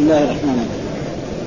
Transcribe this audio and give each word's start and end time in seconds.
بسم 0.00 0.08
الله 0.08 0.24
الرحمن 0.24 0.58
الرحيم. 0.64 0.86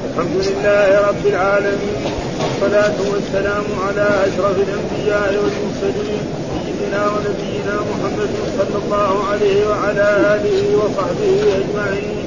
الحمد 0.09 0.35
لله 0.47 0.89
رب 1.09 1.25
العالمين 1.33 2.01
والصلاة 2.41 2.97
والسلام 3.11 3.65
على 3.85 4.07
أشرف 4.27 4.57
الأنبياء 4.67 5.29
والمرسلين 5.41 6.23
سيدنا 6.65 7.01
ونبينا 7.13 7.75
محمد 7.89 8.31
صلى 8.57 8.77
الله 8.83 9.11
عليه 9.31 9.59
وعلى 9.69 10.07
آله 10.35 10.61
وصحبه 10.81 11.35
أجمعين. 11.61 12.25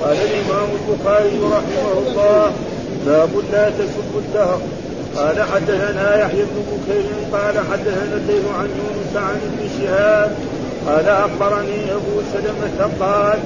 قال 0.00 0.16
الإمام 0.28 0.68
البخاري 0.78 1.38
رحمه 1.56 1.92
الله 2.04 2.52
باب 3.06 3.30
لا 3.52 3.70
تسب 3.78 4.10
الدهر 4.22 4.60
قال 5.16 5.36
حدثنا 5.52 6.06
يحيى 6.22 6.42
بن 6.50 6.58
بكير 6.70 7.08
قال 7.32 7.54
حدثنا 7.70 8.14
الليل 8.20 8.44
عن 8.58 8.68
يونس 8.80 9.12
عن 9.16 9.36
ابن 9.48 9.60
شهاب 9.78 10.30
قال 10.86 11.08
أخبرني 11.08 11.80
أبو 11.98 12.14
سلمة 12.32 12.90
قال 13.00 13.38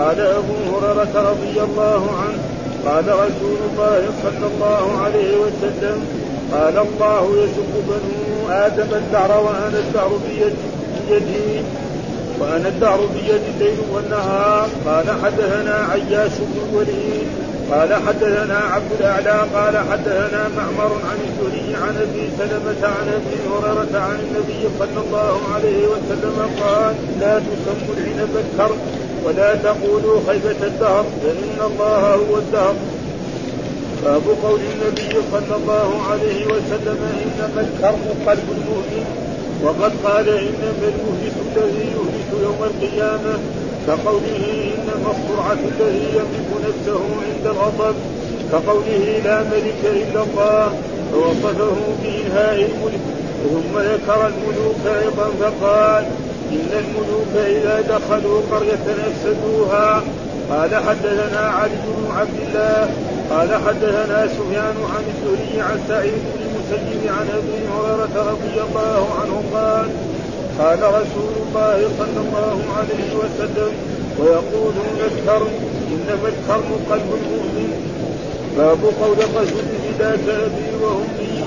قال 0.00 0.20
أبو 0.20 0.54
هريرة 0.72 1.30
رضي 1.30 1.60
الله 1.60 2.02
عنه 2.20 2.38
قال 2.86 3.04
رسول 3.08 3.58
الله 3.70 4.02
صلى 4.22 4.46
الله 4.54 5.02
عليه 5.04 5.36
وسلم 5.36 5.98
قال 6.52 6.78
الله 6.78 7.22
يسب 7.42 7.72
بنو 7.88 8.48
آدم 8.50 8.94
الدهر 8.94 9.44
وأنا 9.44 9.78
الدهر 9.78 10.10
بيدي 11.08 11.60
وأنا 12.40 12.68
الدهر 12.68 13.00
بيدي 13.14 13.50
الليل 13.54 13.78
والنهار. 13.94 14.68
قال 14.86 15.06
حدثنا 15.24 15.86
عياش 15.92 16.32
بن 16.38 16.56
الوليد. 16.70 17.28
قال 17.72 17.94
حدثنا 17.94 18.58
عبد 18.58 18.92
الأعلى. 19.00 19.46
قال 19.54 19.78
حدثنا 19.90 20.48
معمر 20.56 20.92
عن 21.10 21.18
الزهري 21.26 21.74
عن 21.82 21.96
أبي 21.96 22.28
سلمة 22.38 22.88
عن 22.88 23.08
أبي 23.18 23.36
هريرة 23.50 24.00
عن 24.00 24.18
النبي 24.24 24.62
صلى 24.78 25.00
الله 25.06 25.40
عليه 25.54 25.86
وسلم 25.86 26.50
قال 26.60 26.94
لا 27.20 27.38
تسموا 27.38 27.94
العنب 27.96 28.36
الكرم 28.36 28.78
ولا 29.24 29.54
تقولوا 29.54 30.20
خيبة 30.26 30.66
الدهر 30.66 31.04
فإن 31.22 31.58
الله 31.70 32.14
هو 32.14 32.36
الدهر. 32.36 32.74
باب 34.04 34.22
قول 34.42 34.60
النبي 34.74 35.12
صلى 35.32 35.56
الله 35.56 36.02
عليه 36.10 36.46
وسلم 36.46 36.98
إنما 37.24 37.60
الكرم 37.66 38.04
قلب 38.26 38.48
المؤمن. 38.56 39.04
وقد 39.64 39.92
قال 40.04 40.28
إنما 40.28 40.86
المهلك 40.92 41.36
الذي 41.56 41.86
يهلك 41.96 42.30
يوم 42.42 42.60
القيامة 42.70 43.38
كقوله 43.86 44.44
إنما 44.74 45.10
السرعة 45.14 45.58
الذي 45.72 46.06
يملك 46.18 46.50
نفسه 46.66 47.00
عند 47.26 47.46
الغضب. 47.46 47.94
كقوله 48.52 49.20
لا 49.24 49.42
ملك 49.42 49.82
إلا 49.84 50.22
الله 50.22 50.72
فوصفه 51.12 51.76
بإنهاء 52.02 52.54
الملك. 52.54 53.00
ثم 53.44 53.78
ذكر 53.78 54.26
الملوك 54.26 54.82
أيضا 55.02 55.30
فقال 55.40 56.04
إن 56.52 56.70
الملوك 56.82 57.34
إذا 57.46 57.80
دخلوا 57.80 58.40
قرية 58.52 58.86
أفسدوها. 59.08 60.02
قال 60.50 60.74
حدثنا 60.74 61.40
علي 61.40 61.70
بن 61.86 62.10
عبد 62.18 62.38
الله 62.46 62.90
قال 63.30 63.48
حدثنا 63.66 64.26
سفيان 64.26 64.76
عن 64.94 65.04
الزهري 65.12 65.60
عن 65.60 65.80
سعيد 65.88 66.12
بن 66.12 66.40
المسيب 66.46 67.02
عن 67.18 67.26
أبي 67.38 67.58
هريرة 67.74 68.30
رضي 68.30 68.56
الله 68.66 69.02
عنه 69.20 69.42
قال 69.54 69.88
قال 70.58 70.78
رسول 70.82 71.32
الله 71.42 71.88
صلى 71.98 72.20
الله 72.24 72.58
عليه 72.78 73.10
وسلم 73.20 73.72
ويقولون 74.18 74.98
الكرم 75.10 75.52
إنما 75.92 76.28
الكرم 76.28 76.70
قلب 76.90 77.10
المؤمن. 77.20 77.70
باب 78.56 78.78
قول 79.02 79.16
الرجل 79.18 79.64
بذاك 79.82 80.26
ابي 80.28 80.84
وامي 80.84 81.44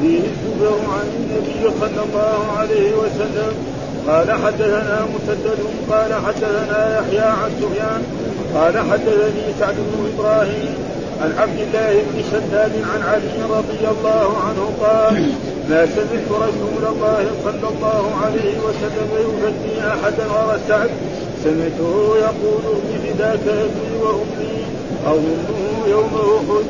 فيه. 0.00 0.18
الزبر 0.18 0.78
عن 0.96 1.06
النبي 1.16 1.62
صلى 1.80 2.02
الله 2.06 2.52
عليه 2.58 2.92
وسلم. 2.92 3.52
قال 4.08 4.32
حدثنا 4.32 5.06
مسدد 5.14 5.58
قال 5.90 6.14
حدثنا 6.26 6.98
يحيى 6.98 7.20
عن 7.20 7.50
سفيان 7.60 8.02
قال 8.54 8.78
حدثني 8.78 9.44
سعد 9.60 9.74
بن 9.74 10.10
إبراهيم 10.14 10.74
عن 11.22 11.32
عبد 11.38 11.60
الله 11.60 11.92
بن 11.92 12.22
شداد 12.32 12.72
عن 12.92 13.02
علي 13.02 13.42
رضي 13.58 13.88
الله 13.94 14.36
عنه 14.46 14.72
قال 14.80 15.32
ما 15.70 15.86
سمعت 15.86 16.28
رسول 16.30 16.84
الله 16.92 17.26
صلى 17.44 17.68
الله 17.74 18.04
عليه 18.24 18.54
وسلم 18.66 19.10
يفتي 19.20 19.86
أحدا 19.88 20.24
غير 20.24 20.58
سعد. 20.68 20.90
سمعته 21.44 22.16
يقول 22.16 22.64
بفداك 22.88 23.46
ابي 23.48 23.88
وأمي 24.02 24.64
امه 25.06 25.88
يوم 25.88 26.14
أحد. 26.14 26.64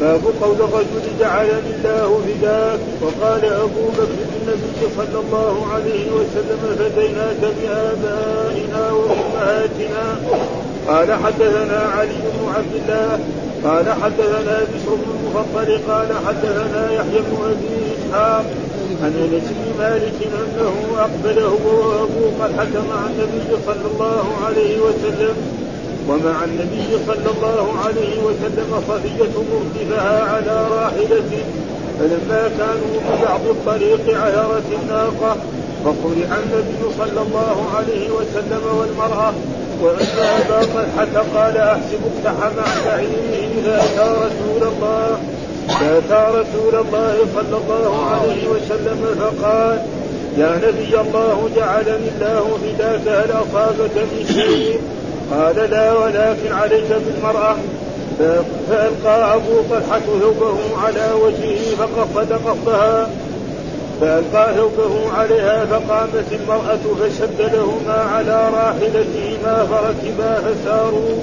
باب 0.00 0.20
قول 0.42 0.56
الرجل 0.56 1.18
جعلني 1.20 1.70
الله 1.74 2.20
فداك 2.26 2.80
وقال 3.02 3.44
أبو 3.44 3.88
بكر 3.98 4.28
النبي 4.40 4.80
صلى 4.96 5.20
الله 5.20 5.66
عليه 5.74 6.10
وسلم 6.10 6.60
فديناك 6.78 7.42
بآبائنا 7.56 8.92
وأمهاتنا. 8.92 10.06
قال 10.88 11.12
حدثنا 11.12 11.80
علي 11.98 12.14
بن 12.14 12.52
عبد 12.56 12.74
الله 12.80 13.18
قال 13.64 13.86
حدثنا 14.02 14.58
بشر 14.72 14.94
بن 14.94 15.10
المفضل 15.18 15.80
قال 15.88 16.08
حدثنا 16.26 16.92
يحيى 16.92 17.20
بن 17.20 17.36
أبي 17.44 17.74
إسحاق 17.94 18.44
عن 19.02 19.12
أنس 19.24 19.48
بن 19.50 19.78
مالك 19.78 20.18
أنه 20.22 20.74
أقبله 20.98 21.58
وابو 21.64 22.24
طلحه 22.40 22.84
مع 22.90 23.00
النبي 23.10 23.56
صلى 23.66 23.86
الله 23.94 24.26
عليه 24.46 24.80
وسلم. 24.80 25.57
ومع 26.08 26.44
النبي 26.44 26.88
صلى 27.06 27.30
الله 27.36 27.66
عليه 27.84 28.20
وسلم 28.22 28.82
صفية 28.88 29.34
مرتفعة 29.52 30.22
على 30.32 30.66
راحلته 30.70 31.44
فلما 31.98 32.50
كانوا 32.58 33.00
ببعض 33.08 33.40
الطريق 33.50 34.20
عيرت 34.20 34.64
الناقة 34.82 35.36
فقرع 35.84 36.38
النبي 36.38 36.94
صلى 36.98 37.22
الله 37.22 37.66
عليه 37.76 38.10
وسلم 38.10 38.62
والمرأة 38.78 39.32
وأن 39.82 40.06
أبا 40.18 40.60
طلحة 40.74 41.24
قال 41.34 41.56
أحسب 41.56 42.00
اقتحم 42.10 42.58
عن 42.58 42.84
بعيره 42.86 43.48
فأتى 43.64 44.10
رسول 44.24 44.68
الله. 44.72 45.18
فأتى 45.68 46.38
رسول 46.38 46.74
الله 46.74 47.16
صلى 47.34 47.56
الله 47.56 48.06
عليه 48.10 48.48
وسلم. 48.48 49.16
فقال 49.20 49.78
يا 50.38 50.56
نبي 50.56 51.00
الله 51.00 51.50
جعلني 51.56 52.08
الله 52.08 52.58
فداك 52.62 53.08
هل 53.08 53.30
أصابك 53.32 53.96
من 53.96 54.26
شيء؟ 54.34 54.80
قال 55.30 55.70
لا 55.70 55.92
ولكن 55.92 56.52
عليك 56.52 56.90
بالمرأة. 57.06 57.56
فألقى 58.70 59.34
أبو 59.34 59.62
طلحة 59.70 60.00
ثوبه 60.20 60.58
على 60.84 61.12
وجهه 61.22 61.76
فقصد 61.78 62.32
قصدها 62.32 63.10
فألقى 64.00 64.54
ثوبه 64.54 65.12
عليها 65.12 65.66
فقامت 65.66 66.32
المرأة 66.32 66.84
فشد 67.00 67.40
لهما 67.40 67.98
على 68.14 68.48
راحلتهما 68.54 69.66
فركبا 69.70 70.40
فساروا. 70.40 71.18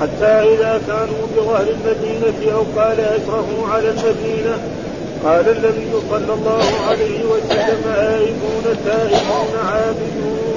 حتى 0.00 0.26
إذا 0.26 0.80
كانوا 0.86 1.26
بظهر 1.36 1.66
المدينة 1.76 2.54
أو 2.54 2.62
قال 2.80 3.00
أشرفوا 3.00 3.68
على 3.72 3.88
المدينة 3.88 4.58
قال 5.24 5.48
النبي 5.48 5.90
صلى 6.10 6.34
الله 6.34 6.64
عليه 6.88 7.24
وسلم 7.24 7.82
آيبون 7.96 8.64
تائبون 8.84 9.52
عابدون. 9.64 10.55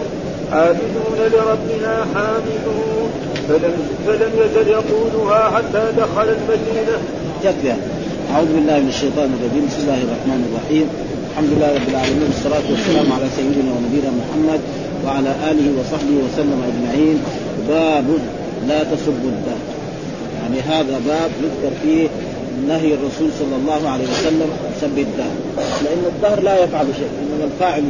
عابدون 0.52 1.20
لربنا 1.34 2.06
حامدون. 2.14 3.10
فلم 3.50 3.74
فلم 4.08 4.32
يزل 4.38 4.68
يقولها 4.68 5.50
حتى 5.50 5.84
دخل 5.98 6.28
المدينة. 6.38 6.98
يكفي 7.44 7.68
يعني. 7.68 7.82
أعوذ 8.34 8.46
بالله 8.46 8.80
من 8.80 8.88
الشيطان 8.88 9.30
الرجيم. 9.38 9.66
بسم 9.70 9.82
الله 9.82 10.02
الرحمن 10.08 10.42
الرحيم. 10.50 10.88
الحمد 11.32 11.50
لله 11.54 11.70
رب 11.78 11.90
العالمين. 11.94 12.28
والصلاة 12.32 12.66
والسلام 12.72 13.08
على 13.16 13.28
سيدنا 13.38 13.70
ونبينا 13.76 14.12
محمد 14.22 14.62
وعلى 15.06 15.32
آله 15.52 15.68
وصحبه 15.80 16.16
وسلم 16.26 16.60
أجمعين. 16.70 17.18
باب 17.70 18.08
لا 18.70 18.80
تسبوا 18.84 19.31
الدهر. 19.36 19.64
يعني 20.42 20.60
هذا 20.72 20.96
باب 21.08 21.31
يذكر 21.44 21.74
فيه 21.84 22.08
نهي 22.68 22.94
الرسول 22.98 23.30
صلى 23.40 23.56
الله 23.62 23.90
عليه 23.90 24.08
وسلم 24.14 24.50
سب 24.81 24.98
الدهر. 25.08 25.38
لأن 25.84 26.04
الدهر 26.14 26.40
لا 26.44 26.64
يفعل 26.64 26.86
شيء. 27.00 27.12
إنما 27.22 27.46
الفاعل 27.52 27.84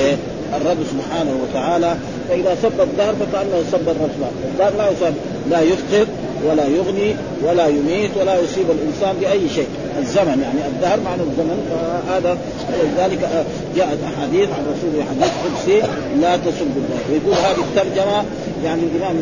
إيه؟ 0.00 0.16
الرب 0.56 0.78
سبحانه 0.92 1.34
وتعالى 1.42 1.96
فإذا 2.28 2.56
سب 2.62 2.80
الدهر 2.80 3.14
فكأنه 3.20 3.64
سب 3.72 3.88
الرب 3.88 4.10
الدهر 4.52 4.72
لا 4.78 4.90
يسب 4.90 5.14
لا 5.50 5.60
يفقر 5.60 6.06
ولا 6.46 6.66
يغني 6.66 7.14
ولا 7.42 7.66
يميت 7.66 8.10
ولا 8.20 8.34
يصيب 8.40 8.66
الإنسان 8.70 9.16
بأي 9.20 9.48
شيء. 9.54 9.66
الزمن 9.98 10.38
يعني 10.42 10.60
الدهر 10.74 10.98
معنى 11.04 11.22
الزمن. 11.22 11.58
فهذا 11.70 12.38
ولذلك 12.68 13.20
جاءت 13.76 13.98
أحاديث 14.10 14.48
عن 14.56 14.62
رسول 14.72 15.04
حديث 15.10 15.32
قدسي 15.44 15.78
لا 16.20 16.36
تسب 16.36 16.70
الدهر. 16.76 17.04
ويقول 17.10 17.34
هذه 17.34 17.62
الترجمة 17.68 18.24
يعني 18.64 18.82
الإمام 18.82 19.16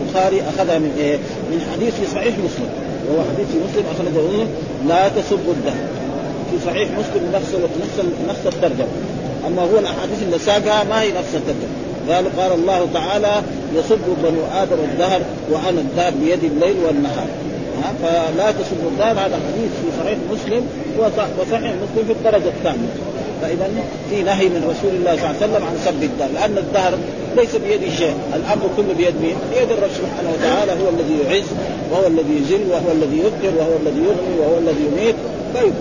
البخاري 0.00 0.42
أخذها 0.42 0.78
من 0.78 0.92
إيه؟ 0.98 1.16
من 1.50 1.66
حديث 1.72 1.94
في 1.94 2.06
صحيح 2.14 2.34
مسلم. 2.38 2.70
وهو 3.08 3.20
حديث 3.34 3.46
في 3.52 3.58
مسلم 3.66 3.84
أخرجه 3.94 4.46
لا 4.88 5.08
تسب 5.08 5.44
الدهر. 5.48 5.86
في 6.50 6.56
صحيح 6.66 6.88
مسلم 6.90 7.22
نفس 7.34 7.48
نفس 7.82 8.06
نفس 8.28 8.54
الترجمة. 8.54 8.92
أما 9.46 9.62
هو 9.62 9.78
الأحاديث 9.78 10.22
اللي 10.22 10.38
ساقها 10.38 10.84
ما 10.84 11.02
هي 11.02 11.08
نفس 11.08 11.34
الترجمه 11.34 11.82
قال 12.08 12.40
قال 12.40 12.52
الله 12.52 12.88
تعالى 12.94 13.42
يسب 13.74 14.00
بنو 14.22 14.62
آدم 14.62 14.76
الدهر 14.92 15.20
وأنا 15.50 15.80
الدهر 15.80 16.12
بيد 16.24 16.44
الليل 16.44 16.76
والنهار. 16.86 17.26
ها؟ 17.82 17.92
فلا 18.02 18.50
تسبوا 18.50 18.90
الدهر 18.92 19.12
هذا 19.12 19.40
حديث 19.46 19.70
في 19.82 20.02
صحيح 20.02 20.18
مسلم 20.32 20.66
وصحيح 21.38 21.72
مسلم 21.82 22.04
في 22.06 22.12
الدرجة 22.12 22.48
الثانية. 22.48 22.92
فإذا 23.42 23.70
في 24.10 24.22
نهي 24.22 24.48
من 24.48 24.62
رسول 24.72 24.94
الله 24.96 25.16
صلى 25.16 25.30
الله 25.30 25.36
عليه 25.42 25.46
وسلم 25.46 25.64
عن 25.66 25.76
سب 25.84 26.02
الدهر 26.02 26.28
لأن 26.34 26.58
الدهر 26.58 26.92
ليس 27.36 27.56
بيد 27.56 27.92
شيء 27.98 28.14
الأمر 28.36 28.66
كله 28.76 28.94
بيد 28.98 29.14
مين؟ 29.22 29.36
بيد 29.54 29.70
الرب 29.70 29.90
سبحانه 30.00 30.30
وتعالى 30.34 30.72
هو 30.72 30.88
الذي 30.88 31.16
يعز 31.24 31.48
وهو 31.92 32.06
الذي 32.06 32.34
يذل 32.36 32.64
وهو 32.70 32.92
الذي 32.92 33.18
يبقر 33.18 33.58
وهو 33.58 33.76
الذي 33.82 34.00
يغني 34.08 34.34
وهو 34.40 34.58
الذي 34.58 34.82
يميت. 34.86 35.14
طيب. 35.54 35.72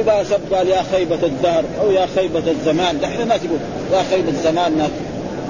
إذا 0.00 0.24
سب 0.30 0.54
قال 0.54 0.68
يا 0.68 0.82
خيبة 0.92 1.18
الدهر 1.22 1.64
أو 1.80 1.90
يا 1.90 2.06
خيبة 2.14 2.50
الزمان. 2.50 3.00
دحين 3.00 3.20
الناس 3.20 3.40
يقول 3.44 3.58
يا 3.92 4.02
خيبة 4.10 4.28
الزمان 4.28 4.90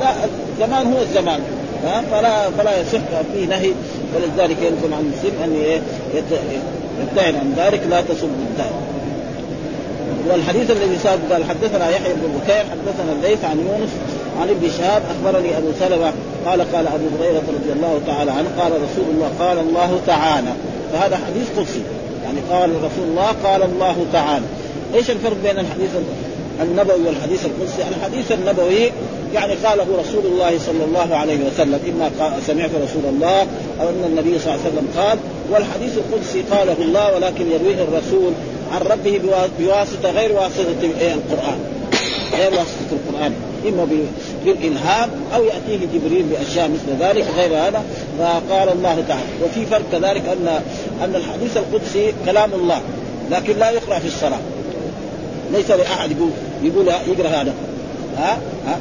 لا 0.01 0.13
الزمان 0.55 0.93
هو 0.93 1.03
الزمان. 1.03 1.41
ها؟ 1.85 2.03
فلا 2.11 2.51
فلا 2.51 2.81
يصح 2.81 2.99
فيه 3.35 3.47
نهي. 3.47 3.73
ولذلك 4.15 4.57
يلزم 4.63 4.95
عن 4.95 5.01
المسلم 5.01 5.43
أن 5.45 5.79
يبتعد 7.01 7.35
عن 7.35 7.55
ذلك 7.57 7.81
لا 7.91 8.01
تسب 8.01 8.29
الدهر 8.51 8.73
والحديث 10.31 10.71
الذي 10.71 10.99
سابق 11.03 11.33
قال 11.33 11.45
حدثنا 11.45 11.91
يحيى 11.91 12.13
بن 12.15 12.39
بكير 12.39 12.65
حدثنا 12.71 13.13
الليث 13.13 13.45
عن 13.45 13.59
يونس 13.59 13.91
عن 14.41 14.49
ابن 14.49 14.71
شهاب 14.79 15.03
أخبرني 15.11 15.57
أبو 15.57 15.69
سلمة 15.81 16.13
قال 16.47 16.73
قال 16.73 16.87
أبو 16.87 17.05
هريرة 17.19 17.43
رضي 17.49 17.73
الله 17.73 18.01
تعالى 18.07 18.31
عنه 18.31 18.49
قال 18.59 18.73
رسول 18.73 19.05
الله 19.15 19.31
قال 19.39 19.59
الله 19.59 20.01
تعالى. 20.07 20.53
فهذا 20.93 21.17
حديث 21.17 21.47
قدسي. 21.59 21.83
يعني 22.33 22.47
قال 22.51 22.71
رسول 22.71 23.09
الله 23.09 23.35
قال 23.45 23.63
الله 23.63 24.07
تعالى. 24.13 24.45
إيش 24.95 25.11
الفرق 25.11 25.37
بين 25.43 25.59
الحديث 25.59 25.91
النبوي 26.63 27.07
والحديث 27.07 27.47
القدسي؟ 27.47 27.83
الحديث 27.97 28.33
النبوي 28.33 28.93
يعني 29.35 29.55
قاله 29.55 29.87
رسول 30.01 30.27
الله 30.27 30.59
صلى 30.59 30.85
الله 30.85 31.17
عليه 31.17 31.39
وسلم 31.47 31.79
إما 31.89 32.11
سمعت 32.47 32.71
رسول 32.71 33.05
الله 33.09 33.41
أو 33.81 33.89
إن 33.89 34.05
النبي 34.07 34.39
صلى 34.39 34.55
الله 34.55 34.65
عليه 34.65 34.75
وسلم 34.75 34.89
قال 34.97 35.19
والحديث 35.51 35.99
القدسي 35.99 36.43
قاله 36.51 36.77
الله 36.79 37.15
ولكن 37.15 37.45
يرويه 37.51 37.85
الرسول 37.85 38.33
عن 38.73 38.81
ربه 38.81 39.21
بواسطة 39.59 40.11
غير 40.11 40.33
واسطة 40.33 40.83
القرآن. 40.83 41.59
غير 42.33 42.51
واسطة 42.51 42.93
القرآن. 42.93 43.52
إما 43.69 43.87
بالإلهام 44.45 45.11
أو 45.35 45.45
يأتيه 45.45 45.87
جبريل 45.95 46.23
بأشياء 46.23 46.69
مثل 46.69 47.05
ذلك 47.05 47.27
غير 47.37 47.51
هذا. 47.51 47.83
فقال 48.19 48.69
الله 48.69 49.05
تعالى 49.09 49.23
وفي 49.45 49.67
فرق 49.67 49.83
كذلك 49.93 50.23
ان 50.29 50.49
أن 51.05 51.15
الحديث 51.15 51.57
القدسي 51.57 52.15
كلام 52.25 52.53
الله 52.55 52.81
لكن 53.31 53.59
لا 53.59 53.71
يقرأ 53.71 53.99
في 53.99 54.07
الصلاة. 54.07 54.41
ليس 55.53 55.71
لأحد 55.71 56.11
يقول 56.11 56.31
يقول 56.63 56.87
يقرأ 56.89 57.29
هذا. 57.29 57.55
ها؟ 58.19 58.39
ها؟ 58.67 58.79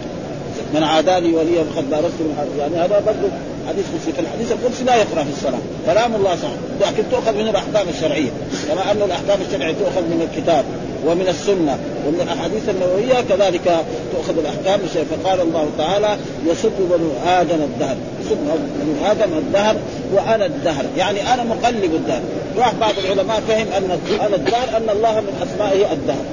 من 0.74 0.84
عاداني 0.84 1.34
وليا 1.34 1.64
فقد 1.64 1.90
بارزت 1.90 2.16
يعني 2.60 2.76
هذا 2.76 3.00
برضه 3.06 3.30
حديث 3.70 3.86
قدسي 3.94 4.12
فالحديث 4.18 4.52
القدسي 4.52 4.84
لا 4.84 4.96
يقرأ 4.96 5.24
في 5.24 5.30
الصلاة. 5.38 5.60
كلام 5.86 6.16
الله 6.16 6.36
صح 6.36 6.54
لكن 6.88 7.04
تؤخذ 7.12 7.34
من 7.34 7.48
الأحكام 7.48 7.90
الشرعية. 7.90 8.30
كما 8.70 8.92
أن 8.92 9.02
الأحكام 9.02 9.40
الشرعية 9.48 9.74
تؤخذ 9.74 10.02
من 10.02 10.28
الكتاب 10.28 10.66
ومن 11.06 11.28
السنة 11.28 11.78
ومن 12.08 12.22
الأحاديث 12.22 12.70
النبوية 12.70 13.22
كذلك 13.30 13.86
تؤخذ 14.14 14.38
الأحكام 14.40 14.80
الشرعية. 14.86 15.08
فقال 15.24 15.42
الله 15.42 15.68
تعالى 15.78 16.18
يسب 16.48 16.72
بنو 16.80 17.10
آدم 17.28 17.62
الدهر. 17.70 17.96
يسب 18.22 18.38
بنو 18.82 19.12
آدم 19.12 19.38
الدهر 19.38 19.76
وأنا 20.14 20.46
الدهر. 20.46 20.86
يعني 20.98 21.34
أنا 21.34 21.44
مقلب 21.44 21.94
الدهر. 21.96 22.22
راح 22.58 22.74
بعض 22.74 22.94
العلماء 23.04 23.42
فهم 23.48 23.68
أن 23.78 24.00
أنا 24.26 24.36
الدهر 24.36 24.78
أن 24.78 24.90
الله 24.90 25.14
من 25.20 25.34
أسمائه 25.48 25.92
الدهر. 25.94 26.26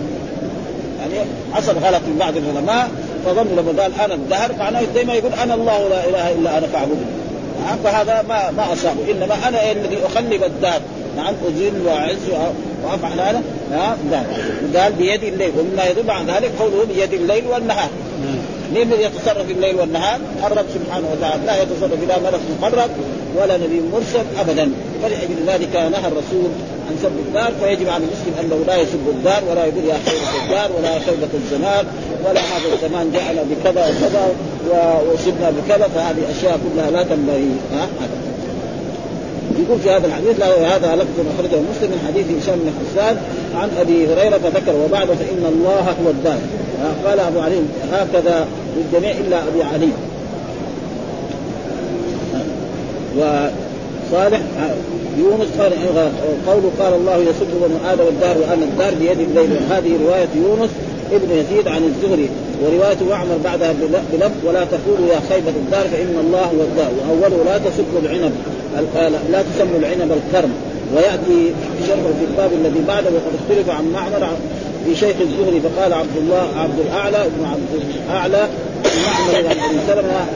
يعني 1.00 1.28
حصل 1.52 1.72
غلط 1.72 2.02
من 2.06 2.16
بعض 2.20 2.36
العلماء 2.36 2.90
فظنوا 3.24 3.62
لما 3.62 3.82
قال 3.82 3.92
أنا 4.00 4.14
الدهر 4.14 4.52
معناه 4.58 4.82
دائما 4.94 5.14
يقول 5.14 5.32
أنا 5.32 5.54
الله 5.54 5.88
لا 5.88 6.08
إله 6.08 6.32
إلا 6.32 6.58
أنا 6.58 6.66
فاعبدني 6.66 7.17
فهذا 7.84 8.24
ما 8.28 8.50
ما 8.50 8.72
أصابه. 8.72 9.10
إنما 9.10 9.48
أنا 9.48 9.72
الذي 9.72 9.98
اخلب 10.06 10.44
الدهر 10.44 10.80
نعم 11.16 11.34
اذل 11.48 11.86
وأعز 11.86 12.16
وافعل 12.84 13.20
هذا. 13.20 13.42
قال. 14.74 14.92
بيد 14.92 15.24
الليل. 15.24 15.52
ومما 15.58 15.84
يدل 15.84 16.10
على 16.10 16.32
ذلك 16.32 16.52
قوله 16.58 16.84
بيد 16.84 17.12
الليل 17.12 17.46
والنهار. 17.46 17.88
مين 18.74 18.92
الذي 18.92 19.02
يتصرف 19.02 19.46
في 19.46 19.52
الليل 19.52 19.76
والنهار؟ 19.76 20.20
الرب 20.46 20.66
سبحانه 20.74 21.08
وتعالى. 21.12 21.46
لا 21.46 21.62
يتصرف 21.62 22.08
لا 22.08 22.18
ملك 22.18 22.40
مقرب 22.60 22.90
ولا 23.36 23.56
نبي 23.56 23.82
مرسل 23.92 24.24
ابدا. 24.40 24.72
فلأجل 25.02 25.36
ذلك 25.46 25.76
نهى 25.76 26.08
الرسول 26.08 26.50
عن 26.88 26.96
سب 27.02 27.10
الدار 27.26 27.52
فيجب 27.60 27.88
على 27.88 28.04
المسلم 28.04 28.34
انه 28.40 28.64
لا 28.66 28.76
يسب 28.76 29.08
الدار 29.08 29.42
ولا 29.50 29.64
يقول 29.64 29.84
يا 29.84 29.98
خيبة 30.06 30.44
الدار 30.44 30.70
ولا 30.78 30.94
يا 30.94 30.98
خيبة 30.98 31.28
الزمان 31.34 31.84
ولا 32.24 32.40
هذا 32.40 32.74
الزمان 32.74 33.12
جعل 33.12 33.36
بكذا 33.50 33.82
وكذا 33.88 34.28
وصبنا 35.12 35.50
بكذا 35.50 35.88
فهذه 35.94 36.22
أشياء 36.38 36.58
كلها 36.64 36.90
لا 36.90 37.02
تنبغي. 37.02 37.50
يقول 39.58 39.80
في 39.80 39.90
هذا 39.90 40.06
الحديث 40.06 40.40
لا 40.40 40.76
هذا 40.76 40.96
لفظ 40.96 41.26
أخرجه 41.34 41.60
مسلم 41.70 41.90
من 41.90 42.04
حديث 42.08 42.26
هشام 42.42 42.58
بن 42.58 42.72
حسان 42.80 43.16
عن 43.54 43.70
أبي 43.80 44.06
هريرة 44.06 44.38
فذكر 44.38 44.74
وبعد 44.84 45.06
فإن 45.06 45.44
الله 45.48 45.94
هو 46.04 46.10
الدار 46.10 46.38
قال 47.04 47.20
أبو 47.20 47.40
علي 47.40 47.60
هكذا 47.92 48.46
للجميع 48.76 49.10
إلا 49.10 49.38
أبي 49.48 49.62
علي. 49.62 49.88
وصالح 54.12 54.40
يونس 55.18 55.48
قال 55.58 55.72
قوله 56.46 56.70
قال 56.80 56.94
الله 56.94 57.16
يسب 57.16 57.46
بنو 57.62 57.92
آدم 57.92 58.08
الدار 58.08 58.36
وأنا 58.38 58.64
الدار 58.64 58.94
بيد 58.94 59.20
الليل. 59.20 59.50
هذه 59.70 59.98
رواية 60.04 60.28
يونس 60.36 60.70
ابن 61.12 61.30
يزيد 61.30 61.68
عن 61.68 61.82
الزهري 61.84 62.28
ورواية 62.62 62.96
معمر 63.10 63.38
بعدها 63.44 63.72
بلفظ 64.12 64.44
ولا 64.44 64.64
تقولوا 64.64 65.08
يا 65.14 65.20
خيبة 65.28 65.50
الدار 65.50 65.88
فإن 65.88 66.16
الله 66.20 66.40
هو 66.40 66.62
الدار 66.62 66.90
وأوله 66.98 67.44
لا 67.44 67.58
تسبوا 67.58 68.00
العنب 68.02 68.32
لا 69.32 69.42
تسموا 69.42 69.78
العنب 69.78 70.12
الكرم 70.12 70.52
ويأتي 70.96 71.52
شرح 71.88 71.98
في 71.98 72.24
الباب 72.30 72.50
الذي 72.52 72.80
بعده 72.88 73.10
وقد 73.10 73.32
اختلف 73.40 73.70
عن 73.70 73.92
معمر 73.92 74.28
في 74.84 74.96
شيخ 74.96 75.16
الزهري 75.20 75.60
فقال 75.60 75.92
عبد 75.92 76.16
الله 76.16 76.48
عبد 76.56 76.78
الأعلى 76.86 77.16
ابن 77.16 77.44
عبد 77.44 77.82
الأعلى 78.06 78.48
معمر 79.06 79.50
ابي 79.50 79.78
سلمه 79.86 80.26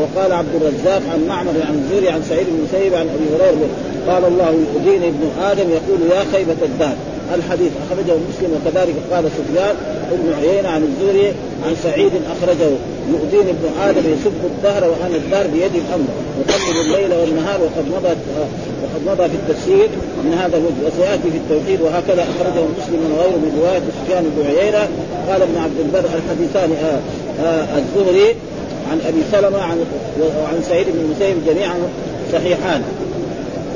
وقال 0.00 0.32
عبد 0.32 0.54
الرزاق 0.60 1.02
عن 1.12 1.26
معمر 1.28 1.52
عن 1.68 1.74
الزهري 1.74 2.08
عن 2.08 2.22
سعيد 2.22 2.46
بن 2.46 2.64
مسيب 2.68 2.94
عن 2.94 3.06
أبي 3.08 3.26
هريرة 3.34 3.68
قال 4.08 4.24
الله 4.24 4.50
يؤذيني 4.50 5.08
ابن 5.08 5.30
آدم 5.42 5.70
يقول 5.70 6.00
يا 6.10 6.24
خيبة 6.32 6.56
الدهر 6.62 6.96
الحديث 7.34 7.72
أخرجه 7.86 8.16
مسلم 8.28 8.50
وكذلك 8.56 8.94
قال 9.12 9.24
سفيان 9.38 9.76
ابن 10.12 10.32
عيينة 10.40 10.68
عن 10.68 10.82
الزهري 10.82 11.32
عن 11.66 11.76
سعيد 11.82 12.12
أخرجه. 12.34 12.70
يؤذيني 13.12 13.50
ابن 13.50 13.66
آدم 13.80 14.12
يسب 14.12 14.32
الدهر 14.44 14.84
وأنا 14.90 15.16
الدار 15.16 15.46
بيدي 15.46 15.78
الأمر. 15.78 16.08
يقلب 16.40 16.76
الليل 16.86 17.12
والنهار 17.20 17.60
وقد 17.60 17.84
مضى 17.94 18.14
وقد 18.82 19.00
مضى 19.06 19.28
في 19.28 19.34
التفسير. 19.34 19.88
من 20.24 20.34
هذا 20.42 20.56
الوجه. 20.56 20.80
وسيأتي 20.86 21.30
في 21.30 21.38
التوحيد 21.42 21.80
وهكذا 21.80 22.22
أخرجه 22.22 22.64
مسلم 22.78 23.00
وغيره 23.12 23.36
من 23.36 23.58
رواية 23.60 23.82
سفيان 23.98 24.24
بن 24.36 24.46
عيينة. 24.46 24.88
قال 25.28 25.42
ابن 25.42 25.56
عبد 25.64 25.78
البر 25.84 26.08
الحديثان 26.18 26.70
آه 26.72 27.00
آه 27.44 27.78
الزهري 27.78 28.34
عن 28.90 29.00
أبي 29.08 29.22
سلمة 29.32 29.60
عن 29.62 29.78
وعن 30.42 30.62
سعيد 30.68 30.86
بن 30.86 30.98
المسيب 30.98 31.36
جميعا 31.46 31.74
صحيحان. 32.32 32.82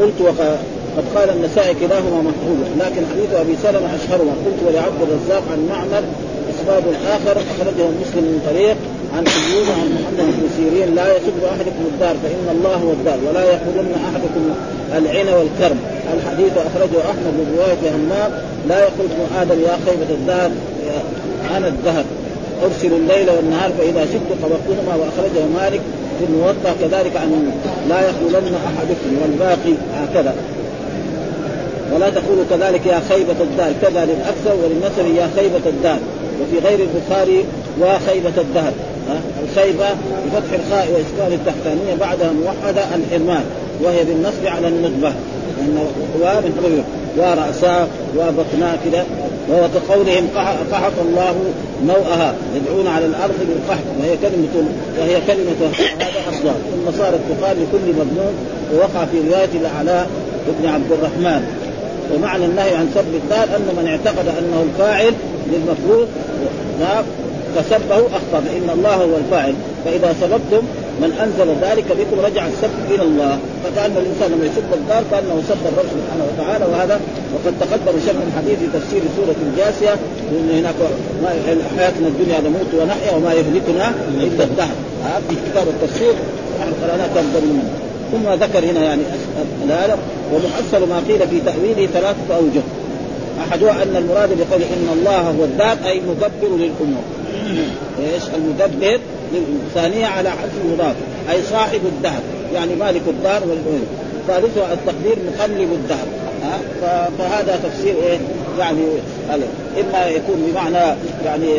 قلت 0.01 0.21
وقد 0.21 0.57
قد 0.97 1.05
قال 1.15 1.31
النسائي 1.31 1.75
كلاهما 1.75 2.23
محفوظ 2.23 2.59
لكن 2.79 3.03
حديث 3.13 3.31
أبي 3.35 3.57
سلمة 3.63 3.89
أشهرهما. 3.97 4.33
قلت 4.47 4.59
ولعبد 4.67 5.01
الرزاق 5.03 5.43
عن 5.53 5.69
معمر 5.71 6.03
اسباب 6.51 6.83
آخر 7.07 7.37
أخرجه 7.53 7.87
مسلم 8.03 8.25
من 8.33 8.41
طريق 8.51 8.77
عن 9.17 9.25
ايوب 9.27 9.67
عن 9.81 9.89
محمد 9.97 10.27
بن 10.37 10.49
سيرين 10.57 10.95
لا 10.95 11.17
يسب 11.17 11.45
أحدكم 11.55 11.85
الدار 11.93 12.15
فإن 12.23 12.47
الله 12.57 12.75
هو 12.75 12.91
الدار 12.93 13.19
ولا 13.29 13.45
يقولن 13.45 13.93
أحدكم 14.09 14.43
العين 14.99 15.29
والكرم. 15.29 15.79
الحديث 16.17 16.53
أخرجه 16.53 17.01
أحمد 17.13 17.33
من 17.39 17.47
رواية 17.59 17.83
همام 17.97 18.31
لا 18.69 18.79
يقول 18.81 19.07
ابن 19.11 19.21
آدم 19.41 19.61
يا 19.63 19.79
خيبة 19.87 20.11
الدار 20.15 20.51
أنا 21.57 21.69
الدهر. 21.69 22.05
ارسل 22.65 22.93
الليل 22.93 23.31
والنهار 23.31 23.71
فإذا 23.79 24.05
شئت 24.05 24.31
قبضتهما 24.43 24.95
وأخرجه 24.95 25.45
مالك 25.55 25.81
في 26.19 26.25
الموطأ. 26.29 26.75
كذلك 26.81 27.17
عن 27.17 27.53
لا 27.89 28.01
يقولن 28.01 28.55
أحدكم 28.67 29.11
والباقي 29.23 29.75
هكذا. 29.95 30.35
ولا 31.95 32.11
تقولوا 32.11 32.45
كذلك 32.51 32.87
يا 32.87 33.01
خيبة 33.09 33.41
الدار 33.41 33.73
كذا 33.83 34.05
للأكثر 34.05 34.55
وللنسر 34.63 35.21
يا 35.21 35.31
خيبة 35.37 35.67
الدار 35.67 35.99
وفي 36.43 36.67
غير 36.67 36.79
البخاري 36.81 37.45
وخيبة 37.81 38.41
الدهر. 38.41 38.73
الخيبة 39.45 39.87
بفتح 40.27 40.53
الخاء 40.53 40.89
وإسكان 40.93 41.33
التحتانية 41.33 41.95
بعدها 42.01 42.33
موحدة 42.33 42.83
الحرمان 42.95 43.45
وهي 43.83 44.05
بالنصب 44.05 44.47
على 44.47 44.69
الندبة 44.69 45.13
من 45.61 47.00
ورأساه 47.17 47.87
وبطناه 48.17 48.77
كذا 48.85 49.07
وهو 49.49 49.69
كقولهم 49.75 50.29
قحط 50.73 50.93
الله 51.01 51.35
نوءها 51.87 52.35
يدعون 52.57 52.87
على 52.87 53.07
الأرض 53.07 53.35
بالقحط 53.49 53.85
وهي 54.01 54.17
كلمة 54.17 54.69
وهي 54.99 55.21
كلمة 55.27 55.71
هذا 55.99 56.21
أصلا 56.31 56.53
ثم 56.53 56.99
صارت 56.99 57.21
تقال 57.31 57.57
لكل 57.57 57.93
مضمون 57.99 58.35
ووقع 58.75 59.05
في 59.05 59.19
رواية 59.29 59.49
الاعلاء 59.55 60.11
ابن 60.49 60.69
عبد 60.69 60.93
الرحمن. 60.93 61.43
ومعنى 62.15 62.45
النهي 62.45 62.75
عن 62.75 62.91
سب 62.95 63.15
الدار 63.15 63.57
أن 63.57 63.75
من 63.77 63.87
اعتقد 63.89 64.29
أنه 64.29 64.65
الفاعل 64.73 65.15
للمفروض 65.53 66.09
فسبه 67.57 67.97
أخطأ 67.97 68.41
فإن 68.41 68.71
الله 68.75 68.95
هو 68.95 69.17
الفاعل. 69.17 69.55
فإذا 69.85 70.15
سببتم 70.21 70.67
من 71.03 71.11
أنزل 71.25 71.49
ذلك 71.67 71.89
بكم 72.01 72.17
رجع 72.27 72.47
السب 72.47 72.75
إلى 72.95 73.03
الله. 73.03 73.39
فكأن 73.65 73.95
الإنسان 74.03 74.29
لما 74.33 74.45
يسب 74.51 74.71
الدار 74.81 75.03
كأنه 75.11 75.37
سب 75.49 75.63
الرب 75.71 75.89
سبحانه 75.97 76.25
وتعالى. 76.31 76.65
وهذا 76.73 76.97
وقد 77.35 77.55
تقدم 77.63 77.97
شرح 78.07 78.23
الحديث 78.29 78.59
في 78.59 78.67
تفسير 78.79 79.03
سورة 79.17 79.39
الجاسية. 79.47 79.95
وان 80.33 80.49
هناك 80.59 80.79
حياتنا 81.77 82.07
الدنيا 82.13 82.39
نموت 82.41 82.71
ونحيا 82.79 83.13
وما 83.17 83.33
يهلكنا 83.39 83.87
إلا 84.27 84.45
الدهر. 84.45 84.77
في 85.29 85.35
كتاب 85.47 85.67
التفسير. 85.75 86.15
كم 87.15 87.27
منه. 87.49 87.71
ثم 88.13 88.45
ذكر 88.45 88.65
هنا 88.71 88.83
يعني 88.85 89.03
هذا 89.69 89.99
ومحصل 90.33 90.89
ما 90.89 91.03
قيل 91.09 91.29
في 91.29 91.41
تأويله 91.47 91.87
ثلاثة 91.95 92.37
أوجه. 92.37 92.63
أحدها 93.41 93.83
أن 93.83 93.97
المراد 93.97 94.29
بقوله 94.29 94.67
إن 94.77 94.89
الله 94.99 95.21
هو 95.21 95.45
الذات 95.45 95.79
أي 95.87 95.99
المدبر 95.99 96.57
للأمور. 96.57 97.03
إيش؟ 97.99 98.23
المدبر 98.35 99.01
ثانية 99.75 100.07
على 100.07 100.31
حذف 100.31 100.53
المضاف 100.65 100.95
أي 101.31 101.43
صاحب 101.43 101.81
الدهر 101.85 102.21
يعني 102.55 102.75
مالك 102.75 103.03
الدار 103.09 103.43
والأمور 103.43 103.81
ثالثها 104.27 104.73
التقدير 104.73 105.17
مقلب 105.27 105.73
الدهر 105.73 106.07
فهذا 107.19 107.61
تفسير 107.65 107.95
إيه؟ 107.95 108.19
يعني 108.59 108.83
إما 109.81 110.07
يكون 110.07 110.51
بمعنى 110.51 110.97
يعني 111.25 111.55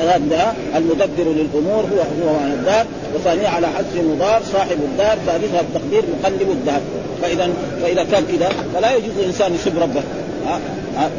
هذا 0.00 0.54
المدبر 0.76 1.24
للأمور 1.24 1.84
هو 1.84 2.26
هو 2.26 2.36
معنى 2.40 2.54
الدار 2.54 2.86
وثانيا 3.14 3.48
على 3.48 3.66
حذف 3.66 3.96
المضاف 4.00 4.52
صاحب 4.52 4.76
الدار 4.92 5.18
ثالثها 5.26 5.60
التقدير 5.60 6.02
مقلب 6.20 6.50
الدهر. 6.50 6.80
فاذا 7.22 7.48
فإذا 7.82 8.04
كان 8.04 8.24
كذا 8.24 8.52
فلا 8.74 8.96
يجوز 8.96 9.18
الإنسان 9.18 9.54
يسب 9.54 9.78
ربه 9.78 10.02
ها؟ 10.46 10.60
ها؟ 10.96 11.10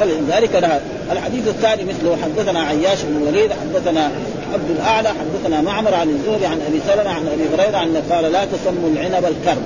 فلذلك 0.00 0.56
نهى. 0.56 0.80
الحديث 1.12 1.48
الثاني 1.48 1.84
مثله 1.84 2.16
حدثنا 2.22 2.60
عياش 2.60 3.02
بن 3.02 3.16
الوليد 3.22 3.50
حدثنا 3.52 4.10
عبد 4.52 4.70
الأعلى 4.70 5.08
حدثنا 5.08 5.60
معمر 5.60 5.94
عن 5.94 6.08
الزهري 6.08 6.46
عن 6.46 6.60
أبي 6.68 6.80
سلمة 6.86 7.10
عن 7.10 7.28
أبي 7.28 7.62
هريرة 7.62 7.76
عن 7.76 8.02
قال 8.10 8.32
لا 8.32 8.44
تسموا 8.44 8.90
العنب 8.90 9.24
الكرم 9.24 9.62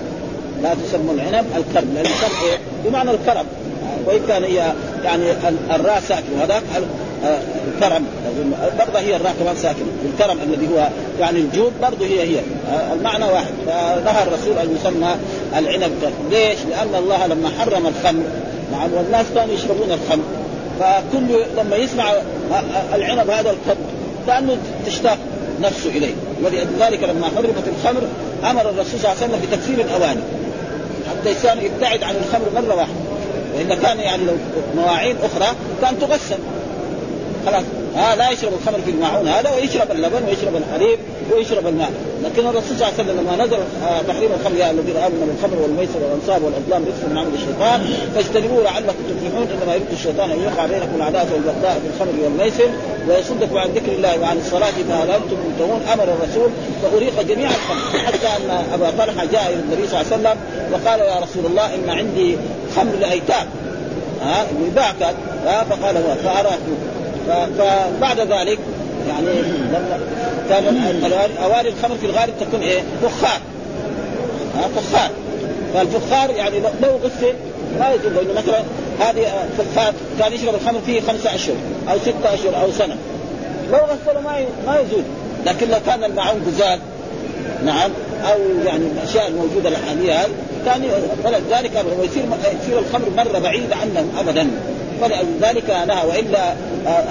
لا 0.62 0.74
تسموا 0.74 1.14
العنب 1.14 1.46
الكرم 1.56 1.94
لأن 1.94 2.06
الكرم 2.06 2.30
إيه؟ 2.50 2.58
بمعنى 2.84 3.10
الكرم 3.10 3.46
وإن 4.06 4.20
كان 4.28 4.44
هي 4.44 4.72
يعني 5.04 5.24
الراء 5.74 6.02
ساكن 6.08 6.32
وهذاك 6.38 6.62
الكرم. 7.74 8.04
برضه 8.78 8.98
هي 8.98 9.16
الراء 9.16 9.34
كمان 9.40 9.56
ساكنة. 9.56 9.86
الكرم 10.12 10.38
الذي 10.42 10.68
هو 10.74 10.88
يعني 11.20 11.38
الجود 11.38 11.72
برضه 11.82 12.06
هي 12.06 12.22
هي. 12.22 12.40
المعنى 12.92 13.24
واحد. 13.24 13.52
فنهى 13.66 14.22
الرسول 14.22 14.58
أن 14.58 14.76
يسمى 14.80 15.16
العنب 15.58 15.92
ليش؟ 16.30 16.58
لأن 16.70 16.94
الله 16.98 17.26
لما 17.26 17.50
حرم 17.58 17.86
الخمر 17.86 18.22
نعم 18.72 18.92
والناس 18.92 19.26
كانوا 19.34 19.54
يشربون 19.54 19.92
الخمر. 19.92 20.24
فكل 20.80 21.44
لما 21.58 21.76
يسمع 21.76 22.12
العنب 22.94 23.30
هذا 23.30 23.50
الخمر 23.50 23.86
كأنه 24.26 24.56
تشتاق 24.86 25.18
نفسه 25.60 25.90
إليه. 25.90 26.14
ولذلك 26.44 27.02
لما 27.02 27.26
حرمت 27.36 27.64
الخمر 27.78 28.02
أمر 28.50 28.60
الرسول 28.60 29.00
صلى 29.00 29.12
الله 29.12 29.22
عليه 29.22 29.34
وسلم 29.34 29.40
بتكفير 29.48 29.80
الأواني. 29.80 30.20
حتى 31.10 31.30
الإنسان 31.30 31.58
يبتعد 31.58 32.02
عن 32.02 32.14
الخمر 32.16 32.62
مرة 32.62 32.74
واحدة. 32.74 32.94
والا 33.56 33.74
كان 33.74 33.98
يعني 33.98 34.24
لو 34.24 34.32
مواعين 34.76 35.16
أخرى 35.22 35.54
كان 35.82 35.98
تغسل. 36.00 36.38
خلاص. 37.46 37.64
ها 37.96 38.16
لا 38.16 38.30
يشرب 38.30 38.52
الخمر 38.60 38.78
في 38.84 38.90
الماعون 38.90 39.28
هذا 39.28 39.50
ويشرب 39.50 39.90
اللبن 39.90 40.24
ويشرب 40.28 40.56
الحليب 40.56 40.98
ويشرب 41.32 41.66
الماء. 41.66 41.90
لكن 42.24 42.46
الرسول 42.46 42.76
صلى 42.78 42.88
الله 42.88 42.92
عليه 42.98 43.02
وسلم 43.04 43.20
لما 43.20 43.44
نزل 43.44 43.58
تحريم 44.08 44.30
الخمر 44.40 44.56
يا 44.56 44.70
الذين 44.70 44.96
آمنوا 44.96 45.26
بالخمر 45.26 45.62
والميسر 45.62 45.98
والأنصاب 46.02 46.42
والازلام 46.44 46.84
رزق 46.84 47.08
من 47.10 47.18
عمل 47.18 47.34
الشيطان 47.34 47.78
فاجتنبوه 48.14 48.62
لعلكم 48.62 49.02
تفلحون 49.10 49.46
إنما 49.54 49.74
يريد 49.74 49.92
الشيطان 49.92 50.30
أن 50.30 50.40
يوقع 50.42 50.66
بينكم 50.66 50.96
العداوة 50.96 51.32
والبغضاء 51.32 51.80
في 51.82 51.86
الخمر 51.94 52.24
والميسر 52.24 52.70
ويصدكم 53.08 53.58
عن 53.58 53.68
ذكر 53.68 53.92
الله 53.92 54.20
وعن 54.20 54.36
الصلاة 54.38 54.76
فهل 54.88 55.10
أنتم 55.10 55.36
منتهون 55.46 55.80
أمر 55.92 56.04
الرسول 56.04 56.50
فأريق 56.82 57.22
جميع 57.22 57.48
الخمر. 57.48 57.98
حتى 58.06 58.26
أن 58.26 58.50
أبا 58.74 58.90
طلحة 58.98 59.24
جاء 59.24 59.46
إلى 59.52 59.60
النبي 59.60 59.88
صلى 59.88 60.00
الله 60.00 60.12
عليه 60.12 60.16
وسلم 60.16 60.36
وقال 60.72 61.00
يا 61.00 61.16
رسول 61.24 61.46
الله 61.46 61.74
إن 61.74 61.90
عندي 61.90 62.36
خمر 62.76 62.92
لأيتام. 63.00 63.46
ها 64.22 64.46
يباع 64.66 64.92
فقال 65.70 65.96
هو 65.96 66.14
فأراه. 66.24 66.58
فبعد 67.26 68.20
ذلك 68.20 68.58
يعني 69.08 69.42
لما 69.72 70.00
كان 70.48 70.64
اواني 71.44 71.68
الخمر 71.68 71.96
في 71.96 72.06
الغالب 72.06 72.34
تكون 72.40 72.60
إيه؟ 72.60 72.80
فخار. 73.02 73.40
فخار. 74.76 75.10
فالفخار 75.74 76.30
يعني 76.30 76.60
لو 76.60 76.96
غسل 77.04 77.34
ما 77.78 77.90
يجوز 77.92 78.12
لأنه 78.12 78.32
مثلا 78.32 78.62
هذه 79.00 79.26
فخار 79.58 79.94
كان 80.18 80.32
يشرب 80.32 80.54
الخمر 80.54 80.80
فيه 80.86 81.00
خمسة 81.00 81.34
أشهر 81.34 81.56
أو 81.90 81.98
ستة 81.98 82.34
أشهر 82.34 82.62
أو 82.62 82.70
سنة. 82.78 82.96
لو 83.72 83.78
غسله 83.78 84.20
ما 84.20 84.44
ما 84.66 84.80
يزول 84.80 85.02
لكن 85.46 85.68
لو 85.68 85.78
كان 85.86 86.04
المعون 86.04 86.44
قزاز 86.46 86.78
نعم 87.64 87.90
أو 88.32 88.38
يعني 88.64 88.84
الأشياء 88.86 89.28
الموجودة 89.28 89.68
الحالية 89.68 90.26
كان 90.66 90.82
فلذلك 91.24 91.84
يصير 92.02 92.24
يصير 92.62 92.78
الخمر 92.78 93.10
مرة 93.16 93.38
بعيده 93.38 93.76
عنهم 93.76 94.12
ابدا. 94.18 94.50
فلذلك 95.00 95.70
نهى 95.88 96.06
وإلا 96.06 96.54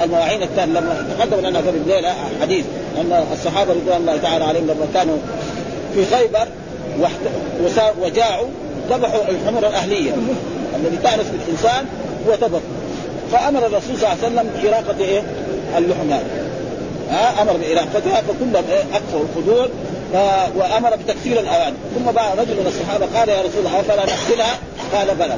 المواعين 0.04 0.44
الثانية 0.44 0.80
لما 0.80 1.06
تقدم 1.20 1.48
لنا 1.48 1.60
قبل 1.60 1.70
الليلة 1.70 2.14
حديث 2.42 2.66
أن 3.02 3.26
الصحابة 3.34 3.74
رضوان 3.74 3.98
الله 4.02 4.18
تعالى 4.18 4.46
عليهم 4.46 4.64
لما 4.64 4.88
كانوا 4.94 5.18
في 5.94 6.06
خيبر 6.16 6.48
وجاعوا 8.02 8.48
ذبحوا 8.90 9.22
الحمر 9.30 9.68
الأهلية 9.68 10.12
الذي 10.76 10.98
تأنس 11.04 11.26
بالإنسان 11.28 11.86
وطبخ 12.28 12.62
فأمر 13.32 13.60
الرسول 13.60 13.98
صلى 13.98 14.14
الله 14.14 14.18
عليه 14.24 14.28
وسلم 14.28 14.50
بإراقة 14.62 15.00
إيه؟ 15.00 15.22
اللحم 15.78 16.12
ها 17.10 17.42
أمر 17.42 17.54
بإراقتها 17.54 18.22
فكلهم 18.22 18.64
إيه؟ 18.72 18.84
ف... 20.14 20.16
وأمر 20.58 20.96
بتكسير 20.96 21.40
الاواني 21.40 21.76
ثم 21.96 22.12
بعد 22.12 22.40
رجل 22.40 22.54
من 22.54 22.68
الصحابة 22.68 23.20
قال 23.20 23.30
يا 23.30 23.42
رسول 23.42 23.66
الله 23.66 23.80
افلا 23.80 23.96
نغسلها؟ 23.96 24.58
قال 24.94 25.16
بلى 25.16 25.36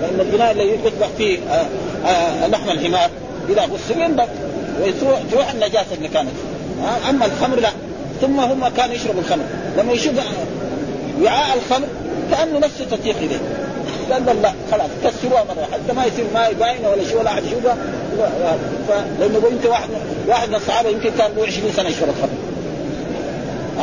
فان 0.00 0.20
البناء 0.20 0.52
الذي 0.52 0.68
يذبح 0.68 1.08
فيه 1.18 1.38
آه، 1.50 1.66
آه، 2.08 2.46
لحم 2.46 2.70
الحمار. 2.70 3.10
إذا 3.48 3.62
غسل 3.62 4.00
ينبت 4.00 4.28
وتروح 4.80 5.50
النجاسة 5.50 5.94
اللي 5.94 6.08
كانت. 6.08 6.30
أما 7.10 7.26
الخمر 7.26 7.60
لا. 7.60 7.70
ثم 8.20 8.40
هم 8.40 8.68
كانوا 8.68 8.94
يشربوا 8.94 9.20
الخمر. 9.20 9.44
لما 9.78 9.92
يشوف 9.92 10.14
وعاء 11.22 11.56
الخمر 11.56 11.86
كأنه 12.30 12.58
نفسه 12.58 12.84
تطيق 12.84 13.16
اليه 13.16 13.38
قال 14.12 14.42
لا 14.42 14.52
خلاص 14.70 14.90
كسروها 15.04 15.44
مرة 15.44 15.68
حتى 15.72 15.92
ما 15.96 16.04
يصير 16.04 16.24
ماء 16.34 16.52
باينة 16.52 16.88
ولا 16.88 17.04
شيء 17.04 17.18
ولا 17.18 17.30
أحد 17.30 17.42
يشوفها. 17.44 17.76
لأنه 19.20 19.42
انت 19.52 19.66
واحد 19.66 19.88
واحد 20.28 20.48
من 20.48 20.54
الصحابة 20.54 20.88
يمكن 20.88 21.10
كان 21.18 21.30
له 21.36 21.46
20 21.46 21.72
سنة 21.76 21.88
يشرب 21.88 22.08
الخمر. 22.08 22.43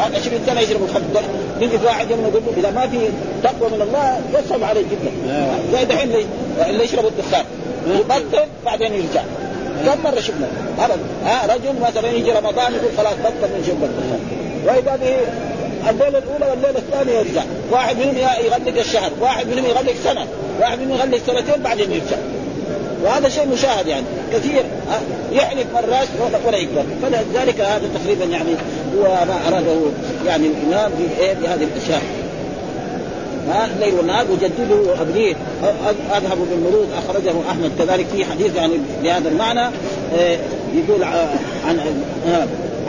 هذا 0.01 0.17
20 0.17 0.41
سنه 0.45 0.61
يشرب 0.61 0.83
الخمر 0.83 1.23
يجي 1.61 1.85
واحد 1.85 2.11
يوم 2.11 2.19
يقول 2.19 2.43
له 2.45 2.53
إذا 2.57 2.71
ما 2.71 2.87
في 2.87 2.97
تقوى 3.43 3.69
من 3.69 3.81
الله 3.81 4.21
يصعب 4.39 4.63
عليه 4.63 4.81
جدا. 4.81 5.11
زي 5.73 5.85
دحين 5.85 6.11
اللي 6.67 6.83
يشرب 6.83 7.05
الدخان. 7.05 7.45
يبطل 7.87 8.45
بعدين 8.65 8.93
يرجع. 8.93 9.21
كم 9.85 10.03
مرة 10.03 10.19
شفنا؟ 10.19 10.47
ابدا. 10.79 10.99
ها 11.25 11.55
رجل 11.55 11.79
مثلا 11.81 12.11
يجي 12.11 12.31
رمضان 12.31 12.73
يقول 12.73 12.91
خلاص 12.97 13.13
بطل 13.13 13.53
من 13.53 13.63
شرب 13.67 13.83
الدخان. 13.83 14.19
وإذا 14.65 14.95
به 14.95 15.15
الليلة 15.89 16.17
الأولى 16.17 16.51
والليلة 16.51 16.79
الثانية 16.79 17.13
يرجع، 17.19 17.43
واحد 17.71 17.97
منهم 17.97 18.17
يغلق 18.17 18.79
الشهر، 18.79 19.11
واحد 19.21 19.47
منهم 19.47 19.65
يغلق 19.65 19.93
سنة، 20.03 20.27
واحد 20.59 20.79
منهم 20.79 20.91
يغلق 20.91 21.19
سنتين 21.27 21.63
بعدين 21.63 21.91
يرجع. 21.91 22.17
وهذا 23.03 23.29
شيء 23.29 23.47
مشاهد 23.53 23.87
يعني. 23.87 24.05
كثير 24.33 24.63
يحلف 25.31 25.65
مرات 25.73 26.07
ولا 26.47 26.57
يقدر 26.57 26.83
فلذلك 27.01 27.61
هذا 27.61 27.89
تقريبا 28.03 28.25
يعني 28.25 28.49
هو 28.97 29.03
ما 29.03 29.47
أراده 29.47 29.75
يعني 30.25 30.47
الإمام 30.47 30.91
في 30.97 31.33
بهذه 31.41 31.67
الأشياء. 31.75 32.01
ها 33.49 33.65
الليل 33.65 33.93
والنهار 33.95 34.25
وجدده 34.31 34.91
وابنيه 34.91 35.35
أذهب 36.17 36.37
بالمرود 36.51 36.87
أخرجه 36.97 37.33
أحمد. 37.49 37.71
كذلك 37.79 38.05
في 38.15 38.25
حديث 38.25 38.55
يعني 38.55 38.73
بهذا 39.03 39.29
المعنى 39.29 39.69
إيه 40.17 40.37
يقول 40.75 41.03
عن 41.03 41.79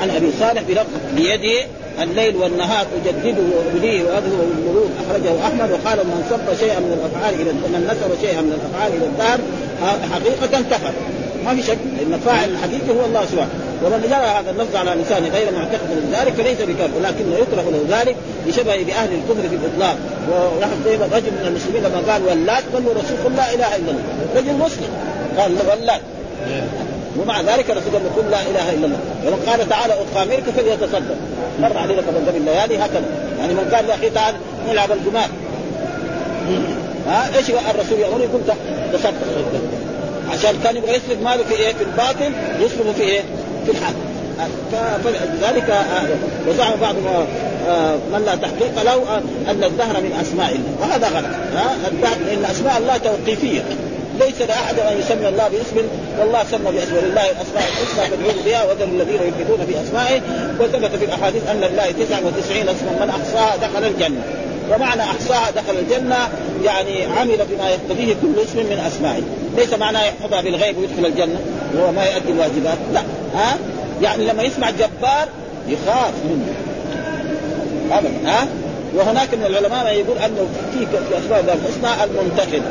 عن 0.01 0.11
أبي 0.11 0.31
صالح 0.41 0.63
بلفظ 0.69 0.87
بيده 1.17 1.67
الليل 2.03 2.37
والنهار 2.37 2.87
أجدده 2.97 3.43
وابنيه 3.57 4.03
واذهب 4.03 4.49
بالمرود 4.55 4.91
أخرجه 5.07 5.47
أحمد 5.47 5.71
وقال 5.71 5.99
من 5.99 6.25
صب 6.31 6.59
شيئا 6.61 6.81
من 6.81 6.93
الأفعال 6.99 7.35
إلى 7.35 7.53
من 7.53 7.89
نسب 7.91 8.27
شيئا 8.27 8.41
من 8.41 8.53
الأفعال 8.53 8.93
إلى 8.97 9.07
الدهر 9.07 9.41
حقيقة 10.13 10.63
كفر 10.71 10.93
ما 11.45 11.55
في 11.55 11.63
شك 11.63 11.79
إن 12.07 12.15
الفاعل 12.15 12.49
الحقيقي 12.49 13.01
هو 13.01 13.05
الله 13.05 13.25
سبحانه. 13.27 13.51
ومن 13.85 14.01
جرى 14.03 14.29
هذا 14.39 14.51
اللفظ 14.51 14.77
على 14.77 14.91
لسان 14.91 15.25
غير 15.25 15.53
معتقد 15.53 15.89
من 15.91 16.15
ذلك 16.19 16.33
فليس 16.33 16.59
بكافر 16.61 16.97
ولكنه 16.97 17.35
يكره 17.35 17.71
له 17.71 17.99
ذلك 17.99 18.17
لشبه 18.47 18.83
باهل 18.83 19.09
الكفر 19.13 19.49
في 19.49 19.57
الإطلاق. 19.57 19.97
ونحن 20.31 20.83
دائما 20.85 21.07
رجل 21.07 21.31
من 21.31 21.47
المسلمين 21.47 21.83
لما 21.83 22.13
قال 22.13 22.23
ولات 22.23 22.63
قال 22.73 22.85
له 22.85 22.93
الرسول 22.93 23.17
قل 23.25 23.37
لا 23.37 23.55
إله 23.55 23.77
إلا 23.77 23.91
الله. 23.91 24.03
رجل 24.37 24.55
مسلم. 24.55 24.91
قال 25.39 25.53
ولات 25.53 26.01
ومع 27.19 27.41
ذلك 27.41 27.71
الرسول 27.71 27.93
قال 27.93 28.17
قل 28.17 28.31
لا 28.31 28.41
إله 28.41 28.73
إلا 28.73 28.87
الله. 28.87 28.99
ومن 29.27 29.43
قال 29.47 29.69
تعالى 29.69 29.95
اقامرك 29.95 30.45
فليتصدق. 30.57 31.17
مر 31.61 31.79
علينا 31.79 32.01
قبل 32.01 32.37
الليالي 32.37 32.79
هكذا. 32.79 33.05
يعني 33.39 33.55
من 33.55 33.71
قال 33.75 33.89
يا 33.89 33.95
أخي 33.95 34.11
تعال 34.11 34.35
نلعب 34.69 34.93
القمار 34.93 35.29
ها؟ 37.09 37.37
إيش 37.37 37.51
الرسول 37.51 37.99
يقول؟ 37.99 38.21
يقول 38.21 38.41
تصدق. 38.93 39.13
عشان 40.33 40.55
كان 40.65 40.77
يبغى 40.77 40.91
يسلب 40.91 41.23
ماله 41.23 41.45
في 41.45 41.55
إيه؟ 41.55 41.73
في 41.73 41.85
الباطل 41.85 42.33
يسلبه 42.61 42.93
في 42.93 43.03
إيه؟ 43.03 43.21
في 43.67 43.71
الحال 43.71 43.95
فلذلك 45.05 45.71
آه، 45.71 46.07
وزعم 46.49 46.81
بعض 46.81 46.95
آه، 47.69 47.95
من 48.13 48.23
لا 48.27 48.35
تحقيق 48.35 48.83
له 48.83 49.19
أن 49.51 49.65
الدهر 49.65 50.01
من 50.01 50.19
أسماء 50.21 50.53
الله. 50.53 50.77
وهذا 50.81 51.09
غلط. 51.09 51.37
الدهر 51.93 52.17
لأن 52.27 52.45
أسماء 52.45 52.79
الله 52.79 52.97
توقيفية. 52.97 53.63
ليس 54.21 54.43
لأحد 54.49 54.79
أن 54.79 54.99
يسمي 54.99 55.29
الله 55.29 55.49
باسم 55.49 55.89
والله 56.19 56.45
سمى 56.51 56.73
باسم. 56.73 56.97
ولله 56.97 57.31
الأسماء 57.31 57.65
الحسنى 57.69 58.11
فادعوه 58.11 58.45
بها 58.47 58.65
وذروا 58.65 58.95
الذين 58.95 59.21
يلحدون 59.23 59.67
في 59.67 59.75
اسمائه 59.83 60.21
وثبت 60.61 60.97
في 60.97 61.05
الأحاديث 61.05 61.49
أن 61.51 61.57
لله 61.57 61.91
99 61.91 62.69
اسما 62.69 63.05
من 63.05 63.11
أحصاها 63.11 63.57
دخل 63.57 63.85
الجنة. 63.85 64.23
ومعنى 64.71 65.03
أحصاها 65.03 65.51
دخل 65.51 65.79
الجنة 65.79 66.29
يعني 66.65 67.05
عمل 67.05 67.39
بما 67.51 67.71
يقتضيه 67.71 68.15
كل 68.23 68.43
اسم 68.43 68.59
من 68.59 68.83
أسمائه، 68.87 69.23
ليس 69.57 69.75
معناه 69.75 70.03
يحفظها 70.05 70.41
بالغيب 70.41 70.79
ويدخل 70.79 71.07
الجنة. 71.07 71.41
وهو 71.75 71.93
ما 71.93 72.05
يؤدي 72.05 72.33
الواجبات، 72.33 72.79
لا. 72.93 73.01
ها؟ 73.35 73.57
يعني 74.03 74.25
لما 74.25 74.43
يسمع 74.43 74.71
جبار 74.71 75.29
يخاف 75.69 76.13
منه. 76.25 76.55
ابدا. 77.93 78.31
ها؟ 78.31 78.47
وهناك 78.95 79.35
من 79.35 79.45
العلماء 79.47 79.85
ما 79.85 79.91
يقول 79.91 80.19
أنه 80.19 80.47
في 80.73 80.87
في 80.87 81.19
أسماء 81.19 81.41
الله 81.41 81.53
الحسنى 81.53 82.05
المنتخب 82.05 82.63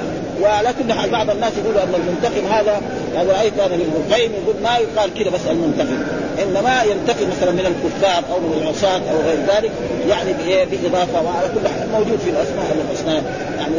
حال 0.94 1.10
بعض 1.10 1.30
الناس 1.30 1.52
يقولوا 1.64 1.84
أن 1.84 1.94
المنتقم 1.96 2.54
هذا 2.54 2.82
هذا 3.16 3.34
رأيت 3.34 3.54
أنا 3.60 3.76
ابن 3.76 3.92
القيم 3.96 4.32
يقول 4.32 4.56
ما 4.64 4.78
يقال 4.78 5.14
كذا 5.14 5.30
بس 5.30 5.40
المنتقم. 5.50 5.98
إنما 6.44 6.84
ينتقم 6.84 7.28
مثلا 7.38 7.52
من 7.52 7.66
الكفار 7.72 8.24
أو 8.34 8.40
من 8.40 8.62
العصاة 8.62 9.02
أو 9.12 9.18
غير 9.28 9.40
ذلك 9.56 9.72
يعني 10.10 10.34
بإضافة 10.66 11.22
وعلى 11.22 11.48
كل 11.48 11.68
حال 11.68 11.90
موجود 11.92 12.20
في 12.20 12.30
الأسماء 12.30 12.66
الحسنى 12.92 13.22
يعني 13.58 13.76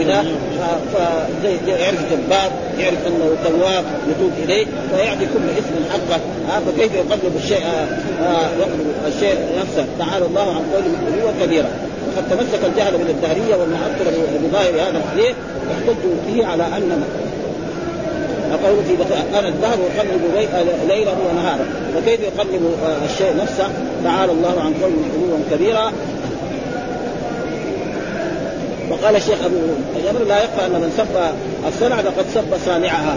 إذا 0.00 0.24
يعرف 1.66 2.00
جبار 2.12 2.50
يعرف 2.78 3.06
أنه 3.06 3.36
تواب 3.44 3.84
يتوب 4.10 4.32
إليه 4.44 4.66
فيعطي 4.96 5.26
كل 5.26 5.50
اسم 5.58 5.84
حقه. 5.92 6.20
فكيف 6.66 6.94
يقلب 6.94 7.36
الشيء 7.36 7.62
آه، 7.66 8.48
يقلب 8.58 8.94
الشيء 9.06 9.36
نفسه؟ 9.60 9.86
تعالى 9.98 10.26
الله 10.26 10.42
عن 10.42 10.64
قوله 10.72 11.24
هو 11.24 11.46
كبيرا. 11.46 11.91
وقد 12.12 12.28
تمسك 12.30 12.64
الجهل 12.64 12.98
من 12.98 13.06
الدهريه 13.08 13.56
والمعطله 13.56 14.38
بظاهر 14.42 14.88
هذا 14.88 14.98
الحديث 14.98 15.36
يحتج 15.70 16.02
فيه 16.26 16.46
على 16.46 16.66
أن 16.66 17.04
قول 18.64 18.84
في 18.84 18.96
أنا 19.38 19.48
الدهر 19.48 19.78
يقلب 19.78 20.20
ليلا 20.88 21.10
ونهارا. 21.10 21.66
وكيف 21.96 22.20
يقلب 22.20 22.74
آه، 22.84 23.04
الشيء 23.04 23.36
نفسه؟ 23.42 23.68
تعالى 24.04 24.32
الله 24.32 24.60
عن 24.60 24.74
قول 24.82 24.92
علوا 25.14 25.38
كبيرا. 25.50 25.92
وقال 28.90 29.16
الشيخ 29.16 29.38
أبو 29.44 29.56
جابر 30.04 30.24
لا 30.24 30.44
يخفى 30.44 30.66
ان 30.66 30.72
من 30.72 30.92
سب 30.96 31.34
الصنعة 31.68 32.02
فقد 32.02 32.24
سب 32.34 32.56
صانعها. 32.66 33.16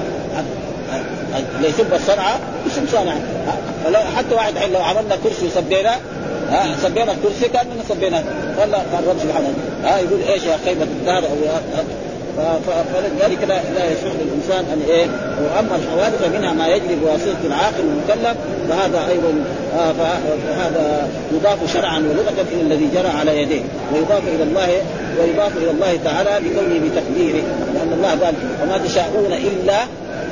اللي 1.58 1.70
يسب 1.70 1.94
الصنعة 1.94 2.40
يسب 2.68 2.88
صانعها. 2.92 3.22
حتى 4.18 4.36
واحد 4.36 4.54
لو 4.74 4.82
عملنا 4.82 5.16
كرسي 5.24 5.46
وسبينا 5.46 5.96
ها 6.52 6.76
سبينا 6.84 7.12
الكرسي 7.12 7.50
كاننا 7.54 7.84
سبينا. 7.90 8.24
قال 8.60 8.76
الرب 8.76 9.18
سبحانه 9.24 9.54
ها 9.84 10.00
يقول 10.00 10.22
إيش 10.22 10.44
يا 10.44 10.58
خيبه 10.66 10.84
الدهر 10.84 11.24
أو 11.24 11.36
فلذلك 12.94 13.38
لا, 13.42 13.62
لا 13.76 13.86
يصح 13.92 14.12
للانسان 14.22 14.66
أن 14.74 14.82
إيه 14.90 15.06
وأما 15.44 15.76
الحوادث 15.76 16.38
منها 16.38 16.54
ما 16.54 16.68
يجري 16.68 16.96
بواسطه 16.96 17.46
العاقل 17.46 17.80
المكلف 17.80 18.38
فهذا 18.70 19.08
أيضا 19.10 19.44
آه 19.78 19.92
فهذا 20.48 21.10
يضاف 21.34 21.74
شرعا 21.74 22.00
ولغة 22.00 22.46
إلى 22.52 22.62
الذي 22.62 22.90
جرى 22.94 23.08
على 23.20 23.42
يديه. 23.42 23.62
ويضاف 23.94 24.24
إلى 24.36 24.44
الله 24.44 24.68
ويضاف 25.20 25.58
إلى 25.58 25.72
الله 25.72 26.00
تعالى 26.04 26.50
بكونه 26.50 26.80
بتقديره. 26.80 27.44
لأن 27.74 27.94
الله 27.94 28.10
قال 28.10 28.34
وما 28.64 28.78
تشاءون 28.78 29.34
إلا 29.34 29.84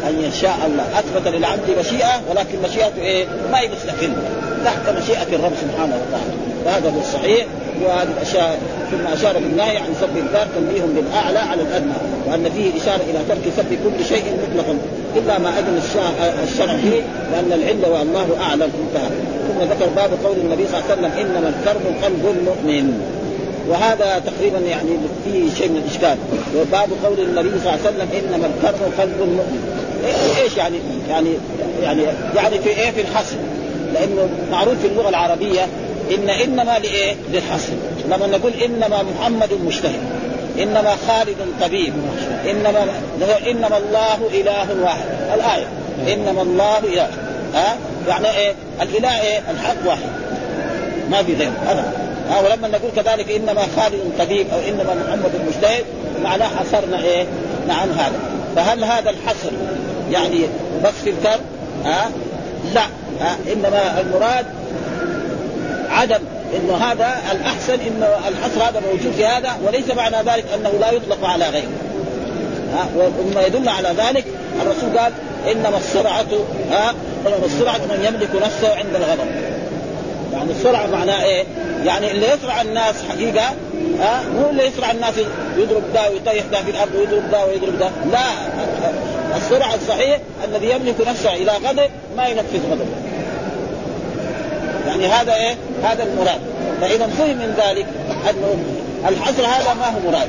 أن 0.10 0.22
يشاء 0.22 0.58
الله. 0.66 0.86
أثبت 1.00 1.36
للعبد 1.36 1.70
مشيئة 1.80 2.22
ولكن 2.30 2.58
مشيئته 2.70 3.02
إيه؟ 3.02 3.26
ما 3.52 3.60
هي 3.60 3.70
مستقله 3.70 4.16
تحت 4.66 4.98
مشيئة 5.04 5.36
الرب 5.36 5.52
سبحانه 5.62 5.96
وتعالى. 5.96 6.34
وهذا 6.66 6.90
هو 6.90 7.00
الصحيح 7.00 7.46
وهذه 7.86 8.08
الأشياء 8.18 8.60
ثم 8.92 9.08
أشار 9.14 9.34
بالنهي 9.34 9.78
عن 9.78 9.96
سب 10.02 10.18
الذات 10.18 10.48
تنبيه 10.56 10.82
بالأعلى 10.96 11.40
على 11.40 11.62
الأدنى 11.62 11.94
وأن 12.28 12.50
فيه 12.56 12.82
إشارة 12.82 13.02
إلى 13.10 13.20
ترك 13.30 13.54
سب 13.58 13.70
كل 13.84 14.06
شيء 14.06 14.24
مطلقا. 14.44 14.78
إلا 15.16 15.40
ما 15.40 15.50
اذن 15.50 15.82
الشرع 16.44 16.76
فيه 16.76 17.02
لأن 17.32 17.52
العلة 17.60 17.90
والله 17.90 18.28
أعلم. 18.42 18.62
انتهى. 18.62 19.10
ثم 19.48 19.60
ذكر 19.74 19.90
باب 19.96 20.10
قول 20.26 20.38
النبي 20.38 20.68
صلى 20.68 20.80
الله 20.80 20.90
عليه 20.90 20.94
وسلم 20.94 21.12
إنما 21.26 21.54
الكرب 21.54 21.82
قلب 22.04 22.36
المؤمن. 22.38 23.02
وهذا 23.70 24.22
تقريبا 24.26 24.60
يعني 24.60 24.90
فيه 25.26 25.54
شيء 25.58 25.70
من 25.70 25.78
الإشكال. 25.78 26.18
وباب 26.58 26.90
قول 27.06 27.20
النبي 27.20 27.50
صلى 27.50 27.60
الله 27.60 27.72
عليه 27.72 27.82
وسلم 27.82 28.08
إنما 28.20 28.48
الكرب 28.48 28.80
قلب 29.00 29.22
المؤمن. 29.22 29.84
إيش 30.44 30.58
يعني؟ 30.58 30.78
يعني 31.10 31.30
يعني 31.84 32.04
يعني 32.36 32.60
في 32.60 32.70
إيه 32.70 32.92
في 32.92 33.02
الحصر؟ 33.02 33.36
لأنه 33.94 34.30
معروف 34.52 34.80
في 34.82 34.88
اللغة 34.88 35.10
العربية 35.10 35.68
إن 36.12 36.30
إنما 36.30 36.80
لإيه؟ 36.80 37.16
للحصر 37.34 37.74
لما 38.10 38.28
نقول 38.28 38.54
إنما 38.54 39.04
محمد 39.04 39.54
مجتهد 39.66 40.00
إنما 40.60 40.96
خالد 41.08 41.38
طبيب 41.62 41.94
إنما 42.50 42.86
إنما 43.48 43.78
الله 43.78 44.30
إله 44.34 44.68
واحد 44.84 45.06
الآية 45.34 45.68
إنما 46.14 46.42
الله 46.42 46.80
إله 46.80 47.10
ها 47.54 47.78
يعني 48.08 48.28
إيه؟ 48.38 48.54
الإله 48.82 49.22
إيه؟ 49.22 49.40
الحق 49.52 49.88
واحد 49.88 50.10
ما 51.12 51.24
في 51.24 51.34
غيره 51.34 51.54
ابدا 51.68 51.92
ها 52.30 52.42
ولما 52.42 52.68
نقول 52.68 52.92
كذلك 52.96 53.32
إنما 53.32 53.62
خالد 53.76 54.12
طبيب 54.20 54.48
أو 54.54 54.60
إنما 54.60 54.94
محمد 54.94 55.32
مجتهد 55.48 55.86
معناه 56.24 56.48
حصرنا 56.48 57.04
إيه؟ 57.04 57.26
نعم 57.68 57.90
هذا 57.92 58.20
فهل 58.56 58.84
هذا 58.84 59.10
الحصر 59.10 59.52
يعني 60.12 60.40
بس 60.84 60.94
في 61.04 61.10
الكر 61.10 61.40
ها؟ 61.86 62.12
لا؟ 62.74 62.84
إنما 63.54 64.02
المراد 64.02 64.46
عدم 65.90 66.20
انه 66.56 66.76
هذا 66.76 67.16
الأحسن 67.32 67.74
انه 67.74 68.08
الحصر 68.28 68.70
هذا 68.70 68.82
موجود 68.92 69.14
في 69.18 69.26
هذا 69.26 69.52
وليس 69.66 69.90
معنى 69.92 70.18
ذلك 70.18 70.46
أنه 70.56 70.70
لا 70.80 70.92
يطلق 70.92 71.26
على 71.26 71.46
غيره. 71.50 71.72
ومما 72.96 73.42
يدل 73.42 73.70
على 73.70 73.90
ذلك 73.90 74.26
الرسول 74.62 75.00
قال 75.00 75.12
إنما 75.52 75.78
السرعة 75.78 76.26
ها 76.72 76.94
إنما 77.26 77.46
السرعة 77.46 77.78
من 77.78 78.06
يملك 78.08 78.30
نفسه 78.46 78.76
عند 78.76 78.96
الغضب. 78.96 79.32
يعني 80.34 80.52
السرعة 80.52 80.88
معناه 80.88 81.24
إيه؟ 81.24 81.44
يعني 81.86 82.12
اللي 82.12 82.26
يسرع 82.28 82.62
الناس 82.62 82.96
حقيقة 83.10 83.54
ها 84.00 84.24
مو 84.36 84.50
اللي 84.50 84.66
يسرع 84.68 84.92
الناس 84.92 85.14
يضرب 85.58 85.84
ده 85.94 86.10
ويطيح 86.10 86.44
ده 86.52 86.64
في 86.64 86.72
الأرض 86.72 86.96
ويضرب 86.96 87.32
ده 87.32 87.46
ويضرب 87.46 87.80
ده. 87.80 87.90
لا 88.12 88.26
السرعة 89.38 89.76
الصحيح 89.76 90.20
الذي 90.44 90.70
يملك 90.70 90.96
نفسه 91.08 91.34
إلى 91.34 91.52
غضب 91.52 91.90
ما 92.18 92.28
ينفذ 92.28 92.60
غضبه. 92.72 93.03
يعني 94.94 95.14
هذا 95.14 95.36
إيه؟ 95.36 95.56
هذا 95.84 96.04
المراد. 96.04 96.40
فإذا 96.82 97.08
فهم 97.08 97.38
من 97.38 97.56
ذلك 97.58 97.86
أنه 98.30 98.58
الحصر 99.10 99.46
هذا 99.46 99.74
ما 99.74 99.86
هو 99.86 100.12
مراد. 100.12 100.28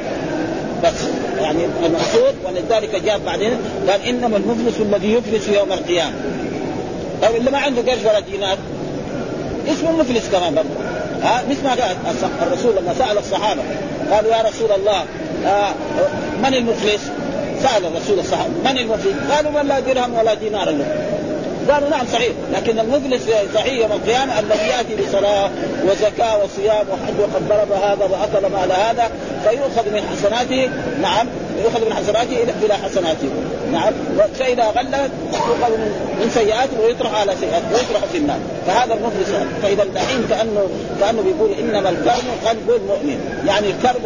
بس. 0.85 0.93
يعني 1.41 1.65
المقصود 1.87 2.35
ولذلك 2.45 3.03
جاء 3.05 3.19
بعدين 3.27 3.59
قال 3.89 4.07
إنما 4.07 4.37
المفلس 4.37 4.81
الذي 4.81 5.13
يفلس 5.13 5.49
يوم 5.49 5.73
القيامة. 5.73 6.15
طيب 7.23 7.37
اللي 7.37 7.51
ما 7.51 7.59
عنده 7.59 7.83
قرش 7.83 8.01
ولا 8.05 8.21
دينار. 8.21 8.59
اسمه 9.69 9.93
مفلس 9.93 10.29
كمان 10.33 10.55
برضه. 10.55 10.69
ها 11.23 11.43
مثل 11.51 11.65
ما 11.65 11.75
الرسول 12.43 12.77
لما 12.77 12.95
سأل 12.99 13.19
الصحابة 13.19 13.63
قالوا 14.11 14.37
يا 14.37 14.43
رسول 14.43 14.73
الله 14.73 15.05
آه 15.47 15.73
من 16.43 16.55
المفلس؟ 16.55 17.11
سأل 17.63 17.87
الرسول 17.87 18.19
الصحابة 18.19 18.51
من 18.65 18.79
المفلس؟ 18.79 19.15
قالوا 19.31 19.63
من 19.63 19.69
لا 19.69 19.81
درهم 19.81 20.15
ولا 20.15 20.35
دينار 20.35 20.71
له. 20.71 20.87
قالوا 21.71 21.89
نعم 21.89 22.07
صحيح 22.13 22.33
لكن 22.53 22.79
المفلس 22.79 23.23
صحيح 23.55 23.75
يوم 23.75 23.93
القيامة 23.93 24.39
الذي 24.39 24.67
يأتي 24.69 24.97
بصلاة 25.03 25.51
وزكاة 25.85 26.45
وصيام 26.45 26.87
وحج 26.91 27.21
وقد 27.21 27.49
ضرب 27.49 27.73
هذا 27.73 28.05
وأكل 28.05 28.47
مال 28.47 28.73
هذا 28.73 29.11
فيؤخذ 29.45 29.91
من 29.91 30.03
حسناته. 30.13 30.71
نعم. 31.03 31.27
يؤخذ 31.63 31.87
من 31.87 31.95
حسناته 31.95 32.37
إلى 32.65 32.75
حسناته. 32.75 33.29
نعم. 33.73 33.93
فاذا 34.39 34.65
غلت 34.65 35.11
يؤخذ 35.33 35.77
من 36.21 36.31
سيئاته 36.35 36.81
ويطرح 36.81 37.21
على 37.21 37.33
سيئاته 37.41 37.67
ويطرح 37.73 38.05
في 38.13 38.19
النار. 38.19 38.39
فهذا 38.67 38.95
المفلس 38.95 39.29
فإذا 39.63 39.83
الحين 39.83 40.27
كانه 40.31 40.69
كأنه 41.01 41.23
بيقول 41.23 41.51
إنما 41.53 41.89
الكرم 41.89 42.25
قلب 42.47 42.71
المؤمن. 42.71 43.45
يعني 43.47 43.67
الكرم 43.67 44.03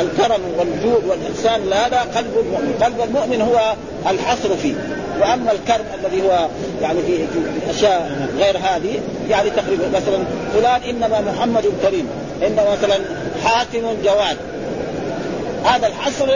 الكرم 0.00 0.40
والجود 0.58 1.04
والإحسان 1.04 1.72
هذا 1.72 2.00
قلب 2.16 2.32
المؤمن. 2.38 2.74
قلب 2.82 3.00
المؤمن 3.00 3.40
هو 3.40 3.74
الحصر 4.10 4.56
فيه. 4.62 4.74
وأما 5.20 5.52
الكرم 5.52 5.84
الذي 6.04 6.22
هو 6.22 6.48
يعني 6.82 7.02
في 7.02 7.26
أشياء 7.70 8.28
غير 8.38 8.56
هذه 8.58 9.00
يعني 9.30 9.50
تقريبا 9.50 9.88
مثلا 9.88 10.24
فلان 10.54 10.82
إنما 10.82 11.20
محمد 11.20 11.64
كريم. 11.82 12.08
إنما 12.46 12.70
مثلا 12.72 12.98
حاتم 13.44 13.82
جواد. 14.04 14.36
هذا 15.64 15.86
الحصر 15.86 16.28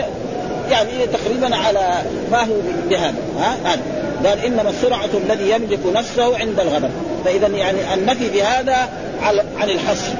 يعني 0.72 1.06
تقريبا 1.06 1.56
على 1.56 2.02
ما 2.32 2.42
هو 2.42 2.54
بهذا 2.90 3.14
ها؟ 3.38 3.56
هذا. 3.64 3.82
قال 4.24 4.44
إنما 4.44 4.70
السرعة 4.70 5.08
الذي 5.14 5.50
يملك 5.50 5.78
نفسه 5.94 6.38
عند 6.38 6.60
الغضب. 6.60 6.90
فاذا 7.24 7.46
يعني 7.46 7.94
النفي 7.94 8.28
بهذا 8.28 8.88
عن 9.60 9.70
الحصر. 9.70 10.12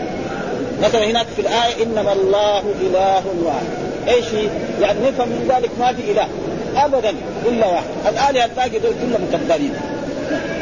مثلا 0.82 1.04
هناك 1.04 1.26
في 1.36 1.42
الآية 1.42 1.84
إنما 1.84 2.12
الله 2.12 2.58
إله 2.58 3.22
واحد. 3.44 3.66
إيش 4.08 4.24
يعني 4.80 4.98
نفهم 5.08 5.28
من 5.28 5.52
ذلك 5.56 5.70
ما 5.80 5.92
في 5.92 6.12
إله. 6.12 6.26
ابدا 6.76 7.14
إلا 7.48 7.66
واحد. 7.66 7.84
الآلهة 8.08 8.44
الباقي 8.44 8.78
دول 8.78 8.92
كلهم 8.92 9.28
مكذبين 9.32 9.74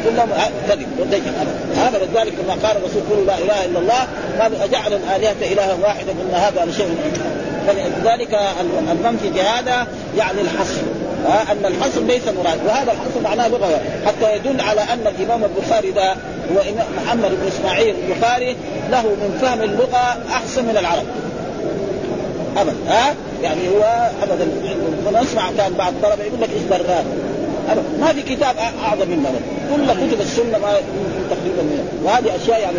كلهم 0.03 0.29
كذب 0.69 0.87
ودجل 0.99 1.31
هذا 1.77 1.97
لذلك 1.97 2.33
لما 2.43 2.67
قال 2.67 2.77
الرسول 2.77 3.01
قولوا 3.09 3.25
لا 3.25 3.37
إله 3.37 3.65
إلا 3.65 3.79
الله. 3.79 4.07
قالوا 4.41 4.63
أجعل 4.63 4.93
الآلهة 4.93 5.53
إلها 5.53 5.73
واحدا 5.73 6.11
إن 6.11 6.33
هذا 6.33 6.65
لشيء 6.65 6.97
فلذلك 7.67 8.39
المنفي 8.91 9.33
في 9.33 9.41
هذا 9.41 9.87
يعني 10.17 10.41
الحصر. 10.41 10.81
أن 11.51 11.65
الحصر 11.65 12.01
ليس 12.01 12.21
مراد 12.27 12.59
وهذا 12.67 12.91
الحصر 12.91 13.21
معناه 13.23 13.47
لغة 13.47 13.81
حتى 14.05 14.35
يدل 14.35 14.61
على 14.61 14.81
أن 14.81 15.07
الإمام 15.07 15.43
البخاري 15.43 15.91
ده 15.91 16.11
هو 16.51 16.61
محمد 17.03 17.29
بن 17.29 17.47
إسماعيل 17.47 17.95
البخاري 17.95 18.55
له 18.91 19.01
من 19.01 19.37
فهم 19.41 19.61
اللغة 19.61 20.17
أحسن 20.33 20.65
من 20.65 20.77
العرب. 20.77 21.05
ابدا 22.57 22.75
ها؟ 22.87 23.15
يعني 23.43 23.69
هو 23.69 24.09
ابدا 24.23 24.47
نسمع 25.21 25.43
كان 25.57 25.73
بعض 25.73 25.93
الطلبه 25.93 26.23
يقول 26.23 26.41
لك 26.41 26.49
إيش 26.49 26.61
براد 26.61 27.05
ما 27.99 28.07
في 28.13 28.21
كتاب 28.35 28.55
أعظم 28.85 29.09
منه 29.09 29.39
كل 29.75 30.07
كتب 30.07 30.21
السنة 30.21 30.57
ما 30.57 30.73
تقريبا 31.29 31.83
وهذه 32.03 32.35
أشياء 32.35 32.59
يعني 32.59 32.77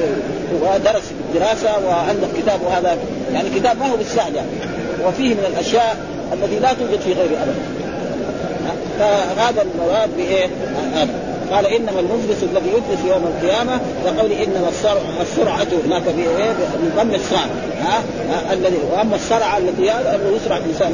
هو 0.63 0.79
درس 0.79 1.03
الدراسة 1.21 1.87
وعنده 1.87 2.27
كتاب 2.39 2.61
وهذا 2.63 2.97
يعني 3.35 3.49
كتاب 3.51 3.79
ما 3.79 3.87
هو 3.87 3.97
بالسهل 3.97 4.35
يعني. 4.35 4.49
وفيه 5.07 5.35
من 5.35 5.45
الأشياء 5.53 5.97
التي 6.33 6.59
لا 6.59 6.73
توجد 6.73 7.01
في 7.01 7.13
غيره 7.13 7.43
ابدا 7.43 7.83
فهذا 8.99 9.63
المراد 9.63 10.17
بإيه؟ 10.17 10.47
قال 11.53 11.67
إنما 11.67 12.01
المفلس 12.01 12.43
الذي 12.43 12.69
يفلس 12.69 13.05
يوم 13.09 13.25
القيامة 13.27 13.81
وقول 14.05 14.33
إنما 14.33 14.69
السرعه 14.69 15.23
السرعة 15.23 15.67
هناك 15.87 16.03
بضم 16.03 17.15
الصاد 17.15 17.51
ها 17.83 18.03
الذي 18.53 18.77
وأما 18.93 19.17
السرعة 19.17 19.59
التي 19.59 19.93
أنه 19.93 20.37
يسرع 20.37 20.57
الإنسان 20.57 20.93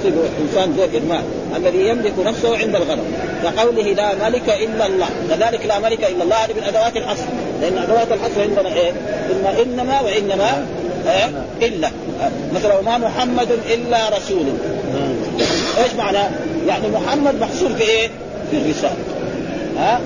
يصيب 0.00 0.14
الانسان 0.38 0.72
ذو 0.72 0.98
إرماء 0.98 1.22
الذي 1.56 1.88
يملك 1.88 2.12
نفسه 2.26 2.58
عند 2.58 2.76
الغضب 2.76 3.04
كقوله 3.42 3.82
لا 3.82 4.28
ملك 4.28 4.48
إلا 4.48 4.86
الله 4.86 5.08
كذلك 5.30 5.66
لا 5.66 5.78
ملك 5.78 6.04
إلا 6.04 6.22
الله 6.24 6.36
هذه 6.36 6.52
من 6.52 6.62
أدوات 6.62 6.96
الحصر 6.96 7.24
لأن 7.60 7.78
أدوات 7.78 8.12
الحصر 8.12 8.42
عندنا 8.42 8.74
إيه؟ 8.74 8.90
اما 9.32 9.62
إنما 9.62 10.00
وإنما 10.00 10.66
إيه؟ 11.06 11.30
إلا 11.68 11.90
مثلا 12.54 12.78
وما 12.78 12.98
محمد 12.98 13.48
إلا 13.74 14.08
رسول. 14.08 14.46
إيش 15.84 15.92
معنى؟ 15.98 16.18
يعني 16.66 16.88
محمد 16.88 17.40
محصور 17.40 17.68
في 17.68 17.82
إيه؟ 17.82 18.08
في 18.50 18.56
الرسالة. 18.56 18.96
ها؟ 19.78 20.00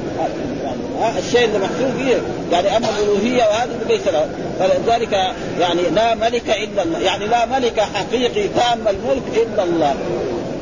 ها 1.00 1.12
الشيء 1.18 1.44
اللي 1.44 1.58
محصور 1.58 1.90
فيه. 1.98 2.16
يعني 2.52 2.76
أما 2.76 2.86
الألوهية 2.88 3.42
وهذا 3.42 3.70
ليس 3.88 4.08
له. 4.08 4.28
فلذلك 4.58 5.12
يعني 5.60 5.82
لا 5.94 6.14
ملك 6.14 6.50
إلا 6.50 6.82
الله. 6.82 6.98
يعني 6.98 7.26
لا 7.26 7.46
ملك 7.46 7.80
حقيقي 7.80 8.48
تام 8.48 8.78
الملك 8.88 9.22
إلا 9.36 9.62
الله. 9.64 9.94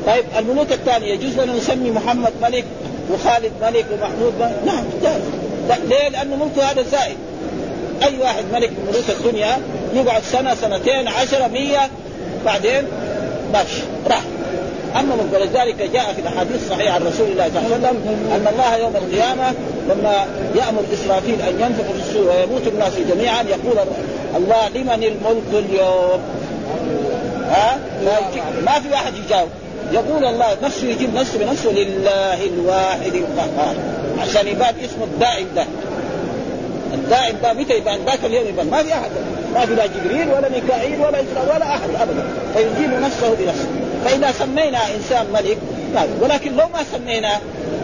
طيب 0.07 0.25
الملوك 0.39 0.71
الثانية 0.71 1.13
يجوز 1.13 1.39
لنا 1.39 1.53
نسمي 1.53 1.91
محمد 1.91 2.33
ملك 2.41 2.65
وخالد 3.11 3.51
ملك 3.61 3.85
ومحمود 3.91 4.33
ملك؟ 4.39 4.59
نعم 4.65 4.83
جائز. 5.03 5.21
ليه؟ 5.89 6.09
لأنه 6.09 6.35
ملكه 6.35 6.71
هذا 6.71 6.83
زائد. 6.91 7.17
أي 8.03 8.17
واحد 8.19 8.43
ملك 8.53 8.69
من 8.69 8.87
ملوك 8.91 9.09
الدنيا 9.19 9.57
يقعد 9.93 10.23
سنة 10.23 10.55
سنتين 10.55 11.07
عشرة 11.07 11.47
مية 11.47 11.89
بعدين 12.45 12.83
ماشي 13.53 13.81
راح 14.07 14.21
أما 14.99 15.15
ولذلك 15.33 15.89
جاء 15.93 16.13
في 16.13 16.21
الأحاديث 16.21 16.55
الصحيحة 16.63 16.95
عن 16.95 17.01
رسول 17.01 17.27
الله 17.31 17.49
صلى 17.53 17.59
الله 17.75 17.87
عليه 17.87 17.87
وسلم 17.87 18.31
أن 18.35 18.47
الله 18.53 18.75
يوم 18.77 18.95
القيامة 18.95 19.53
لما 19.89 20.25
يأمر 20.55 20.81
إسرافيل 20.93 21.41
أن 21.41 21.59
ينفخ 21.61 21.91
في 21.93 21.99
السور 22.09 22.29
ويموت 22.29 22.67
الناس 22.67 22.93
جميعا 23.09 23.41
يقول 23.43 23.77
الله 24.35 24.67
لمن 24.75 25.03
الملك 25.03 25.65
اليوم؟ 25.65 26.19
ها؟ 27.49 27.77
ما 28.65 28.79
في 28.79 28.89
واحد 28.91 29.13
يجاوب 29.25 29.49
يقول 29.91 30.25
الله 30.25 30.57
نفسه 30.63 30.87
يجيب 30.87 31.15
نفسه 31.15 31.39
بنفسه 31.39 31.69
لله 31.71 32.45
الواحد 32.45 33.13
القهار 33.15 33.75
عشان 34.21 34.47
يبان 34.47 34.75
اسمه 34.85 35.03
الدائم 35.03 35.47
ده 35.55 35.65
الدائم 36.93 37.37
ده 37.43 37.53
متى 37.53 37.77
يبان 37.77 37.99
ذاك 38.05 38.19
اليوم 38.25 38.47
يبان 38.47 38.69
ما 38.69 38.83
في 38.83 38.93
أحد. 38.93 39.11
ما 39.53 39.65
في 39.65 39.75
لا 39.75 39.85
جبريل 39.85 40.29
ولا 40.29 40.49
ميكائيل 40.49 40.99
ولا 40.99 41.21
إسراء 41.21 41.55
ولا 41.55 41.75
أحد 41.75 41.89
ابدا. 42.01 42.25
فيجيب 42.53 42.89
نفسه 43.01 43.35
بنفسه. 43.39 43.67
فإذا 44.05 44.31
سمينا 44.31 44.79
إنسان 44.95 45.25
ملك 45.33 45.57
ولكن 46.21 46.51
لو 46.51 46.65
ما 46.73 46.79
سميناه 46.97 47.39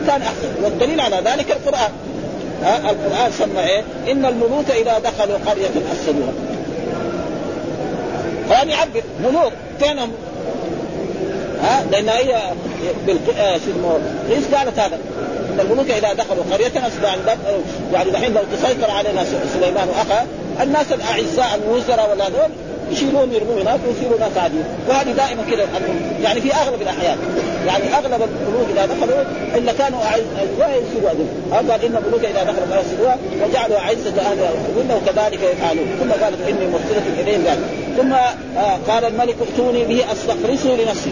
كان 0.08 0.22
أحسن. 0.22 0.64
والدليل 0.64 1.02
على 1.02 1.16
ذلك 1.16 1.52
القرآن. 1.52 1.92
ها 2.64 2.78
القرآن 2.78 3.32
سمى 3.32 3.60
إيه؟ 3.60 3.84
إن 4.12 4.26
الملوك 4.26 4.72
إذا 4.72 5.00
دخلوا 5.00 5.38
قرية 5.48 5.72
افسدوها 5.92 6.34
فلم 8.50 8.70
يعبر 8.70 9.02
ملوك 9.24 9.54
كانوا 9.82 10.08
ها 11.64 11.86
لأن 11.92 12.10
هي 12.10 12.36
قيس 14.30 14.56
قالت 14.56 14.80
هذا؟ 14.80 14.98
إن 15.54 15.60
الملوك 15.60 15.92
إذا 15.92 16.14
دخلوا 16.14 16.44
قرية 16.52 16.72
يعني 17.94 18.12
دحين 18.12 18.34
لو 18.34 18.42
تسيطر 18.54 18.92
علينا 18.92 19.26
سليمان 19.54 19.88
واخا 19.90 20.26
الناس 20.62 20.86
الأعزاء 20.92 21.60
الوزراء 21.64 22.12
ولا 22.12 22.28
هذول 22.28 22.50
يشيلون 22.92 23.32
يرمون 23.34 23.62
هناك 23.62 23.80
ويصيروا 23.88 24.20
ناس 24.20 24.38
عاديين. 24.38 24.64
وهذه 24.90 25.12
دائما 25.12 25.44
كذا 25.52 25.68
يعني 26.24 26.42
في 26.42 26.54
أغلب 26.54 26.82
الأحيان. 26.82 27.18
يعني 27.68 27.94
أغلب 27.94 28.22
الملوك 28.24 28.68
إذا 28.74 28.86
دخلوا 28.86 29.24
إلا 29.56 29.74
كانوا 29.74 30.00
اعزاء 30.00 30.82
يصيروا 30.82 31.12
هذا 31.52 31.72
قال 31.72 31.86
إن 31.86 31.98
الملوك 31.98 32.26
إذا 32.26 32.44
دخلوا 32.44 32.82
يصيروا 32.82 33.14
وجعلوا 33.44 33.80
عزه 33.80 34.22
اهلها 34.22 34.52
يصيرون 34.52 34.92
وكذلك 34.92 35.40
يفعلون. 35.44 35.88
ثم 36.00 36.24
قالت 36.24 36.42
إني 36.50 36.68
مرسله 36.68 37.22
إليهم 37.22 37.48
قال 37.48 37.60
ثم 37.98 38.14
آه 38.14 38.78
قال 38.88 39.06
الملك 39.06 39.36
ائتوني 39.42 39.86
به 39.86 40.06
أستخلصه 40.12 40.76
لنفسي. 40.76 41.12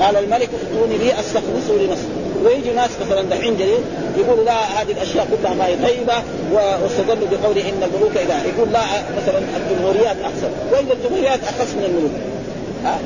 قال 0.00 0.16
الملك 0.16 0.48
ائتوني 0.62 0.98
به 0.98 1.20
أستخلصه 1.20 1.74
لنفسي. 1.80 2.19
ويجي 2.44 2.70
ناس 2.70 2.90
مثلا 3.06 3.22
دحين 3.22 3.54
جديد 3.54 3.82
يقولوا 4.16 4.44
لا 4.44 4.52
هذه 4.52 4.92
الأشياء 4.92 5.26
كلها 5.30 5.54
ما 5.54 5.66
هي 5.66 5.76
طيبة 5.76 6.14
واستدلوا 6.52 7.28
بقول 7.30 7.58
إن 7.58 7.82
الملوك 7.82 8.16
إذا 8.16 8.42
يقول 8.44 8.72
لا 8.72 8.80
مثلا 9.22 9.38
الجمهوريات 9.56 10.16
أحسن. 10.24 10.50
واذا 10.72 10.92
الجمهوريات 10.92 11.40
أخص 11.42 11.74
من 11.76 11.84
الملوك. 11.84 12.12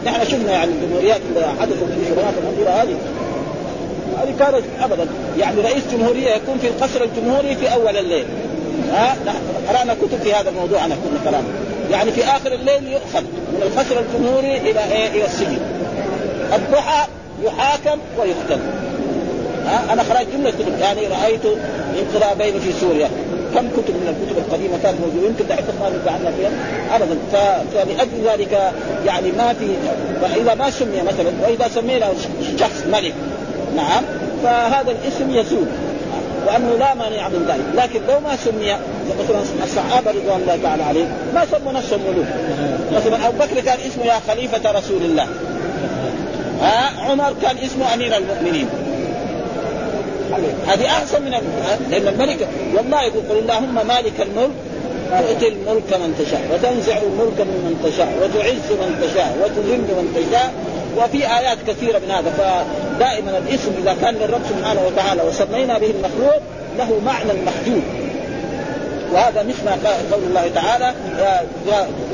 نحن 0.06 0.24
شفنا 0.24 0.52
يعني 0.52 0.70
الجمهوريات 0.72 1.20
اللي 1.28 1.46
حدثت 1.60 1.78
في 1.78 2.02
السنوات 2.02 2.34
الأخيرة 2.42 2.82
هذه. 2.82 2.96
هذه 4.22 4.34
كانت 4.38 4.64
ابدا. 4.80 5.06
يعني 5.38 5.60
رئيس 5.60 5.82
جمهورية 5.92 6.30
يكون 6.30 6.58
في 6.58 6.68
القصر 6.68 7.02
الجمهوري 7.02 7.56
في 7.56 7.74
أول 7.74 7.96
الليل. 7.96 8.26
ها 8.92 9.16
قرأنا 9.68 9.94
كتب 9.94 10.18
في 10.22 10.34
هذا 10.34 10.50
الموضوع 10.50 10.84
أنا 10.84 10.94
كنا 10.94 11.30
كلام 11.30 11.44
يعني 11.90 12.10
في 12.10 12.24
آخر 12.24 12.52
الليل 12.52 12.92
يؤخذ 12.92 13.22
من 13.22 13.62
القصر 13.62 14.00
الجمهوري 14.00 14.56
إلى 14.56 14.80
إيه؟ 14.92 15.08
إلى 15.08 15.24
السجن. 15.24 15.58
الضحى 16.54 17.06
يحاكم 17.44 17.98
ويقتل. 18.18 18.58
ها؟ 19.66 19.92
أنا 19.92 20.02
خرجت 20.02 20.28
جملة 20.32 20.50
كتب 20.50 20.78
يعني 20.80 21.00
رأيت 21.06 21.40
انقلابين 21.98 22.60
في 22.60 22.72
سوريا. 22.80 23.08
كم 23.54 23.68
كتب 23.68 23.94
من 23.94 24.08
الكتب 24.08 24.38
القديمة 24.38 24.78
كانت 24.82 24.98
موجودة؟ 25.00 25.26
يمكن 25.28 25.46
دحين 25.48 25.64
نرجع 25.80 26.12
عنها 26.12 26.32
فيها؟ 26.36 26.50
ابدا. 26.96 27.16
فلاجل 27.72 28.28
ذلك 28.30 28.72
يعني 29.06 29.32
ما 29.32 29.52
في 29.52 29.68
فإذا 30.22 30.54
ما 30.54 30.70
سمي 30.70 31.02
مثلا 31.02 31.30
وإذا 31.42 31.68
سمينا 31.74 32.06
شخص 32.58 32.84
ملك 32.92 33.14
نعم 33.76 34.02
فهذا 34.42 34.90
الاسم 34.90 35.30
يزول 35.30 35.66
وأنه 36.46 36.76
لا 36.78 36.94
مانع 36.94 37.28
من 37.28 37.46
ذلك، 37.48 37.84
لكن 37.84 38.00
لو 38.08 38.20
ما 38.20 38.36
سمي 38.36 38.76
مثلا 39.24 39.64
الصحابة 39.64 40.10
رضوان 40.10 40.40
الله 40.40 40.58
تعالى 40.62 40.82
عليهم 40.82 41.08
ما 41.34 41.46
سموا 41.52 41.72
نفسهم 41.72 42.00
ملوك. 42.00 42.26
مثلا 42.96 43.28
أبو 43.28 43.38
بكر 43.38 43.60
كان 43.60 43.78
اسمه 43.86 44.04
يا 44.04 44.20
خليفة 44.28 44.72
رسول 44.72 45.02
الله. 45.02 45.26
ها؟ 46.60 46.90
عمر 47.00 47.34
كان 47.42 47.56
اسمه 47.58 47.94
أمير 47.94 48.16
المؤمنين. 48.16 48.68
هذه 50.66 50.86
أحسن 50.86 51.22
من 51.22 51.30
لأن 51.90 52.08
الملك 52.08 52.48
والله 52.76 53.02
يقول 53.02 53.22
قل 53.30 53.38
اللهم 53.38 53.86
مالك 53.86 54.20
الملك 54.20 54.50
تؤتي 55.20 55.48
الملك 55.48 55.90
من 55.92 56.14
تشاء 56.18 56.42
وتنزع 56.52 56.96
الملك 56.96 57.40
ممن 57.40 57.80
تشاء 57.84 58.08
وتعز 58.22 58.68
من 58.70 58.90
تشاء 59.02 59.36
وتذل 59.42 59.78
من 59.78 60.12
تشاء. 60.16 60.52
وفي 60.96 61.38
آيات 61.38 61.58
كثيرة 61.66 61.98
من 61.98 62.10
هذا 62.10 62.30
فدائما 62.30 63.38
الاسم 63.38 63.70
إذا 63.82 63.96
كان 64.00 64.14
للرب 64.14 64.40
سبحانه 64.48 64.80
وتعالى 64.86 65.22
وسمينا 65.22 65.78
به 65.78 65.90
المخلوق 65.90 66.42
له 66.78 67.00
معنى 67.06 67.32
محدود 67.46 67.82
وهذا 69.12 69.42
مثل 69.42 69.68
قول 70.12 70.22
الله 70.28 70.50
تعالى 70.54 70.94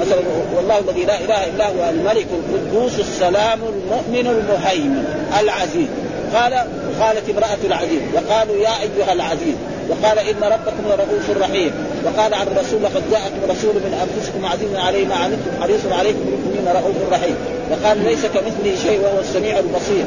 مثلا 0.00 0.20
والله 0.56 0.78
الذي 0.78 1.04
لا 1.04 1.20
إله 1.20 1.46
إلا 1.46 1.66
هو 1.68 1.90
الملك 1.90 2.26
القدوس 2.32 3.00
السلام 3.00 3.58
المؤمن 3.62 4.26
المهيمن 4.26 5.04
العزيز. 5.40 5.88
قال 6.34 6.54
قالت 7.00 7.30
امرأة 7.30 7.58
العزيز 7.64 8.02
وقالوا 8.14 8.56
يا 8.56 8.70
أيها 8.82 9.12
العزيز 9.12 9.56
وقال 9.88 10.18
إن 10.18 10.42
ربكم 10.42 10.82
لرؤوف 10.88 11.40
رحيم 11.40 11.72
وقال 12.04 12.34
عن 12.34 12.46
الرسول 12.46 12.82
لقد 12.82 13.02
جاءكم 13.10 13.40
رسول 13.50 13.74
من 13.74 13.92
أنفسكم 14.04 14.46
عزيز 14.46 14.74
عليه 14.74 15.06
ما 15.06 15.14
عنتم 15.14 15.62
حريص 15.62 15.80
عليكم 15.90 16.18
بالمؤمنين 16.18 16.68
رؤوف 16.68 16.96
رحيم. 17.12 17.36
وقال 17.70 18.04
ليس 18.04 18.26
كمثله 18.26 18.76
شيء 18.82 19.00
وهو 19.00 19.18
السميع 19.20 19.58
البصير. 19.58 20.04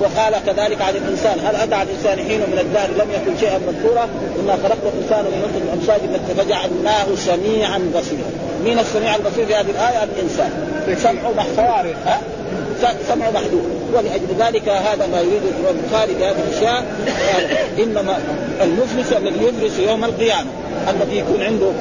وقال 0.00 0.34
كذلك 0.46 0.82
عن 0.82 0.94
الإنسان 0.96 1.38
هل 1.46 1.56
أتى 1.56 1.82
الإنسان 1.82 2.18
حين 2.28 2.40
من 2.40 2.58
الدهر 2.60 2.88
لم 2.90 3.10
يكن 3.10 3.40
شيئا 3.40 3.58
مذكورا؟ 3.58 4.08
إنا 4.40 4.52
خلقنا 4.52 4.90
الإنسان 4.94 5.24
من 5.24 5.42
نطفه 5.42 5.72
امشاج 5.74 6.00
فجعلناه 6.38 7.06
سميعا 7.16 7.78
بصيرا. 7.78 8.30
مين 8.64 8.78
السميع 8.78 9.16
البصير 9.16 9.46
في 9.46 9.54
هذه 9.54 9.70
الآية؟ 9.70 10.04
الإنسان. 10.04 10.50
سمعه 11.02 11.32
سمع 13.08 13.30
محدود 13.30 13.64
ولأجل 13.94 14.26
ذلك 14.38 14.68
هذا 14.68 15.06
ما 15.06 15.20
يريد 15.20 15.42
البخاري 15.70 16.14
بهذه 16.14 16.36
الأشياء. 16.48 16.84
إنما 17.78 18.18
المفلس 18.62 19.12
الذي 19.12 19.44
يفلس 19.44 19.78
يوم 19.78 20.04
القيامة 20.04 20.50
الذي 20.88 21.18
يكون 21.18 21.42
عنده 21.42 21.72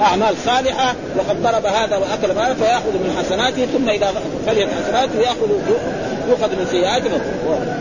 أعمال 0.00 0.34
صالحة 0.46 0.94
وقد 1.18 1.42
ضرب 1.42 1.66
هذا 1.66 1.96
وأكل 1.96 2.34
ماله 2.34 2.54
فيأخذ 2.54 2.92
من 2.92 3.16
حسناته 3.18 3.66
ثم 3.66 3.88
إذا 3.88 4.14
فليت 4.46 4.68
حسناته 4.84 5.20
يأخذ 5.20 5.48
يؤخذ 6.28 6.48
من 6.48 6.66
سيئاته. 6.70 7.10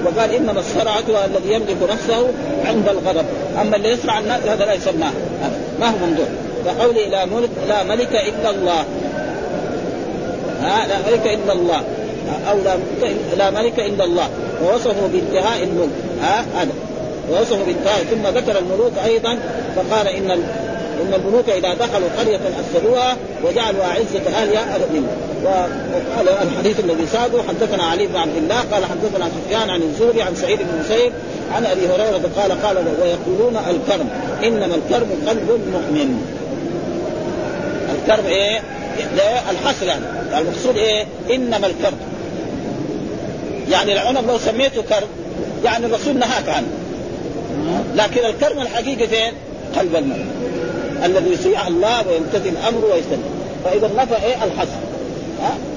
وقال 0.05 0.31
إنما 0.31 0.59
الصرعه 0.59 1.25
الذي 1.25 1.53
يملك 1.53 1.77
نفسه 1.91 2.27
عند 2.65 2.89
الغضب. 2.89 3.25
أما 3.61 3.75
اللي 3.75 3.89
يصرع 3.89 4.19
الناس 4.19 4.41
هذا 4.43 4.65
لا 4.65 4.73
يسمى 4.73 5.09
ما 5.79 5.87
هو 5.87 6.07
ممدوح 6.07 6.27
كقوله 6.65 7.07
لا 7.07 7.25
ملك 7.25 7.49
لا 7.67 7.83
ملك 7.83 8.11
إلا 8.11 8.49
الله. 8.49 8.85
ها 10.61 10.87
لا 10.87 10.97
ملك 11.11 11.27
إلا 11.27 11.53
الله. 11.53 11.81
أو 12.51 12.57
لا 12.57 12.77
لا 13.37 13.49
ملك 13.51 13.79
إلا 13.79 14.03
الله. 14.03 14.29
ووصفه 14.63 15.07
بانتهاء 15.13 15.63
الملك. 15.63 15.89
ها؟ 16.21 16.45
هذا. 16.55 16.71
ووصفه 17.31 17.65
بانتهاء 17.65 18.03
ثم 18.03 18.37
ذكر 18.37 18.59
الملوك 18.59 18.93
أيضا 19.05 19.39
فقال 19.75 20.07
إن 20.07 20.31
إن 21.01 21.13
الملوك 21.13 21.49
إذا 21.49 21.73
دخلوا 21.73 22.09
قرية 22.19 22.39
أفسدوها 22.59 23.17
وجعلوا 23.43 23.83
أعزة 23.83 24.29
اهلها 24.29 24.75
اذلين 24.75 25.07
وقال 25.43 26.29
الحديث 26.29 26.79
الذي 26.79 27.05
ساقه 27.05 27.43
حدثنا 27.47 27.83
علي 27.83 28.07
بن 28.07 28.15
عبد 28.15 28.35
الله 28.37 28.59
قال 28.71 28.85
حدثنا 28.85 29.29
سفيان 29.29 29.69
عن 29.69 29.81
الزهري 29.81 30.21
عن 30.21 30.35
سعيد 30.35 30.59
بن 30.59 30.79
مسيب 30.79 31.13
عن 31.55 31.65
أبي 31.65 31.87
هريرة 31.87 32.29
قال 32.37 32.61
قال 32.61 32.77
ويقولون 33.01 33.57
الكرم. 33.57 34.09
إنما 34.43 34.75
الكرم 34.75 35.09
قلب 35.27 35.49
المؤمن 35.49 36.21
الكرم 37.95 38.25
إيه؟ 38.25 38.61
الحصر 39.51 39.85
يعني. 39.85 40.05
المقصود 40.37 40.77
إيه؟ 40.77 41.05
إنما 41.31 41.67
الكرم 41.67 41.97
يعني 43.71 43.93
العنب 43.93 44.27
لو 44.27 44.37
سميته 44.37 44.81
كرم 44.81 45.07
يعني 45.65 45.85
الرسول 45.85 46.17
نهاك 46.19 46.49
عنه. 46.49 46.67
لكن 47.95 48.25
الكرم 48.25 48.61
الحقيقي 48.61 49.07
فين؟ 49.07 49.33
قلب 49.75 49.95
المؤمن. 49.95 50.29
الذي 51.05 51.33
يطيع 51.33 51.67
الله 51.67 52.07
ويمتثل 52.07 52.57
أمره 52.67 52.93
ويستمع 52.93 53.27
فإذا 53.65 53.91
نفى 53.97 54.25
إيه؟ 54.25 54.35
الحصر. 54.43 54.79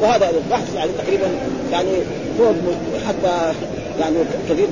وهذا 0.00 0.30
البحث 0.30 0.74
يعني 0.74 0.90
تقريبا 1.04 1.26
يعني 1.72 1.88
فوق 2.38 2.54
حتى 3.08 3.52
يعني 4.00 4.16
كثير 4.48 4.66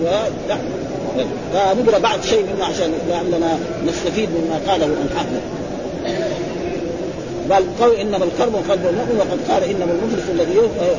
فنقرأ 1.53 1.99
بعض 1.99 2.23
شيء 2.23 2.43
منه 2.43 2.65
عشان 2.65 2.93
لعلنا 3.09 3.59
نستفيد 3.87 4.29
مما 4.29 4.73
قاله 4.73 4.87
الحافظ. 4.87 5.41
قال 7.51 7.79
قول 7.81 7.95
إنما 7.95 8.25
الكرم 8.25 8.57
قلب 8.71 8.87
المؤمن 8.91 9.17
وقد 9.19 9.53
قال 9.53 9.65
إنما 9.65 9.93
المفلس 9.93 10.25
الذي 10.31 10.57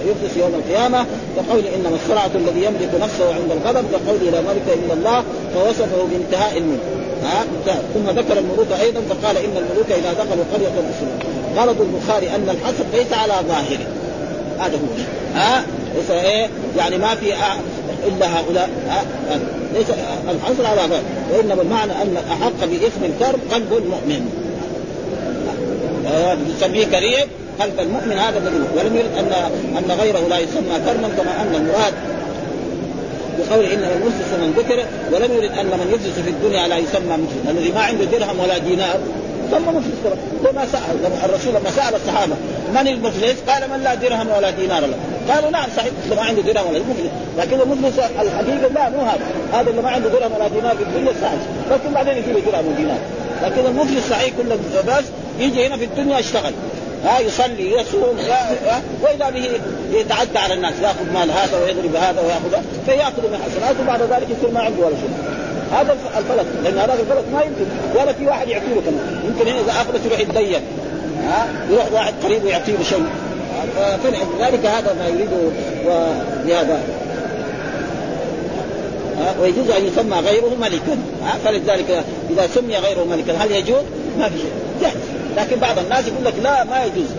يفلس 0.09 0.37
يوم 0.37 0.53
القيامة 0.55 1.05
وقول 1.37 1.63
إنما 1.65 1.95
السرعه 2.03 2.31
الذي 2.35 2.65
يملك 2.65 2.89
نفسه 3.01 3.33
عند 3.33 3.51
الغضب 3.51 3.85
وقوله 3.93 4.31
لا 4.31 4.41
ملك 4.41 4.77
الا 4.85 4.93
الله 4.93 5.23
فوصفه 5.53 6.07
بانتهاء 6.11 6.57
الملك 6.57 7.01
ها؟ 7.23 7.45
ثم 7.93 8.19
ذكر 8.19 8.37
الملوك 8.37 8.71
أيضا 8.81 9.01
فقال 9.09 9.37
إن 9.37 9.57
الملوك 9.57 9.91
إذا 9.91 10.13
دخلوا 10.13 10.43
قرية 10.53 10.67
اسلموا 10.67 11.41
غرض 11.55 11.81
البخاري 11.81 12.35
أن 12.35 12.49
الحصر 12.49 12.83
ليس 12.93 13.13
على 13.13 13.33
ظاهره. 13.47 13.87
هذا 14.59 14.75
هو. 14.75 15.35
ها؟ 15.35 15.65
إيه؟ 16.09 16.47
يعني 16.77 16.97
ما 16.97 17.15
في 17.15 17.33
إلا 18.07 18.39
هؤلاء. 18.39 18.69
ها؟ 18.89 19.03
ليس 19.73 19.87
الحصر 20.29 20.65
على 20.65 20.81
ظاهره. 20.89 21.03
وإنما 21.33 21.61
المعنى 21.61 21.91
أن 21.91 22.17
أحق 22.31 22.65
باثم 22.65 23.03
الكرب 23.03 23.39
قلب 23.51 23.73
المؤمن. 23.73 24.50
يسميه 26.57 26.85
كريم 26.85 27.27
قلب 27.59 27.79
المؤمن 27.79 28.17
هذا 28.17 28.37
الذي 28.37 28.57
ولم 28.77 28.95
يرد 28.95 29.17
ان 29.17 29.33
أن 29.77 29.97
غيره 30.01 30.27
لا 30.29 30.39
يسمى 30.39 30.79
كرما 30.85 31.09
كما 31.17 31.41
أن 31.41 31.55
المراد 31.55 31.93
بقول 33.39 33.65
انما 33.65 33.93
المفلس 33.93 34.33
من 34.41 34.53
ذكر 34.57 34.85
ولم 35.11 35.33
يرد 35.33 35.57
أن 35.57 35.65
من 35.65 35.91
يفلس 35.93 36.19
في 36.25 36.29
الدنيا 36.29 36.67
لا 36.67 36.77
يسمى 36.77 37.17
مفلس 37.17 37.49
الذي 37.49 37.71
ما 37.71 37.81
عنده 37.81 38.05
درهم 38.05 38.39
ولا 38.39 38.57
دينار 38.57 38.99
ثم 39.51 39.75
مفلس 39.75 40.17
لما 40.43 40.65
سال 40.65 40.81
الرسول 41.23 41.53
لما 41.53 41.69
سأل 41.75 41.95
الصحابة 41.95 42.35
من 42.73 42.87
المفلس؟ 42.87 43.35
قال 43.47 43.69
من 43.69 43.83
لا 43.83 43.95
درهم 43.95 44.27
ولا 44.37 44.49
دينار 44.49 44.81
له. 44.81 44.97
قالوا 45.33 45.49
نعم 45.49 45.69
صحيح 45.77 45.91
ما 46.15 46.21
عنده 46.21 46.41
درهم 46.41 46.69
ولا 46.69 46.79
مفلس. 46.79 47.11
لكن 47.37 47.61
المفلس 47.61 47.99
الحقيقة 47.99 48.73
لا 48.73 48.89
مو 48.89 49.01
هذا. 49.01 49.25
هذا 49.53 49.69
اللي 49.69 49.81
ما 49.81 49.89
عنده 49.89 50.09
درهم 50.09 50.31
ولا 50.35 50.47
دينار 50.47 50.75
في 50.77 50.83
الدنيا 50.83 51.13
سهل 51.21 51.37
لكن 51.71 51.93
بعدين 51.93 52.17
يجي 52.17 52.31
له 52.31 52.39
درهم 52.51 52.67
ودينار. 52.67 52.99
لكن 53.43 53.65
المفلس 53.65 54.09
صحيح 54.09 54.33
كله 54.37 54.57
بس. 54.87 55.03
يجي 55.39 55.67
هنا 55.67 55.77
في 55.77 55.85
الدنيا 55.85 56.19
يشتغل. 56.19 56.53
ها 57.05 57.19
يصلي 57.19 57.71
يصوم 57.71 58.17
وإذا 59.01 59.29
به 59.29 59.49
يتعدى 59.91 60.39
على 60.39 60.53
الناس 60.53 60.73
يأخذ 60.81 61.13
مال 61.13 61.31
هذا 61.31 61.63
ويضرب 61.63 61.95
هذا 61.95 62.21
ويأخذ 62.21 62.63
فيأخذ 62.85 63.31
من 63.31 63.37
حسناته 63.45 63.81
وبعد 63.83 64.01
ذلك 64.01 64.27
يصير 64.37 64.51
ما 64.51 64.59
عنده 64.59 64.85
ولا 64.85 64.95
شيء. 64.95 65.09
هذا 65.71 65.97
الفلك 66.17 66.45
لأن 66.63 66.77
هذا 66.77 66.93
الفلك 66.93 67.25
ما 67.33 67.41
يمكن 67.41 67.65
ولا 67.95 68.13
في 68.13 68.25
واحد 68.25 68.47
يعطي 68.47 68.65
له 68.65 68.81
كمان. 68.81 69.21
يمكن 69.25 69.51
هنا 69.51 69.59
إذا 69.59 69.71
أخذت 69.71 70.05
يروح 70.05 70.19
يتدين. 70.19 70.61
ها 71.23 71.47
يروح 71.71 71.91
واحد 71.93 72.13
قريب 72.23 72.43
ويعطيه 72.43 72.83
شيء. 72.89 73.05
فلذلك 74.03 74.65
هذا 74.65 74.95
ما 74.99 75.07
يريده 75.07 75.37
بهذا 76.45 76.81
ويجوز 79.41 79.69
أن 79.69 79.85
يسمى 79.85 80.19
غيره 80.19 80.57
ملكا. 80.61 80.97
فلذلك 81.45 82.03
إذا 82.29 82.47
سمي 82.55 82.77
غيره 82.77 83.03
ملكا 83.03 83.33
هل 83.33 83.51
يجوز؟ 83.51 83.83
ما 84.19 84.29
في 84.29 84.35
شيء. 84.37 84.91
لكن 85.37 85.59
بعض 85.59 85.79
الناس 85.79 86.07
يقول 86.07 86.25
لك 86.25 86.33
لا 86.43 86.63
ما 86.63 86.83
يجوز. 86.83 87.09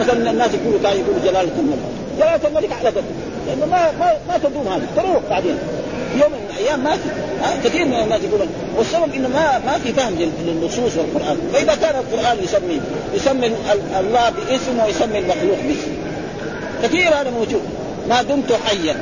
مثلا 0.00 0.30
الناس 0.30 0.50
يقولوا 0.54 0.80
كان 0.82 0.92
يقولوا 0.92 1.20
جلالة 1.24 1.52
الملك. 1.58 1.78
جلالة 2.18 2.48
الملك 2.48 2.72
على 2.72 2.88
قدر 2.88 3.02
لأنه 3.46 3.66
ما 3.66 3.92
ما, 4.00 4.12
ما 4.28 4.38
تدوم 4.38 4.68
هذه 4.68 4.82
تروح 4.96 5.22
بعدين. 5.30 5.58
يوم 6.20 6.32
من 6.32 6.50
الأيام 6.50 6.84
ما 6.84 6.92
في 6.92 7.68
كثير 7.68 7.84
من 7.84 7.94
الناس 7.94 8.20
يقولون 8.22 8.48
والسبب 8.76 9.14
إنه 9.14 9.28
ما 9.28 9.58
ما 9.58 9.78
في 9.78 9.92
فهم 9.92 10.14
للنصوص 10.46 10.96
والقرآن. 10.96 11.36
فإذا 11.52 11.74
كان 11.74 11.94
القرآن 11.94 12.36
يسمي 12.44 12.80
يسمي 13.14 13.46
الله 14.00 14.30
باسم 14.30 14.78
ويسمي 14.86 15.18
المخلوق 15.18 15.58
باسم. 15.68 15.92
كثير 16.82 17.08
هذا 17.08 17.30
موجود. 17.30 17.62
ما 18.08 18.22
دمت 18.22 18.52
حيا. 18.66 18.96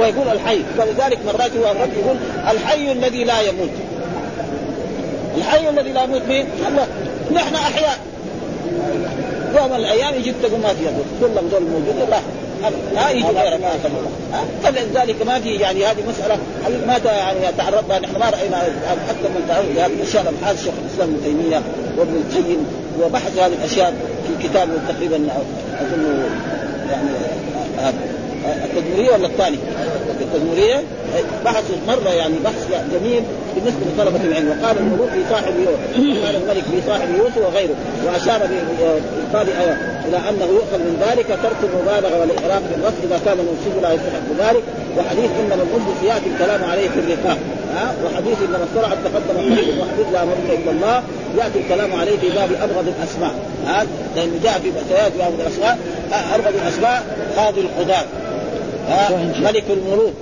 ويقول 0.00 0.28
الحي. 0.28 0.60
ولذلك 0.78 1.18
مرات 1.26 1.50
هو 1.56 1.70
الرب 1.70 1.90
يقول 2.00 2.16
الحي 2.50 2.92
الذي 2.92 3.24
لا 3.24 3.40
يموت. 3.40 3.70
الحي 5.36 5.68
الذي 5.68 5.92
لا 5.92 6.02
يموت 6.04 6.22
مين؟ 6.28 6.46
الله. 6.68 6.86
نحن 7.38 7.54
أحياء. 7.54 7.98
يوم 9.58 9.74
الأيام 9.74 10.14
يجي 10.14 10.32
تقول 10.42 10.60
ما 10.60 10.68
في 10.68 10.84
يقول. 10.84 11.04
كلهم 11.20 11.48
دول 11.48 11.62
موجودين 11.62 12.02
الله 12.04 12.20
لا 12.94 13.10
يجي 13.10 13.24
غيرك 13.24 13.60
فلذلك 14.62 15.26
ما 15.26 15.40
في 15.40 15.54
يعني 15.54 15.86
هذه 15.86 16.02
مسألة 16.08 16.38
ما 16.86 17.10
يعني 17.10 17.38
تعرضنا 17.58 17.98
نحن 17.98 18.18
ما 18.18 18.30
رأينا 18.30 18.56
حتى 19.08 19.28
من 19.28 19.44
تعرض 19.48 19.66
لهذه 19.76 19.92
الأشياء 19.92 20.28
ابحاث 20.28 20.64
شيخ 20.64 20.72
الإسلام 20.84 21.08
ابن 21.08 21.24
تيمية 21.24 21.62
وابن 21.98 22.16
القيم 22.16 22.66
وبحث 23.02 23.38
هذه 23.38 23.52
الأشياء 23.60 23.94
في 24.26 24.48
كتاب 24.48 24.68
تقريبا 24.88 25.16
أظن 25.80 26.24
يعني 26.90 27.08
هذا 27.78 27.94
التدميرية 28.64 29.12
ولا 29.12 29.26
الثاني؟ 29.26 29.58
التدميرية. 30.20 30.82
بحثوا 31.44 31.76
مرة 31.88 32.10
يعني 32.10 32.34
بحث 32.44 32.68
جميل. 32.92 33.22
بالنسبة 33.58 33.80
لطلبة 33.94 34.24
العلم 34.24 34.48
وقال 34.48 34.78
الملوك 34.78 35.08
في 35.08 35.22
صاحب 35.30 35.54
يوسف 35.66 36.20
وقال 36.22 36.36
الملك 36.36 36.64
في 36.64 36.78
صاحب 36.86 37.08
يوسف 37.18 37.36
وغيره 37.36 37.74
وأشار 38.06 38.40
بإبطال 38.50 39.46
إلى 40.08 40.16
أنه 40.28 40.46
يؤخذ 40.56 40.78
من 40.78 40.94
ذلك 41.06 41.26
ترك 41.26 41.60
المبالغة 41.62 42.20
والاعراب 42.20 42.62
بالرفض 42.70 43.00
إذا 43.04 43.20
كان 43.24 43.38
المنسوب 43.38 43.82
لا 43.82 43.92
يستحق 43.92 44.28
ذلك 44.38 44.62
وحديث 44.98 45.30
انما 45.40 45.62
القدس 45.62 45.98
ياتي 46.04 46.28
الكلام 46.34 46.64
عليه 46.70 46.88
في 46.88 47.00
الرقاق 47.00 47.38
ها 47.74 47.94
وحديث 48.04 48.38
انما 48.46 48.64
الصرع 48.68 48.88
تقدم 48.88 49.36
قريب 49.54 49.78
وحديث 49.80 50.06
لا 50.12 50.24
ملك 50.24 50.48
إلا 50.58 50.70
الله 50.70 51.02
يأتي 51.38 51.58
الكلام 51.58 51.92
عليه 52.00 52.16
في 52.18 52.28
باب 52.30 52.50
أبغض 52.62 52.86
الأسماء 52.98 53.34
ها 53.66 53.86
لأنه 54.16 54.32
جاء 54.44 54.60
في 54.62 54.72
سياتي 54.88 55.18
باب 55.18 55.32
الأسماء 55.40 55.78
أبغض 56.34 56.54
الأسماء 56.62 57.02
قاضي 57.36 57.60
القضاة 57.60 58.04
ملك 59.40 59.64
الملوك. 59.70 60.12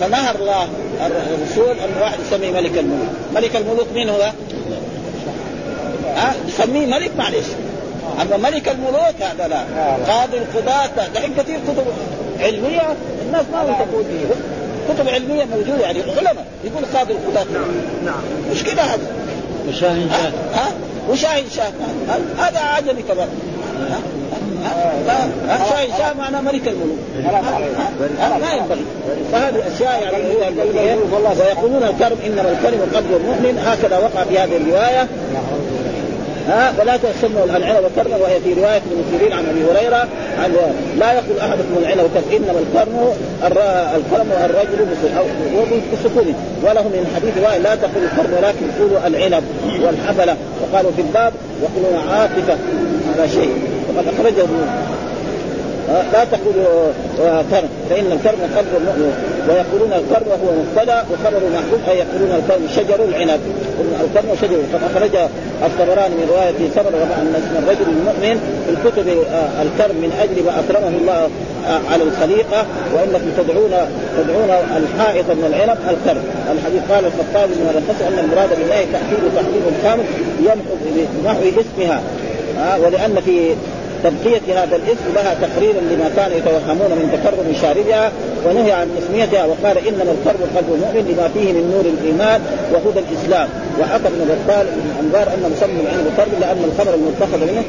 فنهى 0.00 0.30
الله 0.34 0.68
الرسول 1.06 1.70
أن 1.78 2.02
واحد 2.02 2.18
يسمي 2.26 2.50
ملك 2.50 2.78
الملوك، 2.78 3.08
ملك 3.34 3.56
الملوك 3.56 3.86
مين 3.94 4.08
هو؟ 4.08 4.32
ها؟ 6.16 6.34
يسميه 6.48 6.86
ملك 6.86 7.10
معلش 7.18 7.46
أما 8.22 8.36
ملك 8.36 8.68
الملوك 8.68 9.22
هذا 9.22 9.48
لا. 9.48 9.64
قاضي 10.12 10.38
القضاة 10.38 11.08
دحين 11.14 11.34
كثير 11.34 11.58
كتب 11.68 11.84
علمية 12.40 12.96
الناس 13.26 13.44
ما 13.52 13.64
فيها 13.64 13.86
كتب 14.94 15.08
علمية 15.08 15.44
موجودة 15.44 15.82
يعني 15.82 16.02
علماء. 16.02 16.46
يقول 16.64 16.84
قاضي 16.94 17.12
القضاة. 17.12 17.44
نعم 17.54 17.70
نعم 18.04 18.22
مش 18.52 18.62
كده 18.62 18.82
هذا؟ 18.82 19.06
وشاهن 19.68 20.10
شاه 20.10 20.58
ها؟ 20.58 20.72
وشاهن 21.08 21.44
شاه 21.56 21.72
هذا 22.38 22.58
عجمي 22.58 23.02
كمان. 23.02 23.28
شاي 25.70 26.14
معناه 26.18 26.40
ملك 26.40 26.68
الملوك 26.68 26.98
ما 28.40 28.52
ينبغي 28.52 28.84
فهذه 29.32 29.62
اشياء 29.74 30.02
يعني 30.74 31.00
هو 31.00 31.30
ويقولون 31.40 31.82
الكرم 31.82 32.16
انما 32.26 32.50
الكرم 32.52 32.80
قلب 32.94 33.20
المؤمن 33.20 33.58
هكذا 33.66 33.98
وقع 33.98 34.24
في 34.24 34.38
هذه 34.38 34.56
الروايه 34.56 35.08
ها 36.48 36.72
ولا 36.80 36.96
تسموا 36.96 37.44
العنب 37.44 37.90
كرما 37.96 38.16
وهي 38.16 38.40
في 38.40 38.54
روايه 38.54 38.76
ابن 38.76 39.04
سيرين 39.10 39.32
عن 39.32 39.46
ابي 39.46 39.64
هريره 39.64 40.08
عن 40.42 40.52
لا 40.98 41.12
يقول 41.12 41.38
احدكم 41.40 41.78
العنب 41.78 42.10
كرم 42.14 42.24
انما 42.36 42.58
القرن 42.58 43.14
القرن 43.96 44.32
الرجل 44.44 44.86
بالسكون 45.90 46.34
وله 46.62 46.82
من 46.82 47.12
حديث 47.16 47.44
وائل 47.44 47.62
لا 47.62 47.74
تقول 47.74 48.04
القرن 48.04 48.32
ولكن 48.32 48.66
قولوا 48.78 49.06
العنب 49.06 49.44
والحفله 49.82 50.36
وقالوا 50.62 50.90
في 50.96 51.02
الباب 51.02 51.32
يقولون 51.62 52.08
عاطفه 52.08 52.58
على 53.18 53.28
شيء 53.28 53.71
وقد 53.88 54.04
أخرجه. 54.14 54.46
لا 56.12 56.24
تقولوا 56.24 56.92
كرم. 57.50 57.68
فإن 57.90 58.12
الكرم 58.12 58.40
قلب 58.56 58.72
المؤمن. 58.80 59.12
ويقولون 59.48 59.92
الكرم 59.92 60.28
هو 60.42 60.48
مبتدا 60.60 61.04
وخبر 61.10 61.42
محبوب 61.56 61.80
أي 61.88 61.96
يقولون 61.98 62.30
الكرم 62.38 62.62
شجر 62.76 63.04
العنب. 63.04 63.40
الكرم 64.04 64.28
شجر. 64.42 64.56
قد 64.72 64.80
أخرج 64.90 65.14
الطبراني 65.66 66.14
من 66.14 66.26
رواية 66.30 66.70
سبر 66.76 66.92
أن 67.20 67.34
اسم 67.40 67.54
الرجل 67.62 67.86
المؤمن 67.96 68.36
في 68.64 68.70
الكتب 68.74 69.08
آه، 69.08 69.62
الكرم 69.62 69.96
من 69.96 70.10
أجل 70.22 70.44
ما 70.46 70.52
أكرمه 70.60 70.96
الله 71.00 71.20
آه، 71.68 71.80
على 71.92 72.02
الخليقة. 72.02 72.60
وإنكم 72.94 73.30
تدعون 73.38 73.74
تدعون 74.18 74.50
الحائط 74.80 75.26
من 75.38 75.44
العنب 75.50 75.78
الكرم. 75.92 76.24
الحديث 76.54 76.82
قال 76.90 77.04
الخطابي 77.10 77.54
من 77.54 77.68
القصة 77.78 78.08
أن 78.08 78.18
المراد 78.24 78.50
بالله 78.58 78.80
تأكيد 78.94 79.22
تحريم 79.36 79.64
الخمر 79.72 80.04
يمحو 80.40 80.74
بنحو 81.22 81.60
اسمها. 81.62 82.02
ولأن 82.84 83.20
في 83.24 83.54
تبقية 84.04 84.62
هذا 84.62 84.76
الاسم 84.76 85.06
لها 85.14 85.34
تقريرا 85.34 85.80
لما 85.80 86.10
كانوا 86.16 86.36
يتوهمون 86.36 86.90
من 86.90 87.06
تكرم 87.12 87.54
شاربها 87.62 88.12
ونهي 88.46 88.72
عن 88.72 88.88
اسميتها 88.98 89.44
وقال 89.44 89.78
إنما 89.88 90.12
القرب 90.16 90.40
قلب 90.56 90.68
المؤمن 90.74 91.04
لما 91.10 91.28
فيه 91.34 91.52
من 91.52 91.64
نور 91.74 91.84
الإيمان 91.94 92.40
وهدى 92.72 93.00
الإسلام. 93.06 93.48
وحكى 93.80 94.08
ابن 94.08 94.20
بطال 94.30 94.66
بن 94.66 94.90
انبار 95.00 95.34
ان 95.34 95.52
مسمى 95.56 95.80
العلم 95.80 96.06
قرب 96.18 96.40
لأن 96.40 96.64
الخمر 96.64 96.94
المتخذ 96.94 97.40
منه 97.52 97.64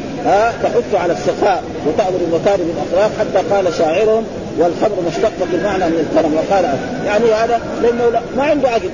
تحث 0.63 0.95
على 0.95 1.13
السخاء 1.13 1.63
وتأمر 1.87 2.19
بمكارم 2.21 2.67
الاخلاق 2.73 3.11
حتى 3.19 3.55
قال 3.55 3.73
شاعرهم 3.73 4.23
والخمر 4.59 4.97
مشتقة 5.07 5.49
المعنى 5.53 5.85
من 5.85 5.99
الكرم. 6.05 6.33
وقال 6.33 6.65
يعني 7.05 7.25
هذا 7.25 7.61
لأنه 7.83 8.21
ما 8.37 8.43
عنده 8.43 8.69
عقل 8.69 8.89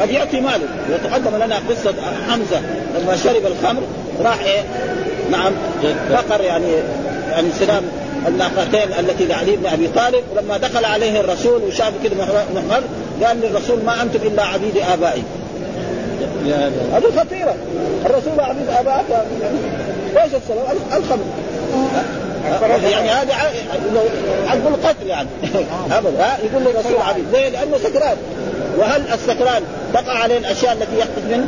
قد 0.00 0.10
يعطي 0.10 0.40
ماله. 0.40 0.68
وتقدم 0.92 1.36
لنا 1.36 1.56
قصة 1.70 1.94
حمزة 2.28 2.60
لما 2.98 3.16
شرب 3.16 3.46
الخمر 3.46 3.82
راح 4.24 4.40
إيه؟ 4.40 4.62
نعم. 5.30 5.52
فقر 6.10 6.40
يعني 6.40 6.66
يعني 7.30 7.48
سلام 7.58 7.82
الناقتين 8.28 8.92
التي 8.98 9.26
لعلي 9.26 9.56
بن 9.56 9.66
أبي 9.66 9.88
طالب. 9.88 10.22
ولما 10.34 10.56
دخل 10.56 10.84
عليه 10.84 11.20
الرسول 11.20 11.62
وشاف 11.62 11.92
كده 12.04 12.14
محمر 12.54 12.82
قال 13.24 13.40
للرسول 13.40 13.82
ما 13.86 14.02
أنتم 14.02 14.18
إلا 14.26 14.42
عبيد 14.42 14.76
آبائي. 14.92 15.22
هذه 16.92 17.20
خطيرة. 17.20 17.54
الرسول 18.06 18.40
عبيد 18.40 18.68
آبائي 18.80 19.06
إيش 20.16 20.34
السبب؟ 20.34 20.58
الخمر 20.96 21.24
يعني 22.90 23.10
هذا 23.10 23.34
عقد 24.46 24.66
القتل 24.66 25.06
يعني. 25.06 25.28
أبدا. 25.90 26.24
ها؟ 26.24 26.38
يقول 26.44 26.62
للرسول 26.62 27.02
عبيد. 27.08 27.24
ليه؟ 27.32 27.48
لأنه 27.48 27.78
سكران. 27.84 28.16
وهل 28.78 29.02
السكران 29.14 29.62
تقع 29.94 30.12
عليه 30.12 30.38
الأشياء 30.38 30.72
التي 30.72 30.98
يحدث 30.98 31.24
منه؟ 31.30 31.46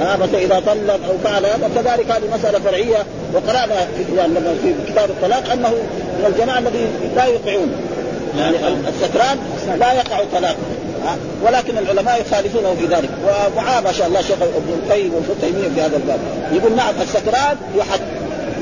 آه 0.00 0.16
مثلا 0.16 0.38
إذا 0.38 0.62
طلق 0.66 1.00
أو 1.08 1.18
فعل 1.24 1.46
هذا 1.46 1.70
كذلك 1.74 2.10
هذه 2.10 2.38
مسألة 2.38 2.58
فرعية 2.58 3.04
وقرأنا 3.34 3.74
يعني 4.16 4.34
في 4.62 4.74
كتاب 4.92 5.10
الطلاق 5.10 5.52
أنه 5.52 5.68
من 6.18 6.32
الجماعة 6.34 6.58
الذي 6.58 6.88
لا 7.16 7.24
يوقعون 7.24 7.72
يعني 8.38 8.56
السكران 8.88 9.38
لا 9.78 9.92
يقع 9.92 10.18
طلاق. 10.32 10.56
ولكن 11.42 11.78
العلماء 11.78 12.20
يخالفونه 12.20 12.74
في 12.80 12.86
ذلك. 12.86 13.10
ومعاه 13.24 13.80
ما 13.80 13.92
شاء 13.92 14.06
الله 14.06 14.22
شيخ 14.22 14.36
ابن 14.42 14.72
القيم 14.82 15.14
وابن 15.14 15.40
تيمية 15.40 15.68
في 15.74 15.80
هذا 15.80 15.96
الباب. 15.96 16.18
يقول 16.52 16.76
نعم 16.76 16.94
السكران 17.02 17.56
يحد 17.76 18.00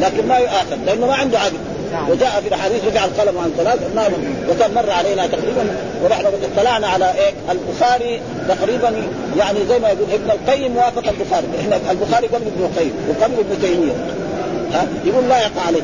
لكن 0.01 0.29
ما 0.29 0.39
يؤاخذ 0.39 0.77
لأنه 0.87 1.07
ما 1.07 1.15
عنده 1.15 1.39
عقل. 1.39 1.53
نعم. 1.97 2.11
وجاء 2.11 2.41
في 2.41 2.49
الأحاديث 2.49 2.85
رفع 2.85 3.05
القلم 3.05 3.39
عن 3.39 3.51
ثلاث 3.57 3.79
ما 3.95 4.09
وكان 4.51 4.75
مر 4.75 4.91
علينا 4.91 5.27
تقريبا 5.27 5.77
ونحن 6.05 6.27
اطلعنا 6.57 6.87
على 6.87 7.05
إيه؟ 7.05 7.33
البخاري 7.51 8.21
تقريبا 8.49 8.93
يعني 9.39 9.59
زي 9.69 9.79
ما 9.79 9.89
يقول 9.89 10.07
ابن 10.13 10.31
القيم 10.31 10.77
وافق 10.77 11.09
البخاري. 11.09 11.47
إحنا 11.61 11.91
البخاري 11.91 12.27
قبل 12.27 12.47
ابن 12.47 12.65
القيم 12.65 12.93
وقبل 13.09 13.35
ابن 13.35 13.63
تيمية. 13.63 13.93
ها؟ 14.73 14.87
يقول 15.05 15.29
لا 15.29 15.39
يقع 15.39 15.63
عليه 15.67 15.83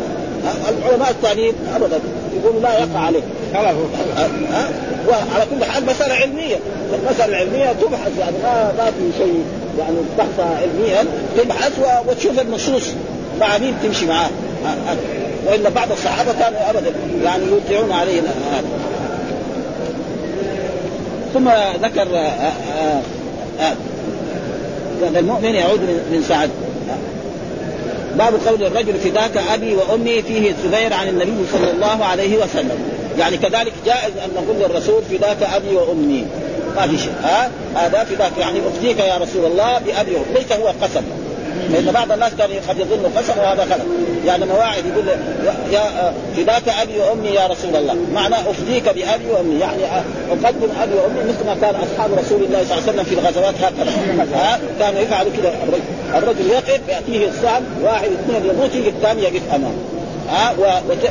العلماء 0.69 1.11
الثانيين 1.11 1.55
ابدا 1.77 2.01
يقول 2.37 2.63
لا 2.63 2.79
يقع 2.79 3.01
عليه 3.01 3.23
وعلى 5.09 5.47
كل 5.51 5.65
حال 5.65 5.87
مسألة 5.87 6.15
علمية. 6.15 6.57
المسألة 7.03 7.27
العلمية 7.27 7.73
تبحث 7.73 8.19
يعني 8.19 8.37
ما 8.43 8.73
ما 8.79 8.85
في 8.85 9.19
شيء 9.19 9.45
يعني 9.79 9.97
بحث 10.19 10.41
علميا 10.41 11.05
تبحث 11.37 11.73
وتشوف 12.07 12.41
النصوص 12.41 12.89
مع 13.41 13.59
مين 13.59 13.75
تمشي 13.83 14.07
معاه. 14.07 14.31
وإلا 15.47 15.69
بعض 15.69 15.93
الصحابة 15.93 16.33
كانوا 16.33 16.71
أبدا 16.71 16.93
يعني 17.25 17.45
يوقعون 17.45 17.93
عليه 17.93 18.21
هذا 18.21 18.65
ثم 21.35 21.49
ذكر 21.83 22.17
آه، 22.17 22.19
آه، 22.19 23.03
آه، 23.61 23.75
المؤمن 25.19 25.55
يعود 25.55 25.81
من 25.81 26.25
سعد. 26.29 26.51
باب 28.19 28.35
قول 28.47 28.63
الرجل 28.63 28.95
فداك 28.95 29.37
أبي 29.55 29.77
وأمي 29.77 30.23
فيه 30.23 30.51
الزبير 30.51 30.95
عن 30.95 31.09
النبي 31.09 31.45
صلى 31.53 31.71
الله 31.71 32.05
عليه 32.05 32.37
وسلم. 32.37 32.79
يعني 33.19 33.37
كذلك 33.37 33.73
جائز 33.87 34.13
أن 34.25 34.31
نقول 34.37 34.57
للرسول 34.57 35.03
فداك 35.11 35.43
أبي 35.55 35.77
وأمي. 35.77 36.25
ما 36.77 36.87
في 36.87 36.99
شيء 36.99 37.13
ها؟ 37.23 37.51
هذا 37.75 38.05
فداك 38.05 38.33
يعني 38.39 38.59
افديك 38.69 38.99
يا 38.99 39.17
رسول 39.17 39.45
الله 39.47 39.79
بأبي 39.79 40.13
ليس 40.35 40.53
هو 40.53 40.67
قسم. 40.83 41.03
لأن 41.71 41.93
بعض 41.95 42.13
الناس 42.13 42.33
كان 42.39 42.51
قد 42.69 42.79
يظن 42.79 43.13
قسم 43.17 43.39
وهذا 43.39 43.63
غلط. 43.63 43.81
يعني 44.27 44.45
مواعظ 44.45 44.79
يقول 44.87 45.07
يا 45.73 46.13
فداك 46.37 46.69
أبي 46.83 46.99
وأمي 46.99 47.29
يا 47.29 47.47
رسول 47.47 47.77
الله. 47.77 47.97
معنى 48.15 48.35
أفديك 48.35 48.85
بأبي 48.85 49.31
وأمي. 49.31 49.61
يعني 49.61 49.83
اقدم 50.31 50.69
أبي 50.83 50.95
وأمي 50.95 51.21
مثل 51.29 51.47
ما 51.47 51.57
كان 51.61 51.75
أصحاب 51.75 52.11
رسول 52.19 52.43
الله 52.43 52.65
صلى 52.65 52.79
الله 52.79 52.83
عليه 52.83 52.93
وسلم 52.93 53.05
في 53.05 53.15
الغزوات 53.15 53.55
هكذا. 53.55 53.93
ها؟ 54.35 54.61
كانوا 54.79 55.01
يفعلوا 55.01 55.33
كذا 55.33 55.55
الرجل 56.19 56.47
يقف 56.51 56.81
يأتيه 56.89 57.29
الصعب 57.29 57.63
واحد 57.83 58.09
اثنين 58.13 58.51
يموت 58.51 58.75
الثاني 58.75 59.23
يقف 59.23 59.55
أمامه. 59.55 59.75
ها؟ 60.31 60.55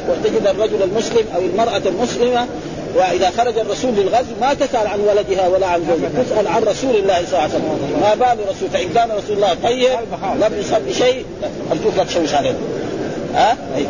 وتجد 0.09 0.47
الرجل 0.47 0.83
المسلم 0.83 1.25
أو 1.35 1.41
المرأة 1.41 1.81
المسلمة 1.85 2.47
وإذا 2.95 3.31
خرج 3.37 3.57
الرسول 3.57 3.91
للغزو 3.91 4.35
ما 4.41 4.53
تسأل 4.53 4.87
عن 4.87 4.99
ولدها 4.99 5.47
ولا 5.47 5.67
عن 5.67 5.79
زوجها 5.79 6.23
تسأل 6.23 6.47
عن 6.47 6.63
رسول 6.63 6.95
الله 6.95 7.15
صلى 7.15 7.27
الله 7.27 7.39
عليه 7.39 7.53
وسلم. 7.53 7.99
ما 8.01 8.15
بال 8.15 8.49
رسول 8.49 8.69
فإن 8.73 8.89
كان 8.95 9.11
رسول 9.11 9.35
الله 9.35 9.53
طيب 9.63 9.89
لم 10.41 10.59
يصب 10.59 10.91
شيء. 11.05 11.25
ارجوك 11.71 11.97
لا 11.97 12.03
تشوش 12.03 12.33
عليه 12.33 12.53
ها؟ 13.35 13.57
أي. 13.77 13.85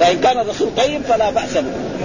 فإن 0.00 0.20
كان 0.20 0.40
الرسول 0.40 0.68
طيب 0.76 1.02
فلا 1.08 1.30
بأس 1.30 1.54
به. 1.54 1.62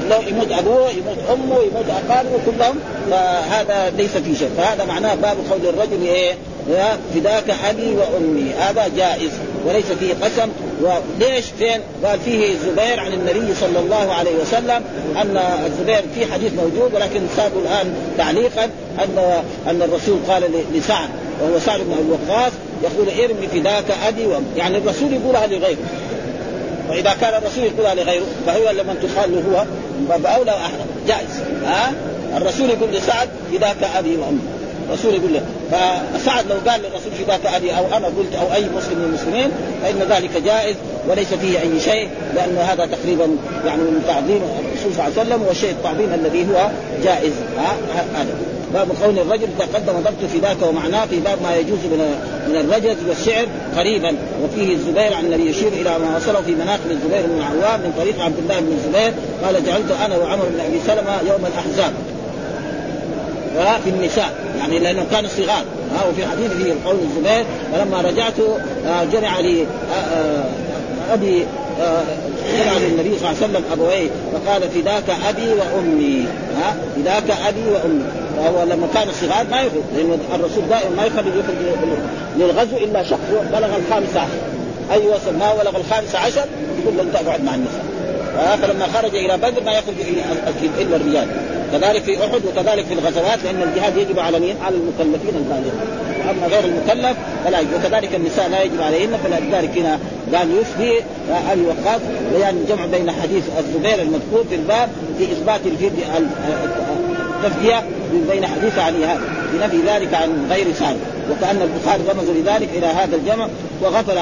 لو 0.09 0.21
يموت 0.27 0.51
أبوه 0.51 0.89
يموت 0.89 1.17
أمه 1.33 1.55
يموت 1.55 1.85
أقاربه 1.89 2.39
كلهم 2.45 2.79
فهذا 3.11 3.89
ليس 3.97 4.11
في 4.11 4.35
شيء. 4.35 4.49
فهذا 4.57 4.85
معناه 4.85 5.15
باب 5.15 5.37
قول 5.51 5.59
الرجل 5.73 6.05
إيه؟ 6.05 6.33
فداك 7.15 7.49
ابي 7.69 7.95
وأمي. 7.95 8.53
هذا 8.59 8.91
جائز 8.97 9.31
وليس 9.65 9.85
فيه 9.99 10.13
قسم. 10.13 10.49
وليش؟ 10.81 11.45
فين؟ 11.59 11.81
قال 12.03 12.19
فيه 12.25 12.53
الزبير 12.53 12.99
عن 12.99 13.13
النبي 13.13 13.55
صلى 13.55 13.79
الله 13.79 14.13
عليه 14.13 14.35
وسلم 14.41 14.83
أن 15.21 15.37
الزبير 15.65 16.03
في 16.15 16.33
حديث 16.33 16.51
موجود 16.53 16.93
ولكن 16.93 17.21
سابوا 17.35 17.61
الآن 17.61 17.93
تعليقا 18.17 18.63
أن 19.03 19.43
أن 19.67 19.81
الرسول 19.81 20.19
قال 20.27 20.43
لسعد 20.73 21.09
وهو 21.41 21.59
سعد 21.59 21.79
بن 21.79 21.93
أبي 21.93 22.11
وقاص 22.11 22.51
يقول 22.83 23.07
ارمي 23.23 23.47
فداك 23.47 23.97
أبي 24.07 24.25
وأمي. 24.25 24.45
يعني 24.57 24.77
الرسول 24.77 25.13
يقولها 25.13 25.47
لغيره 25.47 25.77
وإذا 26.89 27.15
كان 27.21 27.41
الرسول 27.41 27.63
يقولها 27.63 27.95
لغيره 27.95 28.25
فهو 28.45 28.69
لمن 28.69 29.09
تقال 29.15 29.31
له 29.31 29.43
هو 29.51 29.65
باولى 30.17 30.51
واحرى 30.51 30.85
جائز. 31.07 31.41
ها؟ 31.65 31.93
الرسول 32.37 32.69
يقول 32.69 32.89
لسعد 32.91 33.29
فداك 33.53 33.83
أبي 33.97 34.17
وأمي. 34.17 34.39
الرسول 34.89 35.13
يقول 35.13 35.33
له 35.33 35.41
فسعد 35.71 36.45
لو 36.47 36.71
قال 36.71 36.81
للرسول 36.81 37.11
فداك 37.11 37.45
أبي 37.45 37.71
أو 37.71 37.97
أنا 37.97 38.07
قلت 38.07 38.35
أو 38.41 38.53
أي 38.53 38.63
مسلم 38.77 38.99
من 38.99 39.05
المسلمين 39.09 39.51
فإن 39.83 40.07
ذلك 40.09 40.43
جائز 40.45 40.75
وليس 41.07 41.33
فيه 41.33 41.61
أي 41.61 41.79
شيء 41.79 42.09
لأن 42.35 42.57
هذا 42.57 42.85
تقريبا 42.85 43.27
يعني 43.65 43.81
من 43.81 44.03
تعظيم 44.07 44.41
الرسول 44.59 44.93
صلى 44.93 45.07
الله 45.07 45.19
عليه 45.19 45.29
وسلم 45.29 45.41
والشيء 45.47 45.71
التعظيم 45.71 46.13
الذي 46.13 46.47
هو 46.51 46.69
جائز. 47.03 47.33
هذا. 48.15 48.35
باب 48.73 48.87
قول 49.03 49.19
الرجل 49.19 49.47
تقدم 49.59 49.99
ضبط 49.99 50.29
فداك 50.33 50.57
ومعناه 50.63 51.05
في 51.05 51.19
باب 51.19 51.41
ما 51.43 51.55
يجوز 51.55 51.79
من 51.79 52.01
من 52.49 52.55
الرجز 52.55 52.97
والشعر 53.07 53.45
قريبا. 53.77 54.15
وفيه 54.43 54.73
الزبير 54.73 55.13
عن 55.13 55.25
النبي 55.25 55.49
يشير 55.49 55.67
إلى 55.67 55.99
ما 55.99 56.17
وصله 56.17 56.41
في 56.41 56.51
مناقب 56.51 56.91
الزبير 56.91 57.21
بن 57.21 57.37
العوام 57.37 57.79
من 57.79 57.93
طريق 57.97 58.21
عبد 58.21 58.37
الله 58.37 58.59
بن 58.59 58.71
الزبير 58.71 59.13
قال 59.43 59.65
جعلت 59.65 59.91
أنا 60.05 60.17
وعمر 60.17 60.45
بن 60.45 60.59
أبي 60.59 60.79
سلمة 60.87 61.31
يوم 61.31 61.45
الأحزاب. 61.45 61.93
في 63.83 63.89
النساء 63.89 64.31
يعني 64.59 64.79
لأنه 64.79 65.05
كانوا 65.11 65.29
صغار. 65.29 65.63
ها 65.95 66.05
وفي 66.09 66.25
حديث 66.25 66.51
في 66.51 66.73
قول 66.85 66.95
الزبير 66.95 67.45
فلما 67.73 68.01
رجعت 68.01 68.39
آه، 68.87 69.03
جمع 69.03 69.39
لي 69.39 69.61
آه، 69.61 69.95
آه، 69.95 71.13
أبي 71.13 71.45
جمع 72.59 72.73
للنبي 72.77 73.19
صلى 73.19 73.29
الله 73.29 73.37
عليه 73.41 73.45
وسلم 73.45 73.63
أبويه 73.71 74.09
فقال 74.33 74.61
فداك 74.61 75.17
أبي 75.29 75.49
وأمي. 75.49 76.25
ها 76.57 76.75
فداك 76.95 77.37
أبي 77.47 77.61
وأمي. 77.69 78.03
فهو 78.37 78.63
لما 78.63 78.87
كان 78.93 79.07
صغار 79.21 79.45
ما 79.51 79.61
يخرج 79.61 79.83
لأن 79.95 80.19
الرسول 80.35 80.63
دائما 80.69 80.95
ما 80.95 81.05
يخرج 81.05 81.25
يخرج 81.27 81.57
للغزو 82.37 82.77
إلا 82.77 83.03
شخص 83.03 83.19
بلغ 83.51 83.69
الخامسه 83.77 84.19
عشر. 84.19 84.29
أي 84.91 85.07
وصل 85.07 85.37
ما 85.39 85.53
بلغ 85.53 85.77
الخامسه 85.77 86.19
عشر؟ 86.19 86.45
يقول 86.83 86.97
له 86.97 87.03
أنت 87.03 87.15
اقعد 87.15 87.43
مع 87.43 87.55
النساء 87.55 87.83
فلما 88.61 88.87
خرج 88.93 89.15
إلى 89.15 89.37
بدر 89.37 89.63
ما 89.63 89.71
يخرج 89.71 89.95
إلا 90.79 90.95
الرجال. 90.95 91.27
كذلك 91.71 92.03
في 92.03 92.25
أحد 92.25 92.41
وكذلك 92.45 92.85
في 92.85 92.93
الغزوات 92.93 93.39
لأن 93.43 93.61
الجهاد 93.61 93.97
يجب 93.97 94.19
على 94.19 94.39
مين؟ 94.39 94.55
على 94.65 94.75
المكلفين 94.75 95.35
البالغين. 95.35 95.71
اما 96.29 96.47
غير 96.47 96.63
المكلف 96.63 97.17
فلا 97.45 97.59
يجب. 97.59 97.73
وكذلك 97.73 98.15
النساء 98.15 98.49
لا 98.49 98.63
يجب 98.63 98.81
عليهن 98.81 99.17
فلذلك 99.23 99.77
هنا 99.77 99.99
قال 100.33 100.47
يفدي 100.61 100.93
أبي 101.51 101.61
وقاص 101.61 102.01
بيان 102.35 102.57
الجمع 102.57 102.85
بين 102.85 103.11
حديث 103.11 103.43
الزبير 103.59 104.01
المذكور 104.01 104.43
في 104.49 104.55
الباب 104.55 104.89
في 105.17 105.23
إثبات 105.23 105.61
الفدية 105.65 106.05
التفدية 107.37 107.83
بين 108.31 108.45
حديث 108.45 108.79
علي 108.79 109.05
هذا 109.05 109.21
بنفي 109.53 109.77
ذلك 109.87 110.13
عن 110.13 110.47
غير 110.49 110.73
سعد 110.79 110.97
وكأن 111.31 111.61
البخاري 111.61 112.03
رمز 112.09 112.29
لذلك 112.29 112.69
إلى 112.75 112.85
هذا 112.85 113.15
الجمع 113.15 113.47
وغفل 113.81 114.19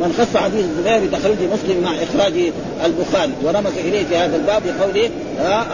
من 0.00 0.14
خص 0.18 0.36
حديث 0.36 0.64
الزبير 0.64 1.08
بتخريج 1.08 1.38
مسلم 1.52 1.82
مع 1.82 1.90
إخراج 1.90 2.32
البخاري 2.84 3.32
ورمز 3.44 3.78
إليه 3.78 4.04
في 4.04 4.16
هذا 4.16 4.36
الباب 4.36 4.62
بقوله 4.66 5.10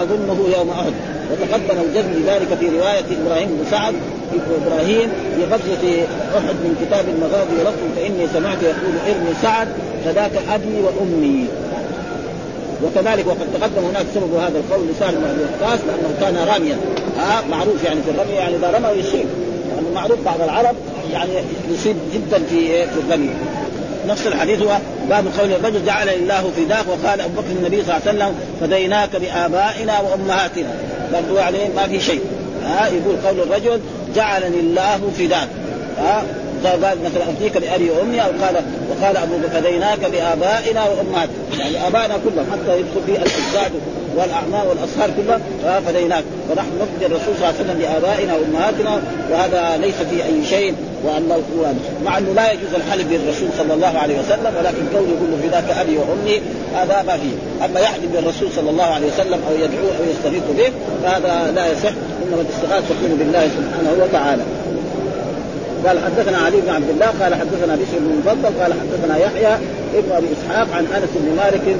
أظنه 0.02 0.38
يوم 0.58 0.70
أحد. 0.70 0.92
وتقدم 1.30 1.80
الجزم 1.80 2.12
بذلك 2.22 2.58
في 2.60 2.68
رواية 2.78 3.04
إبراهيم 3.22 3.48
بن 3.48 3.64
سعد 3.70 3.94
إبراهيم 4.66 5.08
في 5.36 5.44
غزوة 5.44 6.06
أحد 6.38 6.54
من 6.64 6.72
كتاب 6.82 7.04
المغازي 7.14 7.54
ولفظ 7.58 7.82
فإني 7.96 8.26
سمعت 8.34 8.62
يقول 8.62 8.94
إرمي 9.08 9.34
سعد 9.42 9.68
فذاك 10.04 10.32
ابي 10.50 10.74
وأمي. 10.84 11.44
وكذلك 12.84 13.26
وقد 13.26 13.46
تقدم 13.60 13.84
هناك 13.90 14.06
سبب 14.14 14.34
هذا 14.34 14.58
القول 14.58 14.86
لسالم 14.88 15.18
بن 15.20 15.24
أبي 15.30 15.42
وقاص 15.42 15.80
لأنه 15.86 16.14
كان 16.20 16.48
راميا. 16.54 16.76
ها 17.18 17.42
معروف 17.50 17.84
يعني 17.84 18.00
في 18.02 18.10
الرمي 18.10 18.32
يعني 18.32 18.56
إذا 18.56 18.70
رمى 18.70 19.00
يصيب 19.00 19.26
يعني 19.74 19.94
معروف 19.94 20.18
بعض 20.24 20.40
العرب 20.40 20.76
يعني 21.12 21.32
يصيب 21.70 21.96
جدا 22.14 22.38
في 22.50 22.86
في 22.86 23.00
الرمي. 23.08 23.30
نفس 24.08 24.26
الحديث 24.26 24.62
هو 24.62 24.76
باب 25.08 25.24
قول 25.38 25.52
الرجل 25.52 25.86
جعل 25.86 26.08
الله 26.08 26.50
فداك 26.56 26.84
وقال 26.88 27.20
أبو 27.20 27.40
بكر 27.40 27.50
النبي 27.50 27.82
صلى 27.82 27.96
الله 27.96 28.08
عليه 28.08 28.18
وسلم 28.18 28.34
فديناك 28.60 29.16
بآبائنا 29.16 30.00
وأمهاتنا. 30.00 30.68
برضو 31.12 31.36
يعني 31.36 31.58
ما 31.76 31.86
في 31.86 32.00
شيء. 32.00 32.20
ها 32.64 32.86
يقول 32.86 33.16
قول 33.26 33.40
الرجل 33.40 33.80
جعلني 34.14 34.60
الله 34.60 35.10
فداك 35.18 35.48
ها 35.98 36.22
قال 36.64 36.80
مثلا 36.80 37.22
افديك 37.22 37.58
بأبي 37.58 37.90
وأمي 37.90 38.20
أو 38.20 38.30
قال 38.42 38.56
وقال 38.90 39.16
أبو 39.16 39.34
فديناك 39.54 39.98
بآبائنا 39.98 40.84
وأمهاتنا. 40.84 41.34
يعني 41.58 41.86
آبائنا 41.86 42.14
كلهم 42.24 42.46
حتى 42.52 42.78
يدخل 42.78 43.00
في 43.06 43.12
الاجداد 43.12 43.72
والاعمام 44.16 44.66
والاصهار 44.68 45.10
كلها 45.16 45.80
فديناك. 45.80 46.24
ونحن 46.50 46.68
نفدي 46.80 47.06
الرسول 47.06 47.34
صلى 47.38 47.50
الله 47.50 47.54
عليه 47.58 47.60
وسلم 47.60 47.78
بآبائنا 47.78 48.34
وأمهاتنا 48.34 49.02
وهذا 49.30 49.76
ليس 49.76 49.94
في 49.94 50.24
أي 50.24 50.46
شيء. 50.46 50.74
وأن 51.04 51.42
مع 52.04 52.18
أنه 52.18 52.32
لا 52.32 52.52
يجوز 52.52 52.74
الحلف 52.74 53.06
بالرسول 53.10 53.48
صلى 53.58 53.74
الله 53.74 53.98
عليه 53.98 54.18
وسلم 54.18 54.52
ولكن 54.58 54.82
كونه 54.92 55.08
يقول 55.08 55.42
فداك 55.42 55.78
أبي 55.80 55.98
وأمي 55.98 56.40
هذا 56.74 57.02
ما 57.02 57.16
فيه. 57.16 57.64
أما 57.64 57.80
يحلف 57.80 58.12
بالرسول 58.14 58.48
صلى 58.56 58.70
الله 58.70 58.84
عليه 58.84 59.06
وسلم 59.06 59.40
أو 59.50 59.54
يدعوه 59.54 59.90
أو 59.98 60.04
يستغيث 60.10 60.42
به 60.58 60.72
فهذا 61.02 61.52
لا 61.54 61.72
يصح. 61.72 61.92
إنما 62.22 62.42
الاستغاثة 62.42 62.86
تكون 62.86 63.16
بالله 63.18 63.48
سبحانه 63.48 64.04
وتعالى. 64.04 64.42
قال 65.86 65.98
حدثنا 65.98 66.38
علي 66.38 66.60
بن 66.60 66.68
عبد 66.68 66.90
الله 66.90 67.06
قال 67.06 67.34
حدثنا 67.34 67.76
بشر 67.76 67.98
بن 67.98 68.10
المفضل 68.10 68.62
قال 68.62 68.72
حدثنا 68.72 69.16
يحيى 69.16 69.54
ابن 69.94 70.12
أبي 70.12 70.26
إسحاق 70.26 70.68
عن 70.76 70.86
أنس 70.96 71.10
بن 71.14 71.36
مالك 71.36 71.76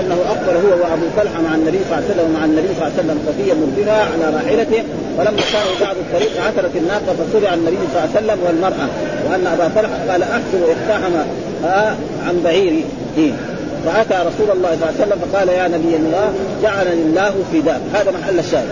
أنه 0.00 0.18
اخبر 0.32 0.54
هو 0.64 0.70
وأبو 0.82 1.06
طلحه 1.16 1.40
مع 1.40 1.54
النبي 1.54 1.78
صلى 1.78 1.98
الله 1.98 2.04
عليه 2.04 2.14
وسلم 2.14 2.30
مع 2.38 2.44
النبي 2.44 2.68
صلى 2.68 2.86
الله 2.86 2.92
عليه 2.98 3.02
وسلم 3.02 3.18
صفية 3.28 3.54
مربنا 3.54 3.92
على 3.92 4.36
راحلته. 4.36 4.82
فلما 5.18 5.42
كانوا 5.52 5.74
بعد 5.80 5.96
الطريق 5.96 6.32
عثرت 6.46 6.76
الناقه 6.76 7.10
فصرع 7.18 7.54
النبي 7.54 7.76
صلى 7.92 8.04
الله 8.04 8.08
عليه 8.16 8.18
وسلم 8.18 8.38
والمرأة. 8.46 8.88
وأن 9.26 9.46
أبا 9.46 9.70
طلحه 9.76 10.12
قال 10.12 10.22
أحسن 10.22 10.60
اقتحم 10.62 11.14
آه 11.64 11.94
عن 12.26 12.40
بعيري 12.44 12.84
فأتى 13.86 14.14
رسول 14.28 14.56
الله 14.56 14.68
صلى 14.68 14.88
الله 14.88 14.94
عليه 14.98 15.02
وسلم 15.02 15.18
فقال 15.32 15.48
يا 15.48 15.68
نبي 15.68 15.96
الله 15.96 16.32
جعلني 16.62 17.02
الله 17.02 17.34
فداك 17.52 17.80
هذا 17.94 18.10
محل 18.10 18.38
الشاهد. 18.38 18.68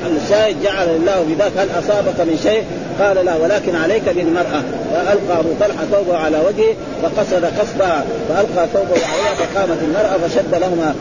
محل 0.00 0.16
الشاهد 0.24 0.62
جعل 0.62 0.88
الله 0.88 1.24
بذاك 1.28 1.52
هل 1.56 1.68
أصابك 1.78 2.20
من 2.20 2.38
شيء؟ 2.42 2.62
قال 3.00 3.24
لا 3.26 3.36
ولكن 3.36 3.76
عليك 3.76 4.08
بالمرأة. 4.08 4.62
فألقى 4.94 5.40
أبو 5.40 5.48
طلحة 5.60 5.84
ثوبه 5.92 6.16
على 6.16 6.38
وجهه 6.46 6.74
فقصد 7.02 7.44
قصدها. 7.44 8.04
فألقى 8.28 8.68
ثوبه 8.74 9.00
عليها 9.06 9.34
فقامت 9.34 9.78
المرأة 9.82 10.28
فشد 10.28 10.54
لهما 10.54 10.94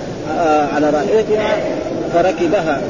على 0.74 0.90
راحلتها 0.90 1.58
فركبها 2.14 2.82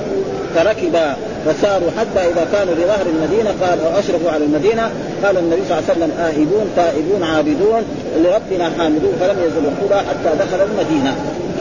فركبا. 0.56 1.16
فساروا 1.46 1.90
حتى 2.00 2.20
إذا 2.20 2.48
كانوا 2.52 2.74
بظهر 2.74 3.06
المدينة 3.06 3.54
قال 3.62 3.80
اشرفوا 3.98 4.32
على 4.32 4.44
المدينة. 4.44 4.92
قال 5.26 5.38
النبي 5.38 5.62
صلى 5.70 5.78
الله 5.78 5.90
عليه 5.90 5.98
وسلم 5.98 6.12
آهبون 6.20 6.72
تائبون 6.76 7.24
عابدون. 7.24 7.84
لربنا 8.18 8.72
حامدون. 8.80 9.14
فلم 9.20 9.38
يزل 9.46 9.66
القرى 9.66 10.00
حتى 10.00 10.38
دخلوا 10.40 10.66
المدينة. 10.66 11.16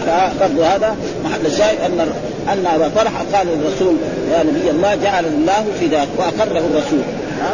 فبرضو 0.06 0.62
هذا 0.62 0.96
محل 1.24 1.46
الشاهد 1.46 1.76
أن 1.86 2.08
أن 2.52 2.66
أبا 2.74 2.90
طلحة 2.96 3.24
قال 3.32 3.46
للرسول 3.46 3.96
يا 4.32 4.42
نبي 4.42 4.70
الله 4.70 4.94
جعل 4.94 5.24
الله 5.24 5.64
فداك 5.80 6.08
وأقره 6.18 6.62
الرسول. 6.70 7.02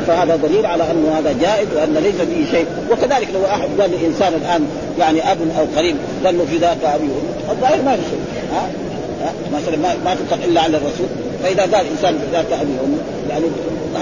فهذا 0.07 0.37
دليل 0.37 0.66
على 0.66 0.91
أنه 0.91 1.18
هذا 1.18 1.35
جائز 1.41 1.68
وأن 1.76 1.95
ليس 1.95 2.14
فيه 2.14 2.51
شيء. 2.51 2.66
وكذلك 2.91 3.28
لو 3.35 3.45
احد 3.47 3.68
قال 3.80 3.91
لإنسان 3.91 4.33
الآن 4.35 4.66
يعني 4.99 5.33
أب 5.33 5.39
أو 5.59 5.64
قريب 5.76 5.97
قال 6.24 6.39
له 6.39 6.45
فداك 6.45 6.85
أبي 6.85 7.09
الظاهر 7.51 7.83
ما 7.83 7.97
في 7.97 8.03
شيء 8.11 8.20
ها 8.53 8.70
مثلا 9.53 9.76
ما 9.76 9.95
ما 10.05 10.14
تطلق 10.14 10.45
إلا 10.45 10.61
على 10.61 10.76
الرسول. 10.76 11.07
فإذا 11.43 11.62
قال 11.62 11.87
إنسان 11.87 12.18
فداك 12.18 12.61
أبي 12.61 12.70
وامي 12.83 12.97
يعني 13.30 13.45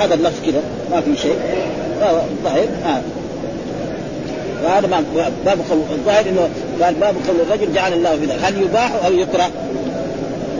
هذا 0.02 0.14
اللفظ 0.14 0.46
كذا 0.46 0.62
ما 0.90 1.00
في 1.00 1.16
شيء. 1.16 1.36
ظاهر 2.44 2.66
ها. 2.84 3.02
وهذا 4.64 5.04
باب 5.46 5.58
قول 5.70 5.80
الظاهر 5.90 6.24
إنه 6.28 6.48
قال 6.82 6.94
باب 6.94 7.14
قول 7.28 7.36
الرجل 7.46 7.72
جعل 7.74 7.92
الله 7.92 8.10
في 8.10 8.26
ذلك. 8.26 8.38
هل 8.42 8.62
يباح 8.62 9.04
أو 9.06 9.12
يكره؟ 9.12 9.50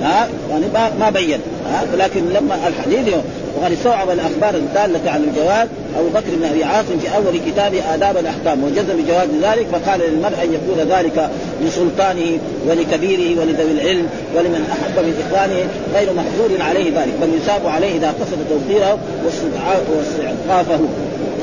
ها؟ 0.03 0.29
يعني 0.51 0.65
ما 1.01 1.11
بين 1.11 1.41
ها؟ 1.73 1.85
ولكن 1.93 2.29
لما 2.29 2.69
الحديث 2.69 3.15
وقد 3.57 3.73
استوعب 3.73 4.11
الأخبار 4.11 4.55
الدالة 4.55 5.11
على 5.11 5.25
الجواز 5.25 5.69
أبو 5.99 6.09
بكر 6.09 6.37
بن 6.41 6.45
أبي 6.45 6.65
عاصم 6.65 6.99
في 7.03 7.17
أول 7.17 7.41
كتاب 7.47 7.73
آداب 7.95 8.17
الأحكام 8.17 8.65
وجزم 8.65 9.03
بجواز 9.03 9.29
ذلك 9.43 9.67
فقال 9.73 10.01
للمرء 10.01 10.43
أن 10.45 10.53
يقول 10.53 10.89
ذلك 10.91 11.31
لسلطانه 11.63 12.39
ولكبيره 12.69 13.41
ولذوي 13.41 13.73
العلم 13.73 14.07
ولمن 14.37 14.69
أحب 14.73 15.05
من 15.05 15.25
إخوانه 15.27 15.61
غير 15.95 16.13
محظور 16.13 16.63
عليه 16.63 16.85
ذلك 16.85 17.15
بل 17.23 17.29
يثاب 17.37 17.67
عليه 17.67 17.97
اذا 17.97 18.09
قصد 18.21 18.39
توقيره 18.51 18.99
واستعطافه 19.25 20.81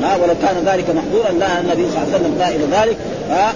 ها؟ 0.04 0.16
ولو 0.16 0.34
كان 0.42 0.56
ذلك 0.66 0.86
محظورا 0.90 1.32
لا 1.40 1.60
النبي 1.60 1.86
صلى 1.90 2.04
الله 2.04 2.14
عليه 2.14 2.16
وسلم 2.16 2.42
قائل 2.42 2.60
ذلك 2.72 2.98
ها؟ 3.30 3.54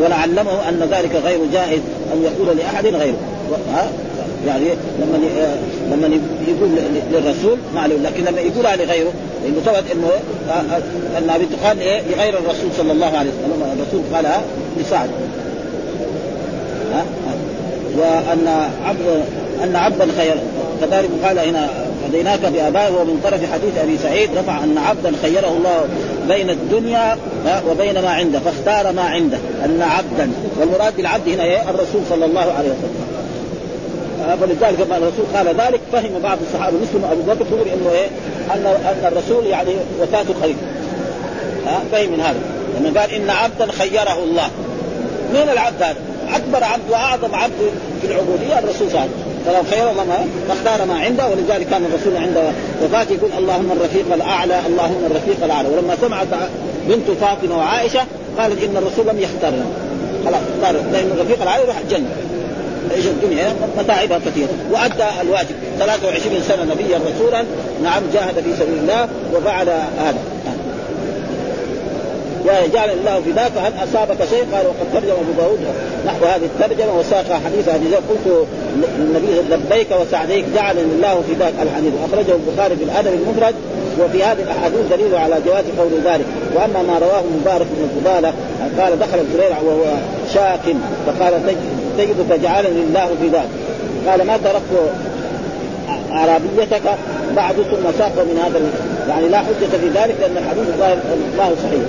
ولعلمه 0.00 0.68
أن 0.68 0.88
ذلك 0.90 1.10
غير 1.24 1.38
جائز 1.52 1.80
أن 2.14 2.22
يقول 2.22 2.56
لأحد 2.56 2.86
غيره. 2.86 3.16
ها؟ 3.74 3.88
يعني 4.46 4.64
لما 5.00 5.18
لما 5.92 6.18
يقول 6.48 6.70
للرسول 7.12 7.58
ما 7.74 7.80
عليه 7.80 7.96
لكن 7.96 8.24
لما 8.24 8.40
يقولها 8.40 8.76
لغيره 8.76 9.12
لأنه 9.44 9.60
ثبت 9.64 9.90
إنه 9.92 10.10
انها 11.18 11.38
بتقال 11.38 11.80
إيه؟ 11.80 12.02
لغير 12.10 12.38
الرسول 12.38 12.70
صلى 12.78 12.92
الله 12.92 13.06
عليه 13.06 13.30
وسلم 13.30 13.62
الرسول 13.78 14.00
قالها 14.14 14.42
لسعد. 14.80 15.10
ها؟ 16.92 17.04
وأن 17.98 18.48
عبد 18.84 19.24
أن 19.64 19.76
عبدا 19.76 20.06
خير 20.18 20.34
كذلك 20.80 21.08
قال 21.24 21.38
هنا 21.38 21.68
فديناك 22.04 22.40
بآبائه 22.40 22.92
ومن 22.92 23.20
طرف 23.24 23.52
حديث 23.52 23.78
أبي 23.82 23.98
سعيد 24.02 24.30
رفع 24.36 24.64
أن 24.64 24.78
عبدا 24.78 25.12
خيره 25.22 25.48
الله 25.56 25.84
بين 26.28 26.50
الدنيا 26.50 27.16
وبين 27.70 27.94
ما 28.02 28.10
عنده 28.10 28.38
فاختار 28.38 28.92
ما 28.92 29.02
عنده 29.02 29.38
أن 29.64 29.82
عبدا. 29.82 30.30
والمراد 30.60 30.96
بالعبد 30.96 31.28
هنا 31.28 31.44
إيه؟ 31.44 31.70
الرسول 31.70 32.02
صلى 32.10 32.24
الله 32.24 32.40
عليه 32.40 32.68
وسلم. 32.68 33.13
فلذلك 34.40 34.80
لما 34.80 34.96
الرسول 34.96 35.26
قال 35.34 35.46
ذلك. 35.46 35.80
فهم 35.92 36.18
بعض 36.22 36.38
الصحابة 36.46 36.76
مثل 36.82 37.12
أبو 37.12 37.22
بكر 37.22 37.46
يقول 37.50 37.68
إنه 37.68 37.90
إيه؟ 37.92 38.06
ان 38.54 38.66
أن 38.66 39.12
الرسول 39.12 39.46
يعني 39.46 39.70
وفاته 40.00 40.34
قريب 40.42 40.56
ها؟ 41.66 41.82
فهم 41.92 42.12
من 42.12 42.20
هذا. 42.20 42.38
لما 42.80 43.00
قال 43.00 43.10
إن 43.10 43.30
عبدا 43.30 43.72
خيره 43.72 44.18
الله. 44.22 44.48
مين 45.34 45.48
العبد 45.48 45.82
هذا؟ 45.82 45.96
أكبر 46.34 46.64
عبد 46.64 46.90
وأعظم 46.90 47.34
عبد 47.34 47.52
في 48.02 48.06
العبودية 48.06 48.58
الرسول 48.58 48.90
صلى 48.90 49.00
الله 49.00 49.00
عليه 49.00 49.58
وسلم. 49.58 49.70
خير 49.70 49.90
الله 49.90 50.04
ما 50.04 50.26
فاختار 50.48 50.86
ما 50.86 50.98
عنده 51.00 51.26
ولذلك 51.28 51.68
كان 51.68 51.84
الرسول 51.84 52.16
عند 52.16 52.52
وفاته 52.84 53.12
يقول 53.12 53.30
اللهم 53.38 53.72
الرفيق 53.72 54.12
الأعلى 54.14 54.60
اللهم 54.66 55.02
الرفيق 55.10 55.44
الأعلى. 55.44 55.68
ولما 55.68 55.96
سمعت 56.00 56.26
بنت 56.88 57.10
فاطمة 57.20 57.58
وعائشة 57.58 58.00
قالت 58.38 58.64
إن 58.64 58.76
الرسول 58.76 59.06
لم 59.06 59.18
يختارنا. 59.20 59.64
خلاص 60.24 60.40
اختار 60.56 60.82
لأن 60.92 61.10
الرفيق 61.16 61.42
الأعلى 61.42 61.62
يروح 61.62 61.78
الجنة. 61.78 62.08
إيش 62.96 63.06
الدنيا؟ 63.06 63.54
متاعبها 63.78 64.18
كثيره 64.18 64.48
وأدى 64.72 65.04
الواجب. 65.22 65.54
23 65.78 66.42
سنة 66.48 66.64
نبيا 66.64 66.98
رسولا. 66.98 67.44
نعم 67.82 68.02
جاهد 68.14 68.34
في 68.34 68.54
سبيل 68.60 68.78
الله 68.78 69.08
وفعل 69.34 69.68
هذا. 69.98 70.18
يا 72.46 72.66
جعل 72.74 72.90
الله 72.90 73.20
فداك. 73.20 73.52
هل 73.56 73.72
أصابك 73.84 74.18
شيء؟ 74.30 74.44
قال 74.52 74.66
وقد 74.66 74.86
ترجم 74.92 75.12
أبو 75.12 75.32
داود 75.38 75.58
نحو 76.06 76.24
هذه 76.24 76.44
الترجمة 76.44 76.98
وساق 76.98 77.40
حديث 77.44 77.68
ابي 77.68 77.84
ذر 77.84 77.96
قلت 77.96 78.46
النبي 78.98 79.26
لبيك 79.50 79.88
وسعديك 80.00 80.44
جعلني 80.54 80.82
الله 80.82 81.22
فداك 81.28 81.54
الحديث. 81.62 81.92
أخرجه 82.04 82.34
البخاري 82.34 82.76
في 82.76 82.84
الأدب 82.84 83.12
المفرد 83.12 83.54
وفي 84.00 84.24
هذه 84.24 84.42
الأحاديث 84.42 84.80
دليل 84.90 85.14
على 85.14 85.36
جواز 85.46 85.64
قول 85.78 85.90
ذلك. 86.04 86.26
وأما 86.54 86.82
ما 86.82 86.98
رواه 86.98 87.22
مبارك 87.40 87.66
بن 87.66 87.88
الفضاله 87.88 88.32
قال 88.78 88.98
دخل 88.98 89.18
الزبير 89.18 89.52
وهو 89.64 89.84
شاك 90.34 90.76
فقال 91.06 91.34
تجدك 91.98 92.40
جعلني 92.40 92.80
الله 92.88 93.08
فداك 93.22 93.48
قال 94.06 94.26
ما 94.26 94.36
تركت 94.36 94.92
عربيتك 96.10 96.82
بعد 97.36 97.54
ثم 97.54 97.98
ساق 97.98 98.12
من 98.16 98.38
هذا 98.44 98.60
يعني 99.08 99.28
لا 99.28 99.38
حجة 99.38 99.76
في 99.80 99.88
ذلك 99.88 100.14
لأن 100.20 100.36
الحديث 100.36 100.68
الظاهر 100.68 100.98
هو 101.38 101.54
صحيح. 101.62 101.82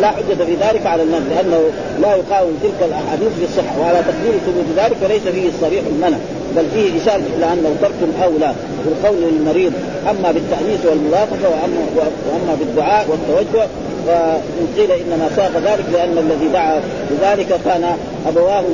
لا 0.00 0.08
حجة 0.08 0.44
في 0.44 0.54
ذلك 0.54 0.86
على 0.86 1.02
النبي 1.02 1.34
لأنه 1.34 1.60
لا 2.02 2.14
يقاوم 2.14 2.58
تلك 2.62 2.88
الأحاديث 2.88 3.32
بالصحة. 3.40 3.80
وعلى 3.80 3.98
تقدير 3.98 4.32
ثبوت 4.46 4.68
ذلك 4.76 4.96
وليس 5.04 5.22
فيه 5.22 5.50
صريح 5.60 5.82
المنع 5.86 6.16
بل 6.56 6.66
فيه 6.74 7.02
إشارة 7.02 7.22
إلى 7.36 7.52
أنه 7.52 7.76
ترك 7.82 8.24
أولى 8.24 8.54
بالقول 8.84 9.16
للمريض 9.22 9.72
أما 10.10 10.32
بالتأنيس 10.32 10.80
والملاطفة 10.84 11.48
وأما, 11.48 11.82
وأما 11.96 12.56
بالدعاء 12.60 13.06
والتوجه. 13.10 13.66
فإن 14.06 14.66
قيل 14.76 14.90
إنما 14.92 15.30
ساق 15.36 15.50
ذلك 15.56 15.84
لأن 15.92 16.18
الذي 16.18 16.48
دعا 16.52 16.80
بذلك 17.10 17.60
كان 17.64 17.84
أبواه 18.28 18.64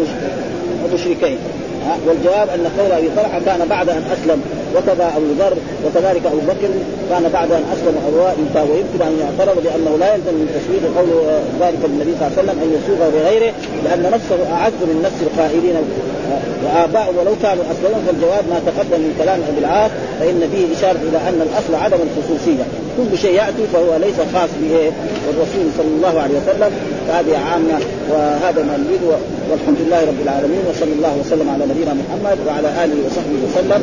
مشركين 0.94 1.38
والجواب 2.06 2.48
أن 2.48 2.70
قول 2.78 2.92
أبي 2.92 3.08
طلحة 3.16 3.40
كان 3.46 3.68
بعد 3.68 3.88
أن 3.88 4.02
أسلم 4.12 4.42
وكذا 4.76 5.12
أبو 5.16 5.26
ذر 5.38 5.56
وكذلك 5.86 6.26
أبو 6.26 6.38
بكر 6.38 6.68
كان 7.10 7.30
بعد 7.32 7.52
أن 7.52 7.64
أسلم 7.72 7.94
أبواه 8.08 8.64
ويمكن 8.70 9.02
ان 9.02 9.18
يعترض 9.20 9.62
بانه 9.64 9.96
لا 10.00 10.14
يلزم 10.14 10.34
من 10.34 10.48
تسويد 10.56 10.84
قول 10.98 11.08
ذلك 11.60 11.84
النبي 11.84 12.12
صلى 12.18 12.28
الله 12.28 12.38
عليه 12.38 12.42
وسلم 12.42 12.58
أن 12.62 12.68
يسوغ 12.76 13.10
بغيره 13.10 13.52
لأن 13.84 14.02
نفسه 14.12 14.52
اعز 14.52 14.72
من 14.72 15.02
نفس 15.04 15.22
القائلين. 15.22 15.74
وآباء 16.64 17.14
ولو 17.18 17.34
كانوا 17.42 17.64
أسلموا 17.72 18.02
فالجواب 18.06 18.44
ما 18.52 18.58
تقدم 18.66 19.00
من 19.06 19.14
كلام 19.20 19.40
أبي 19.50 19.60
العاص 19.64 19.90
فإن 20.20 20.40
فيه 20.52 20.64
إشارة 20.76 21.00
إلى 21.08 21.18
أن 21.28 21.38
الأصل 21.48 21.72
عدم 21.84 21.98
الخصوصية. 22.08 22.64
كل 22.96 23.18
شيء 23.18 23.34
يأتي 23.40 23.64
فهو 23.72 23.96
ليس 23.96 24.18
خاص 24.34 24.50
به 24.60 24.74
والرسول 25.26 25.66
صلى 25.78 25.92
الله 25.96 26.14
عليه 26.20 26.36
وسلم. 26.40 26.70
فهذه 27.08 27.34
عامة 27.38 27.78
وهذا 28.10 28.62
ما 28.62 28.76
نريد 28.84 29.02
والحمد 29.50 29.78
لله 29.86 30.00
رب 30.10 30.20
العالمين 30.22 30.62
وصلى 30.70 30.92
الله 30.92 31.14
وسلم 31.20 31.50
على 31.50 31.64
نبينا 31.70 31.92
محمد 32.00 32.38
وعلى 32.46 32.68
آله 32.84 32.96
وصحبه 33.06 33.38
وسلم. 33.46 33.82